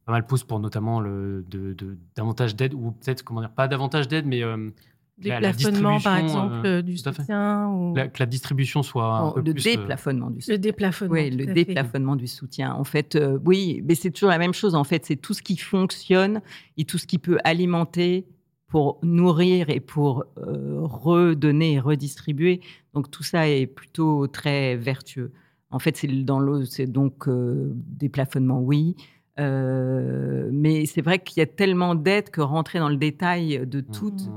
pas 0.06 0.12
mal 0.12 0.26
poussent 0.26 0.43
pour 0.43 0.60
notamment 0.60 0.99
le, 0.99 1.45
de, 1.49 1.97
davantage 2.16 2.56
d'aide, 2.56 2.74
ou 2.74 2.91
peut-être, 2.91 3.24
comment 3.24 3.41
dire, 3.41 3.52
pas 3.52 3.68
davantage 3.68 4.08
d'aide, 4.08 4.26
mais. 4.26 4.43
Euh, 4.43 4.70
Déplafonnement, 5.18 5.99
par 5.99 6.18
exemple, 6.18 6.82
du 6.82 6.97
soutien. 6.97 7.70
Ou... 7.70 7.93
que 7.93 8.18
la 8.18 8.26
distribution 8.26 8.82
soit. 8.82 9.18
Un 9.18 9.32
peu 9.34 9.41
le 9.41 9.54
plus, 9.54 9.64
déplafonnement 9.64 10.32
du 10.32 10.41
soutien. 10.41 10.56
Le 10.56 10.60
déplafonnement. 10.60 11.14
Oui, 11.14 11.30
le 11.30 11.54
déplafonnement 11.54 12.16
du 12.16 12.26
soutien. 12.26 12.74
En 12.74 12.84
fait, 12.84 13.20
oui, 13.45 13.84
mais 13.86 13.93
c'est 13.93 14.10
toujours 14.10 14.32
la 14.32 14.39
même 14.39 14.56
chose. 14.56 14.74
En 14.74 14.84
fait, 14.84 15.06
c'est 15.06 15.18
tout 15.18 15.36
ce 15.36 15.43
qui 15.43 15.58
fonctionne 15.58 16.41
et 16.78 16.86
tout 16.86 16.97
ce 16.97 17.06
qui 17.06 17.20
peut 17.20 17.38
alimenter 17.43 18.26
pour 18.72 18.99
nourrir 19.04 19.70
et 19.70 19.82
pour 19.82 20.24
euh, 20.38 20.80
redonner 20.82 21.74
et 21.74 21.80
redistribuer. 21.80 22.62
Donc 22.93 23.12
tout 23.12 23.22
ça 23.22 23.47
est 23.47 23.68
plutôt 23.68 24.28
très 24.28 24.78
vertueux. 24.78 25.34
En 25.72 25.80
fait, 25.80 25.97
c'est 25.97 26.08
dans 26.08 26.39
l'eau, 26.39 26.64
c'est 26.64 26.88
donc 26.88 27.28
euh, 27.28 27.74
des 27.76 28.08
plafonnements, 28.08 28.62
oui. 28.62 28.95
Euh, 29.40 30.50
mais 30.52 30.86
c'est 30.86 31.02
vrai 31.02 31.20
qu'il 31.20 31.40
y 31.40 31.44
a 31.44 31.48
tellement 31.48 31.96
d'aides 31.96 32.30
que 32.30 32.42
rentrer 32.42 32.80
dans 32.80 32.90
le 32.90 32.98
détail 32.98 33.66
de 33.66 33.80
mmh. 33.80 33.92
toutes, 33.92 34.28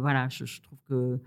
voilà, 0.00 0.28
je, 0.30 0.60
trouve 0.62 0.78
que 0.88 1.20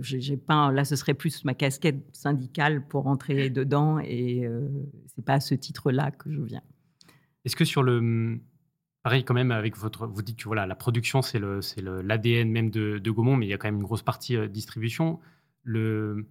j'ai 0.00 0.36
pas. 0.36 0.70
Là, 0.70 0.84
ce 0.84 0.96
serait 0.96 1.14
plus 1.14 1.44
ma 1.44 1.54
casquette 1.54 2.04
syndicale 2.12 2.86
pour 2.86 3.04
rentrer 3.04 3.50
dedans, 3.50 3.98
et 3.98 4.48
c'est 5.14 5.24
pas 5.24 5.34
à 5.34 5.40
ce 5.40 5.54
titre-là 5.54 6.10
que 6.10 6.32
je 6.32 6.40
viens. 6.40 6.62
Est-ce 7.44 7.56
que 7.56 7.64
sur 7.64 7.82
le 7.82 8.40
Pareil, 9.04 9.22
quand 9.22 9.34
même, 9.34 9.50
avec 9.50 9.76
votre. 9.76 10.06
Vous 10.06 10.22
dites 10.22 10.38
que 10.38 10.44
voilà, 10.44 10.66
la 10.66 10.74
production, 10.74 11.20
c'est 11.20 11.38
l'ADN 11.38 12.50
même 12.50 12.70
de, 12.70 12.98
Gaumont, 13.10 13.36
mais 13.36 13.44
il 13.44 13.50
y 13.50 13.52
a 13.52 13.58
quand 13.58 13.68
même 13.68 13.76
une 13.76 13.82
grosse 13.82 14.02
partie 14.02 14.34
euh, 14.34 14.48
distribution. 14.48 15.20
Le, 15.62 16.26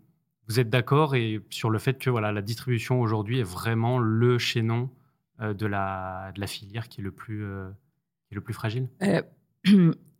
vous 0.47 0.59
êtes 0.59 0.71
d'accord 0.71 1.13
sur 1.51 1.69
le 1.69 1.77
fait 1.77 1.99
que 1.99 2.09
voilà, 2.09 2.31
la 2.31 2.41
distribution 2.41 2.99
aujourd'hui 2.99 3.39
est 3.39 3.43
vraiment 3.43 3.99
le 3.99 4.39
chaînon 4.39 4.89
euh, 4.89 5.02
de, 5.39 5.65
la, 5.65 6.31
de 6.35 6.39
la 6.39 6.47
filière 6.47 6.89
qui 6.89 7.01
est 7.01 7.03
le 7.03 7.11
plus, 7.11 7.43
euh, 7.43 7.69
est 8.31 8.35
le 8.35 8.41
plus 8.41 8.53
fragile? 8.53 8.89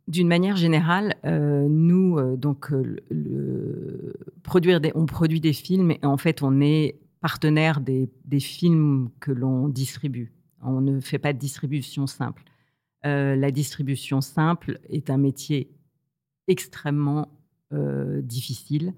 D'une 0.08 0.28
manière 0.28 0.58
générale, 0.58 1.16
nous, 1.24 2.36
donc, 2.36 2.74
produire 4.44 4.82
des, 4.82 4.92
on 4.96 5.06
produit 5.06 5.40
des 5.40 5.54
films 5.54 5.92
et 5.92 6.00
en 6.04 6.18
fait, 6.18 6.44
on 6.44 6.60
est 6.60 7.00
partenaire 7.22 7.80
des, 7.80 8.10
des 8.26 8.42
films 8.42 9.10
que 9.22 9.32
l'on 9.32 9.70
distribue. 9.70 10.34
On 10.62 10.82
ne 10.82 11.00
fait 11.00 11.20
pas 11.20 11.32
de 11.32 11.40
distribution 11.40 12.06
simple. 12.06 12.44
Euh, 13.06 13.36
la 13.36 13.52
distribution 13.52 14.22
simple 14.22 14.80
est 14.90 15.10
un 15.10 15.18
métier 15.18 15.70
extrêmement 16.48 17.28
euh, 17.74 18.22
difficile. 18.22 18.94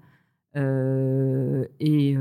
Euh, 0.56 1.66
et 1.80 2.16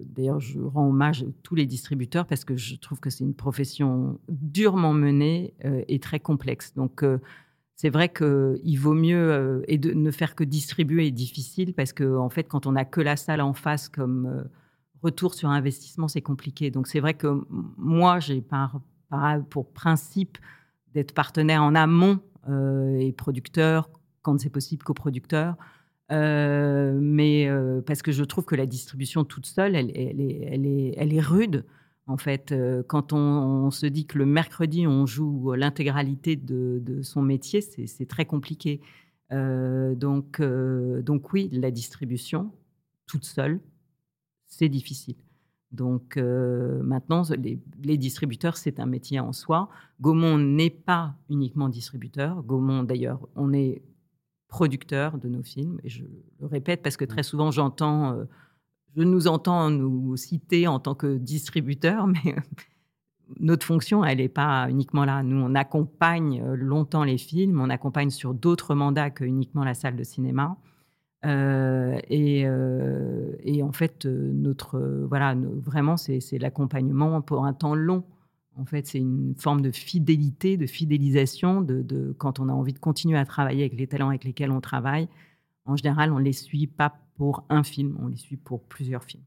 d'ailleurs, 0.00 0.40
je 0.40 0.60
rends 0.60 0.88
hommage 0.88 1.22
à 1.22 1.26
tous 1.42 1.54
les 1.54 1.66
distributeurs 1.66 2.26
parce 2.26 2.44
que 2.44 2.56
je 2.56 2.76
trouve 2.76 3.00
que 3.00 3.10
c'est 3.10 3.24
une 3.24 3.34
profession 3.34 4.18
durement 4.28 4.92
menée 4.92 5.54
et 5.86 5.98
très 6.00 6.20
complexe. 6.20 6.74
Donc, 6.74 7.04
c'est 7.76 7.90
vrai 7.90 8.08
qu'il 8.08 8.78
vaut 8.78 8.94
mieux 8.94 9.62
et 9.68 9.78
de 9.78 9.92
ne 9.92 10.10
faire 10.10 10.34
que 10.34 10.44
distribuer 10.44 11.06
est 11.06 11.12
difficile 11.12 11.74
parce 11.74 11.92
que 11.92 12.16
en 12.16 12.28
fait, 12.28 12.44
quand 12.44 12.66
on 12.66 12.72
n'a 12.72 12.84
que 12.84 13.00
la 13.00 13.16
salle 13.16 13.40
en 13.40 13.52
face 13.52 13.88
comme 13.88 14.48
retour 15.02 15.34
sur 15.34 15.48
investissement, 15.50 16.08
c'est 16.08 16.22
compliqué. 16.22 16.70
Donc 16.70 16.86
c'est 16.88 17.00
vrai 17.00 17.14
que 17.14 17.44
moi, 17.76 18.20
j'ai 18.20 18.40
par, 18.40 18.80
pour 19.50 19.72
principe 19.72 20.38
d'être 20.94 21.12
partenaire 21.12 21.62
en 21.62 21.74
amont 21.74 22.20
euh, 22.48 22.96
et 22.98 23.12
producteur, 23.12 23.90
quand 24.22 24.40
c'est 24.40 24.50
possible, 24.50 24.82
coproducteur. 24.82 25.56
Euh, 26.10 26.98
mais 27.00 27.48
euh, 27.48 27.82
parce 27.82 28.02
que 28.02 28.12
je 28.12 28.24
trouve 28.24 28.44
que 28.44 28.54
la 28.54 28.66
distribution 28.66 29.24
toute 29.24 29.46
seule, 29.46 29.76
elle, 29.76 29.90
est, 29.90 30.04
elle, 30.50 30.66
est, 30.66 30.94
elle 30.96 31.12
est, 31.12 31.20
rude. 31.20 31.64
En 32.06 32.16
fait, 32.16 32.54
quand 32.86 33.12
on, 33.12 33.70
se 33.70 33.84
dit 33.84 34.06
que 34.06 34.16
le 34.16 34.24
mercredi, 34.24 34.86
on 34.86 35.04
joue 35.04 35.52
l'intégralité 35.52 36.36
de, 36.36 37.02
son 37.02 37.20
métier, 37.20 37.60
c'est 37.60 38.08
très 38.08 38.24
compliqué. 38.24 38.80
donc, 39.30 40.40
donc 40.40 41.32
oui, 41.34 41.50
la 41.52 41.70
distribution 41.70 42.50
toute 43.06 43.24
seule, 43.24 43.60
c'est 44.46 44.70
difficile. 44.70 45.16
Donc 45.72 46.16
euh, 46.16 46.82
maintenant, 46.82 47.22
les, 47.82 47.98
distributeurs, 47.98 48.56
c'est 48.56 48.80
un 48.80 48.86
métier 48.86 49.20
en 49.20 49.32
soi. 49.32 49.68
Gaumont 50.00 50.38
n'est 50.38 50.70
pas 50.70 51.14
uniquement 51.28 51.68
distributeur. 51.68 52.42
Gaumont, 52.42 52.82
d'ailleurs, 52.84 53.20
on 53.36 53.52
est 53.52 53.82
producteur 54.48 55.18
de 55.18 55.28
nos 55.28 55.42
films. 55.42 55.78
Et 55.84 55.88
je 55.88 56.04
le 56.40 56.46
répète 56.46 56.82
parce 56.82 56.96
que 56.96 57.04
très 57.04 57.22
souvent, 57.22 57.50
j'entends, 57.50 58.12
euh, 58.12 58.24
je 58.96 59.02
nous 59.02 59.28
entends 59.28 59.70
nous 59.70 60.16
citer 60.16 60.66
en 60.66 60.80
tant 60.80 60.94
que 60.94 61.16
distributeur, 61.16 62.06
mais 62.06 62.36
notre 63.38 63.66
fonction, 63.66 64.04
elle 64.04 64.18
n'est 64.18 64.28
pas 64.28 64.68
uniquement 64.70 65.04
là. 65.04 65.22
Nous, 65.22 65.36
on 65.36 65.54
accompagne 65.54 66.42
euh, 66.42 66.56
longtemps 66.56 67.04
les 67.04 67.18
films, 67.18 67.60
on 67.60 67.70
accompagne 67.70 68.10
sur 68.10 68.34
d'autres 68.34 68.74
mandats 68.74 69.10
que 69.10 69.24
uniquement 69.24 69.64
la 69.64 69.74
salle 69.74 69.96
de 69.96 70.04
cinéma. 70.04 70.56
Euh, 71.24 71.98
euh, 72.10 73.32
et, 73.40 73.62
en 73.62 73.72
fait, 73.72 74.06
euh, 74.06 74.30
notre, 74.32 74.78
voilà, 75.08 75.34
vraiment, 75.34 75.96
c'est 75.96 76.38
l'accompagnement 76.38 77.20
pour 77.20 77.44
un 77.44 77.52
temps 77.52 77.74
long. 77.74 78.04
En 78.58 78.64
fait, 78.64 78.86
c'est 78.86 78.98
une 78.98 79.34
forme 79.36 79.60
de 79.60 79.70
fidélité, 79.70 80.56
de 80.56 80.66
fidélisation, 80.66 81.62
de, 81.62 82.14
quand 82.18 82.40
on 82.40 82.48
a 82.48 82.52
envie 82.52 82.72
de 82.72 82.78
continuer 82.78 83.16
à 83.16 83.24
travailler 83.24 83.62
avec 83.62 83.78
les 83.78 83.86
talents 83.86 84.08
avec 84.08 84.24
lesquels 84.24 84.50
on 84.50 84.60
travaille. 84.60 85.08
En 85.64 85.76
général, 85.76 86.12
on 86.12 86.18
ne 86.18 86.24
les 86.24 86.32
suit 86.32 86.66
pas 86.66 86.98
pour 87.16 87.44
un 87.50 87.62
film, 87.62 87.96
on 88.00 88.08
les 88.08 88.16
suit 88.16 88.36
pour 88.36 88.62
plusieurs 88.64 89.04
films. 89.04 89.22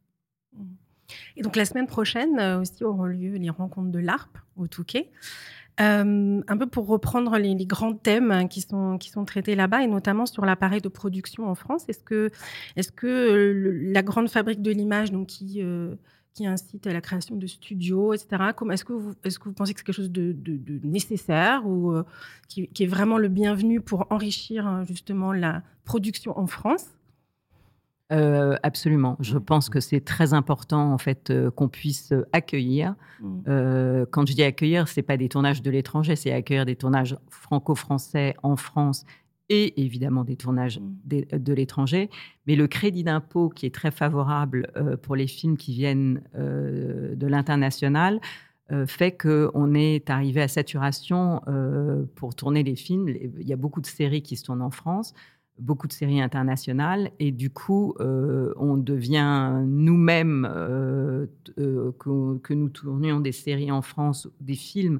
Et 1.35 1.41
donc 1.41 1.55
la 1.55 1.65
semaine 1.65 1.87
prochaine 1.87 2.39
aussi 2.59 2.83
auront 2.83 3.05
lieu 3.05 3.35
les 3.35 3.49
rencontres 3.49 3.91
de 3.91 3.99
l'ARP 3.99 4.37
au 4.55 4.67
Touquet. 4.67 5.11
Euh, 5.79 6.41
un 6.47 6.57
peu 6.57 6.67
pour 6.67 6.87
reprendre 6.87 7.37
les, 7.37 7.55
grands 7.65 7.93
thèmes 7.93 8.47
qui 8.49 8.61
sont, 8.61 8.97
qui 8.97 9.09
sont 9.09 9.25
traités 9.25 9.55
là-bas, 9.55 9.83
et 9.83 9.87
notamment 9.87 10.25
sur 10.25 10.45
l'appareil 10.45 10.81
de 10.81 10.89
production 10.89 11.47
en 11.47 11.55
France. 11.55 11.85
Est-ce 11.87 12.03
que, 12.03 12.29
est 12.75 12.93
que 12.93 13.81
la 13.83 14.03
grande 14.03 14.29
fabrique 14.29 14.61
de 14.61 14.71
l'image, 14.71 15.11
qui, 15.27 15.61
euh, 15.61 15.95
qui 16.33 16.45
incite 16.45 16.87
à 16.87 16.93
la 16.93 17.01
création 17.01 17.35
de 17.35 17.47
studios, 17.47 18.13
etc., 18.13 18.43
est-ce 18.71 18.85
que, 18.85 18.93
vous, 18.93 19.13
est-ce 19.23 19.39
que 19.39 19.45
vous 19.45 19.53
pensez 19.53 19.73
que 19.73 19.79
c'est 19.79 19.85
quelque 19.85 19.95
chose 19.95 20.11
de, 20.11 20.35
nécessaire 20.83 21.65
ou 21.65 21.93
euh, 21.93 22.03
qui, 22.47 22.67
qui, 22.67 22.83
est 22.83 22.87
vraiment 22.87 23.17
le 23.17 23.29
bienvenu 23.29 23.81
pour 23.81 24.07
enrichir 24.09 24.67
hein, 24.67 24.83
justement 24.83 25.31
la 25.31 25.63
production 25.85 26.37
en 26.37 26.47
France? 26.47 26.87
Euh, 28.11 28.57
absolument. 28.61 29.15
Je 29.21 29.37
pense 29.37 29.69
que 29.69 29.79
c'est 29.79 30.01
très 30.01 30.33
important 30.33 30.91
en 30.91 30.97
fait 30.97 31.29
euh, 31.29 31.49
qu'on 31.49 31.69
puisse 31.69 32.11
euh, 32.11 32.25
accueillir. 32.33 32.95
Mmh. 33.21 34.05
quand 34.09 34.25
je 34.25 34.33
dis 34.33 34.41
accueillir, 34.41 34.87
c'est 34.87 35.03
pas 35.03 35.15
des 35.15 35.29
tournages 35.29 35.61
de 35.61 35.69
l'étranger, 35.69 36.15
c'est 36.15 36.31
accueillir 36.31 36.65
des 36.65 36.75
tournages 36.75 37.15
franco-français 37.29 38.33
en 38.41 38.55
France 38.55 39.05
et 39.49 39.79
évidemment 39.79 40.23
des 40.23 40.35
tournages 40.35 40.79
mmh. 40.79 41.37
de 41.37 41.53
l'étranger. 41.53 42.09
Mais 42.47 42.55
le 42.55 42.67
crédit 42.67 43.03
d'impôt 43.03 43.49
qui 43.49 43.67
est 43.67 43.75
très 43.75 43.91
favorable 43.91 44.71
pour 45.03 45.15
les 45.15 45.27
films 45.27 45.55
qui 45.55 45.73
viennent 45.73 46.23
de 46.33 47.27
l'international 47.27 48.19
fait 48.87 49.11
qu'on 49.11 49.75
est 49.75 50.09
arrivé 50.09 50.41
à 50.41 50.47
saturation 50.47 51.41
pour 52.15 52.33
tourner 52.33 52.63
les 52.63 52.75
films. 52.75 53.07
Il 53.07 53.47
y 53.47 53.53
a 53.53 53.57
beaucoup 53.57 53.81
de 53.81 53.85
séries 53.85 54.23
qui 54.23 54.35
se 54.35 54.45
tournent 54.45 54.63
en 54.63 54.71
France 54.71 55.13
beaucoup 55.61 55.87
de 55.87 55.93
séries 55.93 56.21
internationales 56.21 57.11
et 57.19 57.31
du 57.31 57.49
coup, 57.49 57.93
euh, 57.99 58.53
on 58.57 58.77
devient 58.77 59.61
nous-mêmes, 59.65 60.49
euh, 60.51 61.27
euh, 61.59 61.91
que, 61.99 62.53
nous 62.53 62.69
tournions 62.69 63.19
des 63.19 63.31
séries 63.31 63.71
en 63.71 63.81
France, 63.81 64.27
des 64.41 64.55
films 64.55 64.99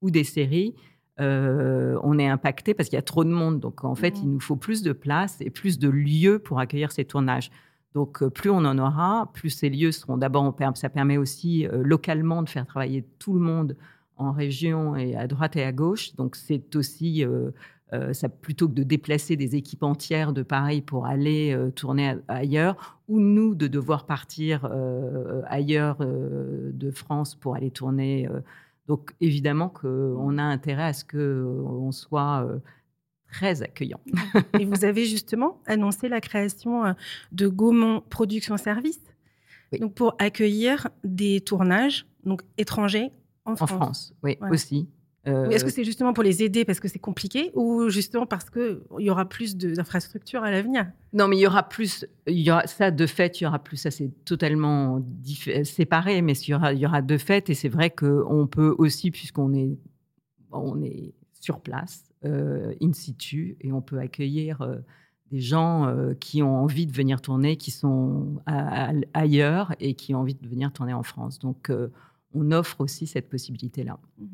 ou 0.00 0.10
des 0.10 0.24
séries, 0.24 0.74
on 1.20 2.18
est 2.18 2.28
impacté 2.28 2.74
parce 2.74 2.88
qu'il 2.88 2.96
y 2.96 3.00
a 3.00 3.02
trop 3.02 3.24
de 3.24 3.30
monde. 3.30 3.58
Donc 3.58 3.84
en 3.84 3.96
fait, 3.96 4.20
il 4.20 4.28
mmh. 4.28 4.32
nous 4.32 4.40
faut 4.40 4.56
plus 4.56 4.82
de 4.82 4.92
place 4.92 5.38
et 5.40 5.50
plus 5.50 5.80
de 5.80 5.88
lieux 5.88 6.38
pour 6.38 6.60
accueillir 6.60 6.92
ces 6.92 7.04
tournages. 7.04 7.50
Donc 7.94 8.24
plus 8.28 8.50
on 8.50 8.58
en 8.58 8.78
aura, 8.78 9.28
plus 9.34 9.50
ces 9.50 9.68
lieux 9.68 9.90
seront 9.90 10.16
d'abord, 10.16 10.54
ça 10.76 10.88
permet 10.88 11.16
aussi 11.16 11.66
localement 11.72 12.42
de 12.44 12.48
faire 12.48 12.66
travailler 12.66 13.04
tout 13.18 13.32
le 13.32 13.40
monde 13.40 13.76
en 14.16 14.30
région 14.30 14.94
et 14.94 15.16
à 15.16 15.26
droite 15.26 15.56
et 15.56 15.64
à 15.64 15.72
gauche. 15.72 16.14
Donc 16.14 16.36
c'est 16.36 16.76
aussi 16.76 17.24
euh, 17.94 18.12
ça, 18.12 18.28
plutôt 18.28 18.68
que 18.68 18.74
de 18.74 18.82
déplacer 18.82 19.36
des 19.36 19.56
équipes 19.56 19.82
entières 19.82 20.34
de 20.34 20.42
Paris 20.42 20.82
pour 20.82 21.06
aller 21.06 21.54
euh, 21.54 21.70
tourner 21.70 22.16
ailleurs, 22.28 23.00
ou 23.08 23.18
nous 23.18 23.54
de 23.54 23.66
devoir 23.66 24.04
partir 24.04 24.68
euh, 24.70 25.40
ailleurs 25.46 25.98
de 26.00 26.90
France 26.90 27.34
pour 27.34 27.56
aller 27.56 27.70
tourner. 27.70 28.28
donc 28.86 29.14
évidemment 29.20 29.70
qu'on 29.70 30.36
a 30.36 30.42
intérêt 30.42 30.84
à 30.84 30.92
ce 30.92 31.04
qu'on 31.04 31.90
soit 31.92 32.46
très 33.32 33.62
accueillant. 33.62 34.00
Et 34.58 34.66
vous 34.66 34.84
avez 34.84 35.06
justement 35.06 35.62
annoncé 35.66 36.08
la 36.08 36.20
création 36.20 36.94
de 37.32 37.48
Gaumont 37.48 38.02
Production 38.10 38.58
Service, 38.58 39.00
donc 39.80 39.94
pour 39.94 40.14
accueillir 40.18 40.88
des 41.04 41.40
tournages 41.40 42.06
donc 42.24 42.42
étrangers 42.58 43.10
en 43.46 43.56
France. 43.56 43.72
En 43.72 43.76
France, 43.76 44.14
oui, 44.22 44.38
aussi. 44.50 44.88
Est-ce 45.50 45.64
que 45.64 45.70
c'est 45.70 45.84
justement 45.84 46.12
pour 46.12 46.24
les 46.24 46.42
aider 46.42 46.64
parce 46.64 46.80
que 46.80 46.88
c'est 46.88 46.98
compliqué 46.98 47.50
ou 47.54 47.88
justement 47.88 48.26
parce 48.26 48.50
qu'il 48.50 48.80
y 48.98 49.10
aura 49.10 49.28
plus 49.28 49.56
d'infrastructures 49.56 50.42
à 50.42 50.50
l'avenir? 50.50 50.86
Non, 51.12 51.28
mais 51.28 51.36
il 51.36 51.40
y 51.40 51.46
aura 51.46 51.68
plus. 51.68 52.06
Il 52.26 52.40
y 52.40 52.50
aura, 52.50 52.66
ça, 52.66 52.90
de 52.90 53.06
fait, 53.06 53.40
il 53.40 53.44
y 53.44 53.46
aura 53.46 53.58
plus. 53.58 53.76
Ça, 53.76 53.90
c'est 53.90 54.10
totalement 54.24 55.02
séparé, 55.64 56.22
mais 56.22 56.32
il 56.32 56.50
y 56.50 56.54
aura, 56.54 56.72
il 56.72 56.80
y 56.80 56.86
aura 56.86 57.02
de 57.02 57.16
fait. 57.16 57.50
Et 57.50 57.54
c'est 57.54 57.68
vrai 57.68 57.90
qu'on 57.90 58.46
peut 58.46 58.74
aussi, 58.78 59.10
puisqu'on 59.10 59.54
est, 59.54 59.78
on 60.52 60.82
est 60.82 61.14
sur 61.40 61.60
place, 61.60 62.04
euh, 62.24 62.74
in 62.82 62.92
situ, 62.92 63.56
et 63.60 63.72
on 63.72 63.80
peut 63.80 63.98
accueillir. 63.98 64.62
Euh, 64.62 64.76
des 65.30 65.40
gens 65.42 65.86
euh, 65.86 66.14
qui 66.14 66.42
ont 66.42 66.56
envie 66.56 66.86
de 66.86 66.92
venir 66.92 67.20
tourner, 67.20 67.58
qui 67.58 67.70
sont 67.70 68.40
ailleurs 69.12 69.74
et 69.78 69.92
qui 69.92 70.14
ont 70.14 70.20
envie 70.20 70.34
de 70.34 70.48
venir 70.48 70.72
tourner 70.72 70.94
en 70.94 71.02
France. 71.02 71.38
Donc, 71.38 71.70
on 72.32 72.50
offre 72.50 72.80
aussi 72.80 73.06
cette 73.06 73.28
possibilité-là. 73.28 73.98
Mmh 74.16 74.24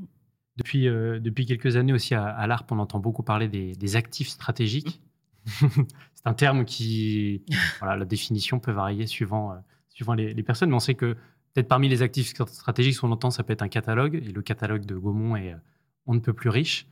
depuis, 0.57 0.89
euh, 0.89 1.19
depuis 1.19 1.47
quelques 1.47 1.77
années 1.77 1.93
aussi 1.93 2.15
à, 2.15 2.47
l'ARP, 2.47 2.71
on 2.73 2.79
entend 2.79 3.01
beaucoup 3.01 3.23
parler 3.23 3.49
des, 3.49 3.97
actifs 3.97 4.29
stratégiques. 4.29 5.01
c'est 5.47 6.27
un 6.27 6.35
terme 6.35 6.65
qui, 6.65 7.43
voilà, 7.81 7.97
la 7.97 8.05
définition 8.05 8.61
peut 8.61 8.73
varier 8.73 9.07
suivant, 9.07 9.53
euh, 9.53 9.57
suivant 9.89 10.15
les, 10.15 10.43
personnes, 10.43 10.71
mais 10.71 10.77
on 10.77 10.81
sait 10.81 10.95
que 10.95 11.15
peut-être 11.53 11.69
parmi 11.69 11.89
les 11.89 12.03
actifs 12.03 12.35
stratégiques, 12.47 13.03
on 13.03 13.11
entend, 13.11 13.31
ça 13.31 13.43
peut 13.43 13.53
être 13.53 13.63
un 13.63 13.69
catalogue, 13.69 14.15
et 14.15 14.33
le 14.33 14.43
catalogue 14.43 14.87
de 14.87 14.97
Gaumont 14.97 15.37
est 15.37 15.53
euh, 15.53 15.59
on 16.07 16.15
ne 16.15 16.21
peut 16.21 16.35
plus 16.35 16.51
riche. 16.51 16.87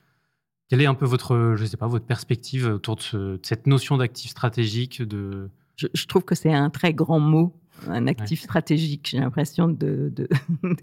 Quelle 0.68 0.80
est 0.80 0.86
un 0.86 0.94
peu 0.94 1.04
votre, 1.04 1.54
je 1.56 1.66
sais 1.66 1.76
pas, 1.76 1.86
votre 1.86 2.06
perspective 2.06 2.66
autour 2.66 2.96
de, 2.96 3.38
cette 3.42 3.66
notion 3.66 3.98
d'actif 3.98 4.30
stratégique 4.30 5.02
de... 5.02 5.50
Je, 5.76 6.06
trouve 6.06 6.24
que 6.24 6.34
c'est 6.34 6.52
un 6.52 6.70
très 6.70 6.94
grand 6.94 7.20
mot, 7.20 7.54
un 7.88 8.06
actif 8.06 8.40
stratégique. 8.40 9.08
J'ai 9.10 9.18
l'impression 9.18 9.68
de... 9.68 10.10
de... 10.14 10.28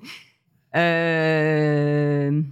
euh 0.76 2.44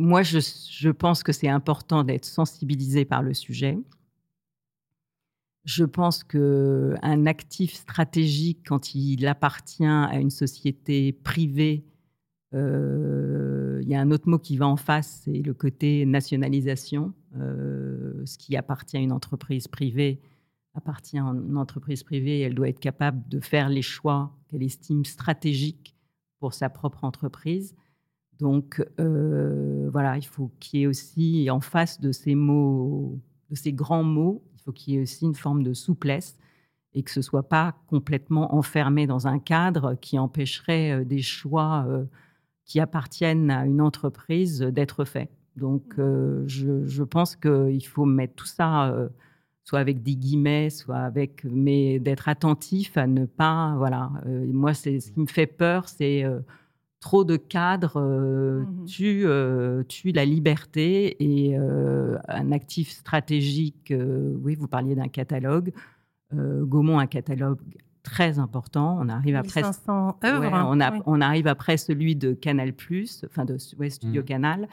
moi, 0.00 0.22
je, 0.22 0.88
pense 0.90 1.22
que 1.22 1.32
c'est 1.32 1.48
important 1.48 2.04
d'être 2.04 2.24
sensibilisé 2.24 3.04
par 3.04 3.22
le 3.22 3.34
sujet. 3.34 3.78
Je 5.64 5.84
pense 5.84 6.24
qu'un 6.24 7.26
actif 7.26 7.74
stratégique, 7.74 8.60
quand 8.66 8.94
il 8.94 9.26
appartient 9.26 9.84
à 9.84 10.18
une 10.18 10.30
société 10.30 11.12
privée, 11.12 11.84
euh, 12.54 13.78
il 13.82 13.88
y 13.88 13.94
a 13.94 14.00
un 14.00 14.10
autre 14.10 14.28
mot 14.28 14.38
qui 14.38 14.56
va 14.56 14.66
en 14.66 14.76
face, 14.76 15.22
c'est 15.24 15.42
le 15.42 15.54
côté 15.54 16.06
nationalisation. 16.06 17.12
Euh, 17.36 18.24
ce 18.24 18.38
qui 18.38 18.56
appartient 18.56 18.96
à 18.96 19.00
une 19.00 19.12
entreprise 19.12 19.68
privée 19.68 20.20
appartient 20.74 21.18
à 21.18 21.22
une 21.22 21.58
entreprise 21.58 22.02
privée. 22.02 22.40
Elle 22.40 22.54
doit 22.54 22.68
être 22.68 22.80
capable 22.80 23.28
de 23.28 23.40
faire 23.40 23.68
les 23.68 23.82
choix 23.82 24.34
qu'elle 24.48 24.62
estime 24.62 25.04
stratégiques 25.04 25.94
pour 26.38 26.54
sa 26.54 26.70
propre 26.70 27.04
entreprise. 27.04 27.74
Donc 28.40 28.82
euh, 28.98 29.88
voilà, 29.92 30.16
il 30.16 30.24
faut 30.24 30.50
qu'il 30.60 30.80
y 30.80 30.82
ait 30.84 30.86
aussi 30.86 31.48
en 31.50 31.60
face 31.60 32.00
de 32.00 32.10
ces 32.10 32.34
mots, 32.34 33.18
de 33.50 33.54
ces 33.54 33.72
grands 33.72 34.02
mots, 34.02 34.42
il 34.54 34.62
faut 34.62 34.72
qu'il 34.72 34.94
y 34.94 34.96
ait 34.96 35.02
aussi 35.02 35.26
une 35.26 35.34
forme 35.34 35.62
de 35.62 35.74
souplesse 35.74 36.38
et 36.94 37.02
que 37.02 37.10
ce 37.10 37.22
soit 37.22 37.48
pas 37.48 37.76
complètement 37.86 38.54
enfermé 38.54 39.06
dans 39.06 39.26
un 39.26 39.38
cadre 39.38 39.94
qui 39.94 40.18
empêcherait 40.18 40.92
euh, 40.92 41.04
des 41.04 41.22
choix 41.22 41.84
euh, 41.86 42.04
qui 42.64 42.80
appartiennent 42.80 43.50
à 43.50 43.66
une 43.66 43.80
entreprise 43.80 44.60
d'être 44.60 45.04
faits. 45.04 45.30
Donc 45.56 45.94
je, 45.96 46.86
je, 46.86 47.02
pense 47.02 47.34
qu'il 47.34 47.84
faut 47.84 48.04
mettre 48.04 48.34
tout 48.34 48.46
ça 48.46 48.94
soit 49.64 49.80
avec 49.80 50.02
des 50.02 50.14
guillemets, 50.14 50.70
soit 50.70 50.98
avec, 50.98 51.44
mais 51.44 51.98
d'être 51.98 52.28
attentif 52.28 52.96
à 52.96 53.08
ne 53.08 53.26
pas, 53.26 53.74
voilà. 53.76 54.12
moi, 54.26 54.72
c'est 54.72 55.00
ce 55.00 55.10
qui 55.10 55.20
me 55.20 55.26
fait 55.26 55.48
peur, 55.48 55.88
c'est 55.88 56.24
trop 57.00 57.24
de 57.24 57.36
cadres 57.36 57.96
euh, 57.96 58.60
mmh 58.60 58.86
euh, 59.02 59.82
tue, 59.84 60.12
la 60.12 60.24
liberté 60.24 61.16
et 61.18 61.58
euh, 61.58 62.18
un 62.28 62.52
actif 62.52 62.90
stratégique, 62.90 63.92
oui, 64.42 64.54
vous 64.54 64.68
parliez 64.68 64.94
d'un 64.94 65.08
catalogue, 65.08 65.72
Gaumont 66.32 67.00
un 67.00 67.08
catalogue 67.08 67.58
très 68.04 68.38
important. 68.38 68.98
On 69.00 69.08
arrive 69.08 69.34
après, 69.34 69.64
œuvres. 69.64 70.68
on, 70.70 70.80
a, 70.80 70.92
on, 71.06 71.20
arrive 71.20 71.48
après 71.48 71.76
celui 71.76 72.14
de 72.14 72.34
Canal+, 72.34 72.72
enfin 73.24 73.44
de 73.44 73.58
Studio 73.58 74.22
mmh. 74.22 74.24
Canal. 74.24 74.68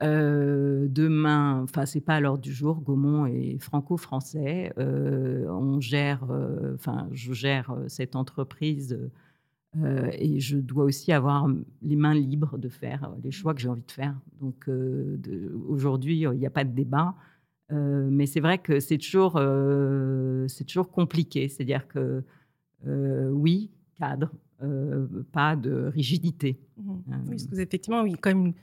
demain, 0.00 1.60
enfin 1.62 1.86
c'est 1.86 2.00
pas 2.00 2.16
à 2.16 2.20
l'ordre 2.20 2.42
du 2.42 2.52
jour. 2.52 2.80
Gaumont 2.80 3.26
est 3.26 3.58
franco-français. 3.60 4.72
on 4.76 5.80
gère, 5.80 6.24
enfin 6.74 7.06
je 7.12 7.32
gère 7.32 7.72
cette 7.86 8.16
entreprise 8.16 8.98
euh, 9.82 10.10
et 10.12 10.40
je 10.40 10.56
dois 10.56 10.84
aussi 10.84 11.12
avoir 11.12 11.46
les 11.82 11.96
mains 11.96 12.14
libres 12.14 12.58
de 12.58 12.68
faire 12.68 13.04
euh, 13.04 13.16
les 13.22 13.30
choix 13.30 13.54
que 13.54 13.60
j'ai 13.60 13.68
envie 13.68 13.84
de 13.86 13.90
faire. 13.90 14.18
Donc 14.40 14.68
euh, 14.68 15.18
aujourd'hui, 15.68 16.20
il 16.20 16.30
n'y 16.30 16.46
a 16.46 16.50
pas 16.50 16.64
de 16.64 16.72
débat. 16.72 17.14
mais 17.70 18.26
c'est 18.26 18.40
vrai 18.40 18.58
que 18.58 18.80
c'est 18.80 18.98
toujours, 18.98 19.40
c'est 20.48 20.64
toujours 20.64 20.90
compliqué. 20.90 21.48
C'est-à-dire 21.48 21.86
que 21.86 22.24
oui, 22.84 23.70
cadre, 23.96 24.32
pas 25.32 25.56
de 25.56 25.90
rigidité. 25.94 26.58
Mmh. 26.76 26.92
Oui, 27.08 27.26
parce 27.28 27.46
que 27.46 27.56
effectivement, 27.56 28.02
oui, 28.02 28.14
quand 28.20 28.34
même 28.34 28.54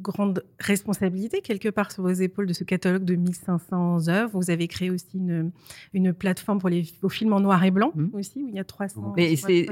grande 0.00 0.44
responsabilité 0.58 1.40
quelque 1.40 1.68
part 1.68 1.92
sur 1.92 2.02
vos 2.02 2.10
épaules 2.10 2.46
de 2.46 2.52
ce 2.52 2.64
catalogue 2.64 3.04
de 3.04 3.14
1500 3.14 4.08
œuvres. 4.08 4.38
Vous 4.38 4.50
avez 4.50 4.68
créé 4.68 4.90
aussi 4.90 5.06
une, 5.14 5.50
une 5.92 6.12
plateforme 6.12 6.58
pour 6.58 6.68
les 6.68 6.84
films 7.08 7.32
en 7.32 7.40
noir 7.40 7.62
et 7.64 7.70
blanc 7.70 7.92
mmh. 7.94 8.06
aussi, 8.14 8.42
où 8.42 8.48
il 8.48 8.54
y 8.54 8.58
a 8.58 8.64
300 8.64 9.14
Mais 9.16 9.36
c'est, 9.36 9.66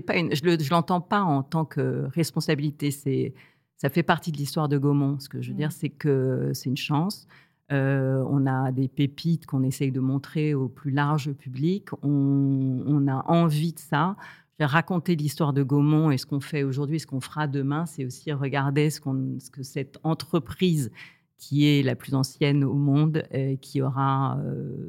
pas 0.00 0.16
une, 0.16 0.34
je 0.34 0.44
ne 0.44 0.70
l'entends 0.70 1.00
pas 1.00 1.20
en 1.20 1.42
tant 1.42 1.64
que 1.64 2.06
responsabilité. 2.14 2.90
C'est, 2.90 3.34
ça 3.76 3.88
fait 3.88 4.02
partie 4.02 4.32
de 4.32 4.36
l'histoire 4.36 4.68
de 4.68 4.78
Gaumont. 4.78 5.18
Ce 5.18 5.28
que 5.28 5.40
je 5.40 5.50
veux 5.50 5.56
dire, 5.56 5.68
mmh. 5.68 5.78
c'est 5.78 5.90
que 5.90 6.50
c'est 6.54 6.68
une 6.68 6.76
chance. 6.76 7.26
Euh, 7.72 8.24
on 8.28 8.46
a 8.46 8.70
des 8.70 8.86
pépites 8.86 9.46
qu'on 9.46 9.64
essaye 9.64 9.90
de 9.90 10.00
montrer 10.00 10.54
au 10.54 10.68
plus 10.68 10.92
large 10.92 11.32
public. 11.32 11.88
On, 12.02 12.82
on 12.86 13.08
a 13.08 13.24
envie 13.26 13.72
de 13.72 13.80
ça 13.80 14.16
raconter 14.64 15.16
l'histoire 15.16 15.52
de 15.52 15.62
Gaumont 15.62 16.10
et 16.10 16.18
ce 16.18 16.24
qu'on 16.24 16.40
fait 16.40 16.62
aujourd'hui, 16.62 16.98
ce 16.98 17.06
qu'on 17.06 17.20
fera 17.20 17.46
demain, 17.46 17.84
c'est 17.86 18.06
aussi 18.06 18.32
regarder 18.32 18.88
ce, 18.90 19.00
ce, 19.38 19.50
que 19.50 19.62
cette 19.62 19.98
entreprise 20.02 20.90
qui 21.36 21.66
est 21.66 21.82
la 21.82 21.94
plus 21.94 22.14
ancienne 22.14 22.64
au 22.64 22.74
monde, 22.74 23.22
euh, 23.34 23.56
qui 23.56 23.82
aura 23.82 24.38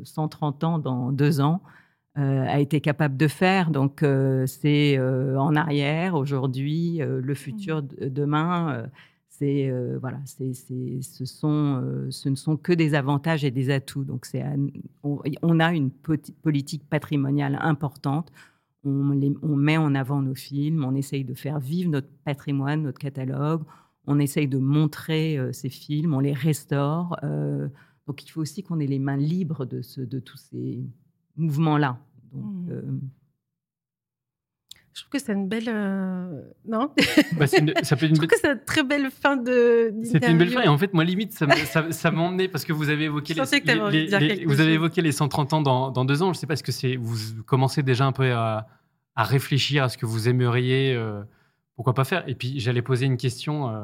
130 0.04 0.64
euh, 0.64 0.68
ans 0.68 0.80
dans 0.80 1.12
deux 1.12 1.42
ans, 1.42 1.62
euh, 2.18 2.46
a 2.48 2.60
été 2.60 2.82
capable 2.82 3.18
de 3.18 3.28
faire. 3.28 3.70
Donc 3.70 4.04
c'est 4.46 5.00
en 5.00 5.56
arrière 5.56 6.16
aujourd'hui, 6.16 7.00
le 7.00 7.36
futur 7.36 7.84
demain. 7.84 8.88
c'est 9.30 9.72
voilà, 10.00 10.20
c'est, 10.26 10.54
ce 10.54 11.26
sont, 11.26 12.08
ce 12.10 12.30
ne 12.30 12.36
sont 12.36 12.58
que 12.58 12.74
des 12.74 12.96
avantages 12.96 13.44
et 13.44 13.52
des 13.52 13.70
atouts. 13.70 14.06
Donc 14.06 14.26
c'est, 14.26 14.44
on, 15.04 15.20
on, 15.42 15.60
a 15.60 15.74
une 15.74 15.92
politique 15.92 16.90
patrimoniale 16.90 17.60
importante 17.62 18.32
on, 18.90 19.56
met 19.56 19.78
en 19.78 19.94
avant 19.96 20.22
nos 20.22 20.36
films, 20.36 20.84
on 20.86 20.96
essaye 20.96 21.24
de 21.26 21.34
faire 21.34 21.60
vivre 21.60 21.90
notre 21.92 22.10
patrimoine, 22.26 22.84
notre 22.84 23.00
catalogue, 23.00 23.64
on 24.06 24.20
essaye 24.20 24.48
de 24.48 24.58
montrer 24.58 25.38
euh, 25.38 25.52
ces 25.52 25.70
films, 25.70 26.14
on 26.14 26.20
les 26.20 26.34
restaure. 26.34 27.18
Euh, 27.24 27.68
Donc 28.08 28.24
il 28.24 28.30
faut 28.30 28.42
aussi 28.42 28.64
qu'on 28.64 28.80
ait 28.80 28.88
les 28.88 29.00
mains 29.00 29.18
libres 29.18 29.66
de, 29.66 29.82
ce, 29.82 30.00
de 30.02 30.20
tous 30.20 30.38
ces 30.38 30.80
mouvements-là. 31.36 32.00
Donc, 32.32 32.44
Mhm. 32.44 32.70
euh, 32.72 32.82
Je 34.94 35.04
trouve 35.04 35.12
que 35.12 35.20
c'est 35.20 35.34
une 35.34 35.48
belle. 35.48 35.68
euh, 35.70 36.42
Non? 36.68 36.92
Bah, 37.38 37.46
c'est 37.46 37.60
une- 37.60 37.74
ça 37.84 37.96
peut 37.96 38.06
être 38.06 38.10
une 38.12 38.16
Je 38.16 38.20
trouve 38.22 38.28
que 38.30 38.40
c'est 38.42 38.52
une 38.52 38.64
très 38.66 38.84
belle 38.84 39.12
fin 39.12 39.38
de. 39.38 39.94
C'était 40.04 40.32
une 40.32 40.40
belle 40.40 40.50
fin. 40.50 40.62
Et 40.64 40.68
en 40.68 40.78
fait, 40.80 40.92
moi, 40.94 41.04
limite, 41.04 41.34
ça, 41.34 41.46
me- 41.46 41.52
ça, 41.54 41.92
ça 41.92 42.10
m'a 42.10 42.22
emmené 42.22 42.48
parce 42.48 42.66
que 42.66 42.74
vous 42.74 42.90
avez 42.90 43.04
évoqué 43.04 43.36
Je 43.36 43.44
sentais 43.44 43.62
que 43.62 43.92
les, 43.92 44.06
les- 44.08 44.10
quelque 44.10 44.48
vous 44.48 44.60
avez 44.60 44.74
évoqué 44.74 45.04
les 45.04 45.12
130 45.12 45.54
ans 45.54 45.62
dans, 45.62 45.92
dans 45.92 46.04
deux 46.04 46.24
ans. 46.24 46.34
Je 46.34 46.40
sais 46.40 46.48
pas, 46.48 46.54
est-ce 46.54 46.64
que 46.64 46.72
c'est, 46.72 46.96
vous 46.96 47.44
commencez 47.44 47.84
déjà 47.84 48.06
un 48.08 48.12
peu 48.12 48.32
à, 48.34 48.68
à 49.18 49.24
réfléchir 49.24 49.84
à 49.84 49.90
ce 49.90 49.98
que 49.98 50.06
vous 50.06 50.30
aimeriez, 50.30 50.94
euh, 50.96 51.22
pourquoi 51.76 51.94
pas 51.94 52.06
faire. 52.06 52.24
Et 52.30 52.36
puis, 52.36 52.60
j'allais 52.60 52.82
poser 52.82 53.06
une 53.08 53.18
question. 53.18 53.68
euh, 53.70 53.82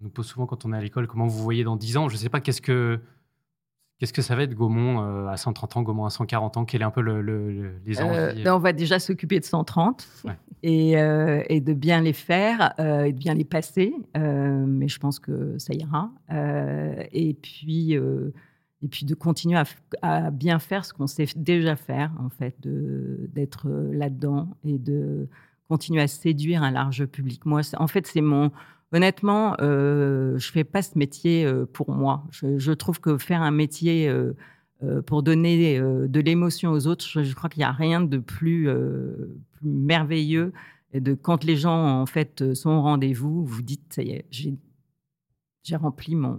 on 0.00 0.04
nous 0.04 0.10
pose 0.10 0.26
souvent 0.26 0.46
quand 0.46 0.64
on 0.64 0.72
est 0.72 0.76
à 0.76 0.80
l'école, 0.80 1.08
comment 1.08 1.26
vous 1.26 1.42
voyez 1.42 1.64
dans 1.64 1.74
10 1.76 1.96
ans? 1.96 2.08
Je 2.08 2.16
sais 2.16 2.28
pas, 2.28 2.40
qu'est-ce 2.40 2.60
que, 2.62 3.00
qu'est-ce 3.98 4.12
que 4.12 4.22
ça 4.22 4.36
va 4.36 4.42
être 4.44 4.54
Gaumont 4.54 5.02
euh, 5.02 5.26
à 5.26 5.36
130 5.36 5.76
ans, 5.78 5.82
Gaumont 5.82 6.04
à 6.04 6.10
140 6.10 6.58
ans? 6.58 6.64
Quel 6.64 6.82
est 6.82 6.84
un 6.84 6.90
peu 6.90 7.00
le, 7.00 7.20
le- 7.22 7.50
le- 7.50 7.80
les 7.84 8.00
envies 8.00 8.42
ben, 8.44 8.54
on 8.54 8.58
va 8.58 8.72
déjà 8.72 8.98
s'occuper 8.98 9.40
de 9.40 9.44
130 9.44 10.06
Ouais. 10.24 10.36
et, 10.62 10.92
et 10.92 11.60
de 11.60 11.72
bien 11.72 12.00
les 12.02 12.12
faire 12.12 12.74
et 12.78 13.12
de 13.12 13.18
bien 13.18 13.34
les 13.34 13.44
passer. 13.44 13.92
Mais 14.14 14.86
je 14.88 14.98
pense 15.00 15.18
que 15.18 15.56
ça 15.58 15.72
ira. 15.74 16.10
Et 17.12 17.34
puis. 17.34 17.98
Et 18.82 18.88
puis 18.88 19.04
de 19.04 19.14
continuer 19.14 19.60
à, 20.02 20.30
bien 20.30 20.58
faire 20.58 20.84
ce 20.84 20.92
qu'on 20.92 21.06
sait 21.06 21.26
déjà 21.36 21.76
faire, 21.76 22.12
en 22.20 22.28
fait, 22.28 22.54
d'être 22.60 23.68
euh, 23.68 23.92
là-dedans 23.92 24.56
et 24.64 24.78
de 24.78 25.28
continuer 25.68 26.00
à 26.00 26.08
séduire 26.08 26.62
un 26.62 26.70
large 26.70 27.06
public. 27.06 27.44
Moi, 27.46 27.60
en 27.76 27.86
fait, 27.86 28.06
c'est 28.06 28.20
mon. 28.20 28.50
Honnêtement, 28.90 29.54
euh, 29.60 30.38
je 30.38 30.50
fais 30.50 30.64
pas 30.64 30.80
ce 30.80 30.96
métier 30.96 31.44
euh, 31.44 31.66
pour 31.66 31.90
moi. 31.90 32.24
Je, 32.30 32.72
trouve 32.72 33.00
que 33.00 33.18
faire 33.18 33.42
un 33.42 33.50
métier 33.50 34.08
euh, 34.08 34.32
pour 35.02 35.22
donner 35.22 35.78
de 35.78 36.20
l'émotion 36.20 36.70
aux 36.70 36.86
autres, 36.86 37.04
je, 37.04 37.34
crois 37.34 37.50
qu'il 37.50 37.60
n'y 37.60 37.64
a 37.64 37.72
rien 37.72 38.00
de 38.00 38.18
plus, 38.18 38.68
merveilleux. 39.62 40.52
Et 40.94 41.00
de 41.00 41.12
quand 41.12 41.44
les 41.44 41.56
gens 41.56 42.00
en 42.00 42.06
fait 42.06 42.54
sont 42.54 42.70
au 42.70 42.80
rendez-vous, 42.80 43.44
vous 43.44 43.60
dites 43.60 44.00
j'ai 44.30 45.76
rempli 45.76 46.14
mon 46.14 46.38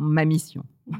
ma 0.00 0.24
mission. 0.24 0.64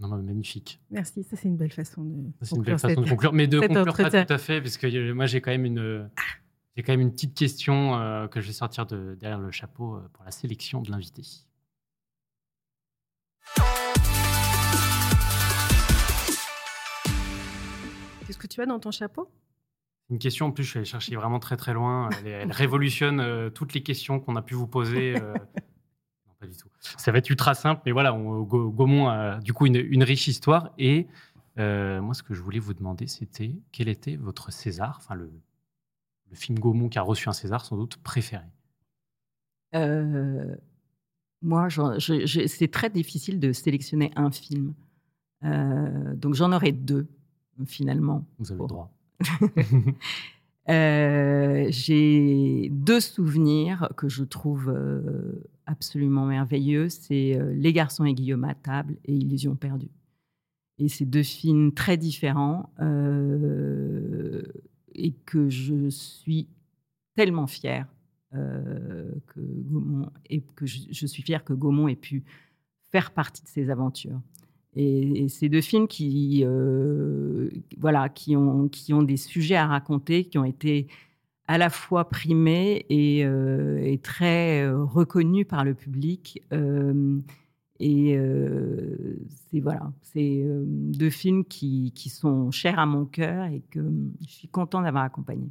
Non, 0.00 0.16
mais 0.16 0.22
magnifique. 0.22 0.80
Merci, 0.90 1.22
ça 1.24 1.36
c'est 1.36 1.46
une 1.48 1.58
belle 1.58 1.72
façon 1.72 2.02
de. 2.04 2.30
C'est 2.40 2.52
une 2.52 2.58
conclure 2.58 2.64
belle 2.64 2.78
façon 2.78 3.00
de 3.02 3.08
conclure, 3.10 3.32
mais 3.34 3.46
de 3.46 3.60
conclure 3.60 3.94
pas 3.94 4.24
tout 4.24 4.32
à 4.32 4.38
fait, 4.38 4.62
parce 4.62 4.78
que 4.78 4.86
euh, 4.86 5.12
moi 5.14 5.26
j'ai 5.26 5.42
quand 5.42 5.50
même 5.50 5.66
une, 5.66 6.08
j'ai 6.74 6.82
quand 6.82 6.92
même 6.94 7.02
une 7.02 7.12
petite 7.12 7.34
question 7.34 7.96
euh, 7.96 8.28
que 8.28 8.40
je 8.40 8.46
vais 8.46 8.52
sortir 8.54 8.86
de 8.86 9.14
derrière 9.20 9.38
le 9.38 9.50
chapeau 9.50 9.96
euh, 9.96 10.08
pour 10.14 10.24
la 10.24 10.30
sélection 10.30 10.80
de 10.80 10.90
l'invité. 10.90 11.22
Qu'est-ce 18.26 18.38
que 18.38 18.46
tu 18.46 18.60
as 18.60 18.66
dans 18.66 18.78
ton 18.78 18.90
chapeau? 18.90 19.28
Une 20.10 20.18
question 20.18 20.46
en 20.46 20.50
plus, 20.50 20.64
je 20.64 20.70
suis 20.70 20.78
allé 20.78 20.86
chercher 20.86 21.16
vraiment 21.16 21.38
très 21.38 21.56
très 21.56 21.72
loin. 21.72 22.08
Elle, 22.20 22.26
elle 22.28 22.52
révolutionne 22.52 23.20
euh, 23.20 23.50
toutes 23.50 23.74
les 23.74 23.82
questions 23.82 24.18
qu'on 24.20 24.36
a 24.36 24.42
pu 24.42 24.54
vous 24.54 24.66
poser. 24.66 25.16
euh. 25.20 25.34
Pas 26.40 26.46
du 26.46 26.56
tout. 26.56 26.68
Ça 26.80 27.12
va 27.12 27.18
être 27.18 27.28
ultra 27.30 27.54
simple, 27.54 27.82
mais 27.86 27.92
voilà, 27.92 28.14
on- 28.14 28.42
Ga- 28.42 28.70
Gaumont 28.74 29.08
a 29.08 29.38
du 29.40 29.52
coup 29.52 29.66
une, 29.66 29.76
une 29.76 30.02
riche 30.02 30.26
histoire. 30.26 30.70
Et 30.78 31.06
euh, 31.58 32.00
moi, 32.00 32.14
ce 32.14 32.22
que 32.22 32.32
je 32.34 32.40
voulais 32.40 32.58
vous 32.58 32.72
demander, 32.74 33.06
c'était 33.06 33.52
quel 33.72 33.88
était 33.88 34.16
votre 34.16 34.50
César, 34.50 34.96
enfin 34.98 35.14
le, 35.14 35.30
le 36.30 36.36
film 36.36 36.58
Gaumont 36.58 36.88
qui 36.88 36.98
a 36.98 37.02
reçu 37.02 37.28
un 37.28 37.32
César 37.34 37.64
sans 37.64 37.76
doute 37.76 37.96
préféré? 37.98 38.44
Euh, 39.74 40.56
moi, 41.42 41.68
c'est 42.46 42.70
très 42.70 42.90
difficile 42.90 43.38
de 43.38 43.52
sélectionner 43.52 44.10
un 44.16 44.30
film. 44.30 44.74
Euh, 45.44 46.14
donc 46.16 46.34
j'en 46.34 46.52
aurai 46.52 46.72
deux, 46.72 47.06
finalement. 47.66 48.24
Vous 48.38 48.50
avez 48.52 48.60
le 48.62 48.66
droit. 48.66 48.90
Euh, 50.68 51.66
J'ai 51.70 52.68
deux 52.70 53.00
souvenirs 53.00 53.88
que 53.96 54.08
je 54.08 54.22
trouve 54.22 54.68
euh, 54.68 55.42
absolument 55.70 56.26
merveilleux. 56.26 56.88
C'est 56.88 57.38
euh, 57.38 57.52
Les 57.54 57.72
garçons 57.72 58.04
et 58.04 58.14
Guillaume 58.14 58.44
à 58.44 58.54
table 58.54 58.96
et 59.04 59.14
Illusion 59.14 59.54
perdue. 59.54 59.90
Et 60.78 60.88
c'est 60.88 61.04
deux 61.04 61.22
films 61.22 61.72
très 61.72 61.96
différents 61.96 62.70
euh, 62.80 64.42
et 64.94 65.12
que 65.26 65.48
je 65.48 65.88
suis 65.90 66.48
tellement 67.14 67.46
fière 67.46 67.86
euh, 68.34 69.10
que 69.26 69.40
Gaumont 69.40 70.10
et 70.28 70.40
que 70.56 70.64
je, 70.64 71.06
suis 71.06 71.22
fière 71.22 71.44
que 71.44 71.52
Gaumont 71.52 71.88
ait 71.88 71.96
pu 71.96 72.24
faire 72.90 73.10
partie 73.10 73.42
de 73.42 73.48
ces 73.48 73.68
aventures. 73.68 74.20
Et, 74.74 75.24
et 75.24 75.28
ces 75.28 75.48
deux 75.48 75.60
films 75.60 75.86
qui, 75.86 76.44
voilà, 77.76 78.08
qui, 78.08 78.36
ont, 78.36 78.68
qui 78.68 78.94
ont 78.94 79.02
des 79.02 79.16
sujets 79.16 79.56
à 79.56 79.66
raconter, 79.66 80.24
qui 80.24 80.38
ont 80.38 80.44
été 80.44 80.86
à 81.50 81.58
la 81.58 81.68
fois 81.68 82.08
primés 82.08 82.86
et, 82.90 83.24
euh, 83.24 83.82
et 83.82 83.98
très 83.98 84.62
euh, 84.62 84.84
reconnus 84.84 85.48
par 85.48 85.64
le 85.64 85.74
public. 85.74 86.44
Euh, 86.52 87.18
et 87.80 88.16
euh, 88.16 89.18
c'est 89.50 89.58
voilà, 89.58 89.90
c'est 90.00 90.42
euh, 90.44 90.62
deux 90.64 91.10
films 91.10 91.44
qui, 91.44 91.90
qui 91.96 92.08
sont 92.08 92.52
chers 92.52 92.78
à 92.78 92.86
mon 92.86 93.04
cœur 93.04 93.46
et 93.46 93.64
que 93.68 93.80
je 94.24 94.32
suis 94.32 94.46
contente 94.46 94.84
d'avoir 94.84 95.02
accompagné. 95.02 95.50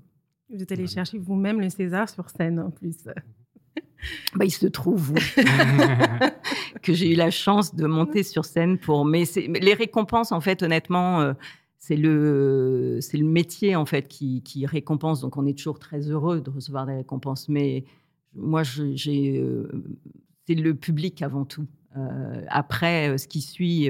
Vous 0.49 0.63
êtes 0.63 0.71
allé 0.71 0.87
chercher 0.87 1.17
vous-même 1.17 1.59
le 1.59 1.69
César 1.69 2.07
sur 2.07 2.29
scène 2.29 2.61
en 2.61 2.71
plus. 2.71 2.95
Bah, 4.33 4.45
il 4.45 4.51
se 4.51 4.67
trouve 4.67 5.11
oui, 5.11 5.21
que 6.81 6.93
j'ai 6.93 7.11
eu 7.11 7.15
la 7.15 7.31
chance 7.31 7.75
de 7.75 7.85
monter 7.85 8.23
sur 8.23 8.45
scène 8.45 8.77
pour. 8.77 9.03
Mais, 9.03 9.25
les 9.35 9.73
récompenses, 9.73 10.31
en 10.31 10.39
fait, 10.39 10.63
honnêtement, 10.63 11.19
euh, 11.19 11.33
c'est 11.79 11.95
le 11.95 12.99
c'est 13.01 13.17
le 13.17 13.25
métier 13.25 13.75
en 13.75 13.85
fait 13.85 14.07
qui, 14.07 14.65
récompense. 14.65 15.21
Donc, 15.21 15.37
on 15.37 15.45
est 15.45 15.57
toujours 15.57 15.79
très 15.79 16.01
heureux 16.01 16.41
de 16.41 16.49
recevoir 16.49 16.85
des 16.85 16.95
récompenses. 16.95 17.47
Mais 17.47 17.85
moi, 18.35 18.63
euh, 18.77 19.67
c'est 20.45 20.55
le 20.55 20.75
public 20.75 21.21
avant 21.21 21.45
tout. 21.45 21.67
Euh, 21.97 22.45
après, 22.49 23.09
euh, 23.09 23.17
ce 23.17 23.27
qui 23.27 23.41
suit 23.41 23.89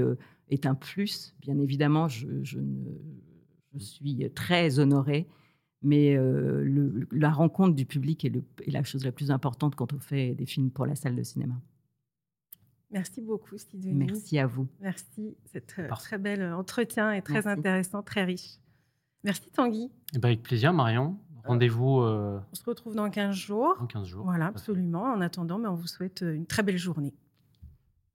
est 0.49 0.65
un 0.65 0.75
plus, 0.75 1.35
bien 1.41 1.57
évidemment. 1.57 2.07
Je, 2.07 2.59
suis 3.77 4.29
très 4.35 4.79
honorée. 4.79 5.27
Mais 5.81 6.17
la 7.11 7.31
rencontre 7.31 7.73
du 7.73 7.85
public 7.85 8.25
est 8.25 8.33
la 8.67 8.83
chose 8.83 9.05
la 9.05 9.13
plus 9.13 9.31
importante 9.31 9.75
quand 9.75 9.93
on 9.93 9.99
fait 9.99 10.35
des 10.35 10.45
films 10.45 10.71
pour 10.71 10.85
la 10.85 10.95
salle 10.95 11.15
de 11.15 11.23
cinéma. 11.23 11.55
Merci 12.91 13.21
beaucoup, 13.21 13.57
Sidonie. 13.57 13.93
Merci 14.07 14.39
à 14.39 14.47
vous. 14.47 14.67
Merci. 14.81 15.37
C'est 15.45 15.75
Parfait. 15.87 15.87
très 16.05 16.17
bel 16.17 16.53
entretien 16.53 17.11
et 17.11 17.21
très 17.21 17.35
Merci. 17.35 17.49
intéressant, 17.49 18.01
très 18.01 18.23
riche. 18.23 18.57
Merci 19.23 19.49
Tanguy. 19.51 19.91
Eh 20.15 20.19
ben, 20.19 20.29
avec 20.29 20.41
plaisir, 20.43 20.73
Marion. 20.73 21.17
Rendez-vous 21.45 22.01
euh, 22.01 22.39
On 22.51 22.55
se 22.55 22.63
retrouve 22.63 22.95
dans 22.95 23.09
15 23.09 23.35
jours. 23.35 23.75
dans 23.79 23.87
15 23.87 24.07
jours. 24.07 24.23
Voilà, 24.25 24.47
absolument. 24.47 25.03
En 25.03 25.21
attendant, 25.21 25.57
mais 25.57 25.67
on 25.67 25.75
vous 25.75 25.87
souhaite 25.87 26.21
une 26.21 26.45
très 26.45 26.63
belle 26.63 26.77
journée. 26.77 27.13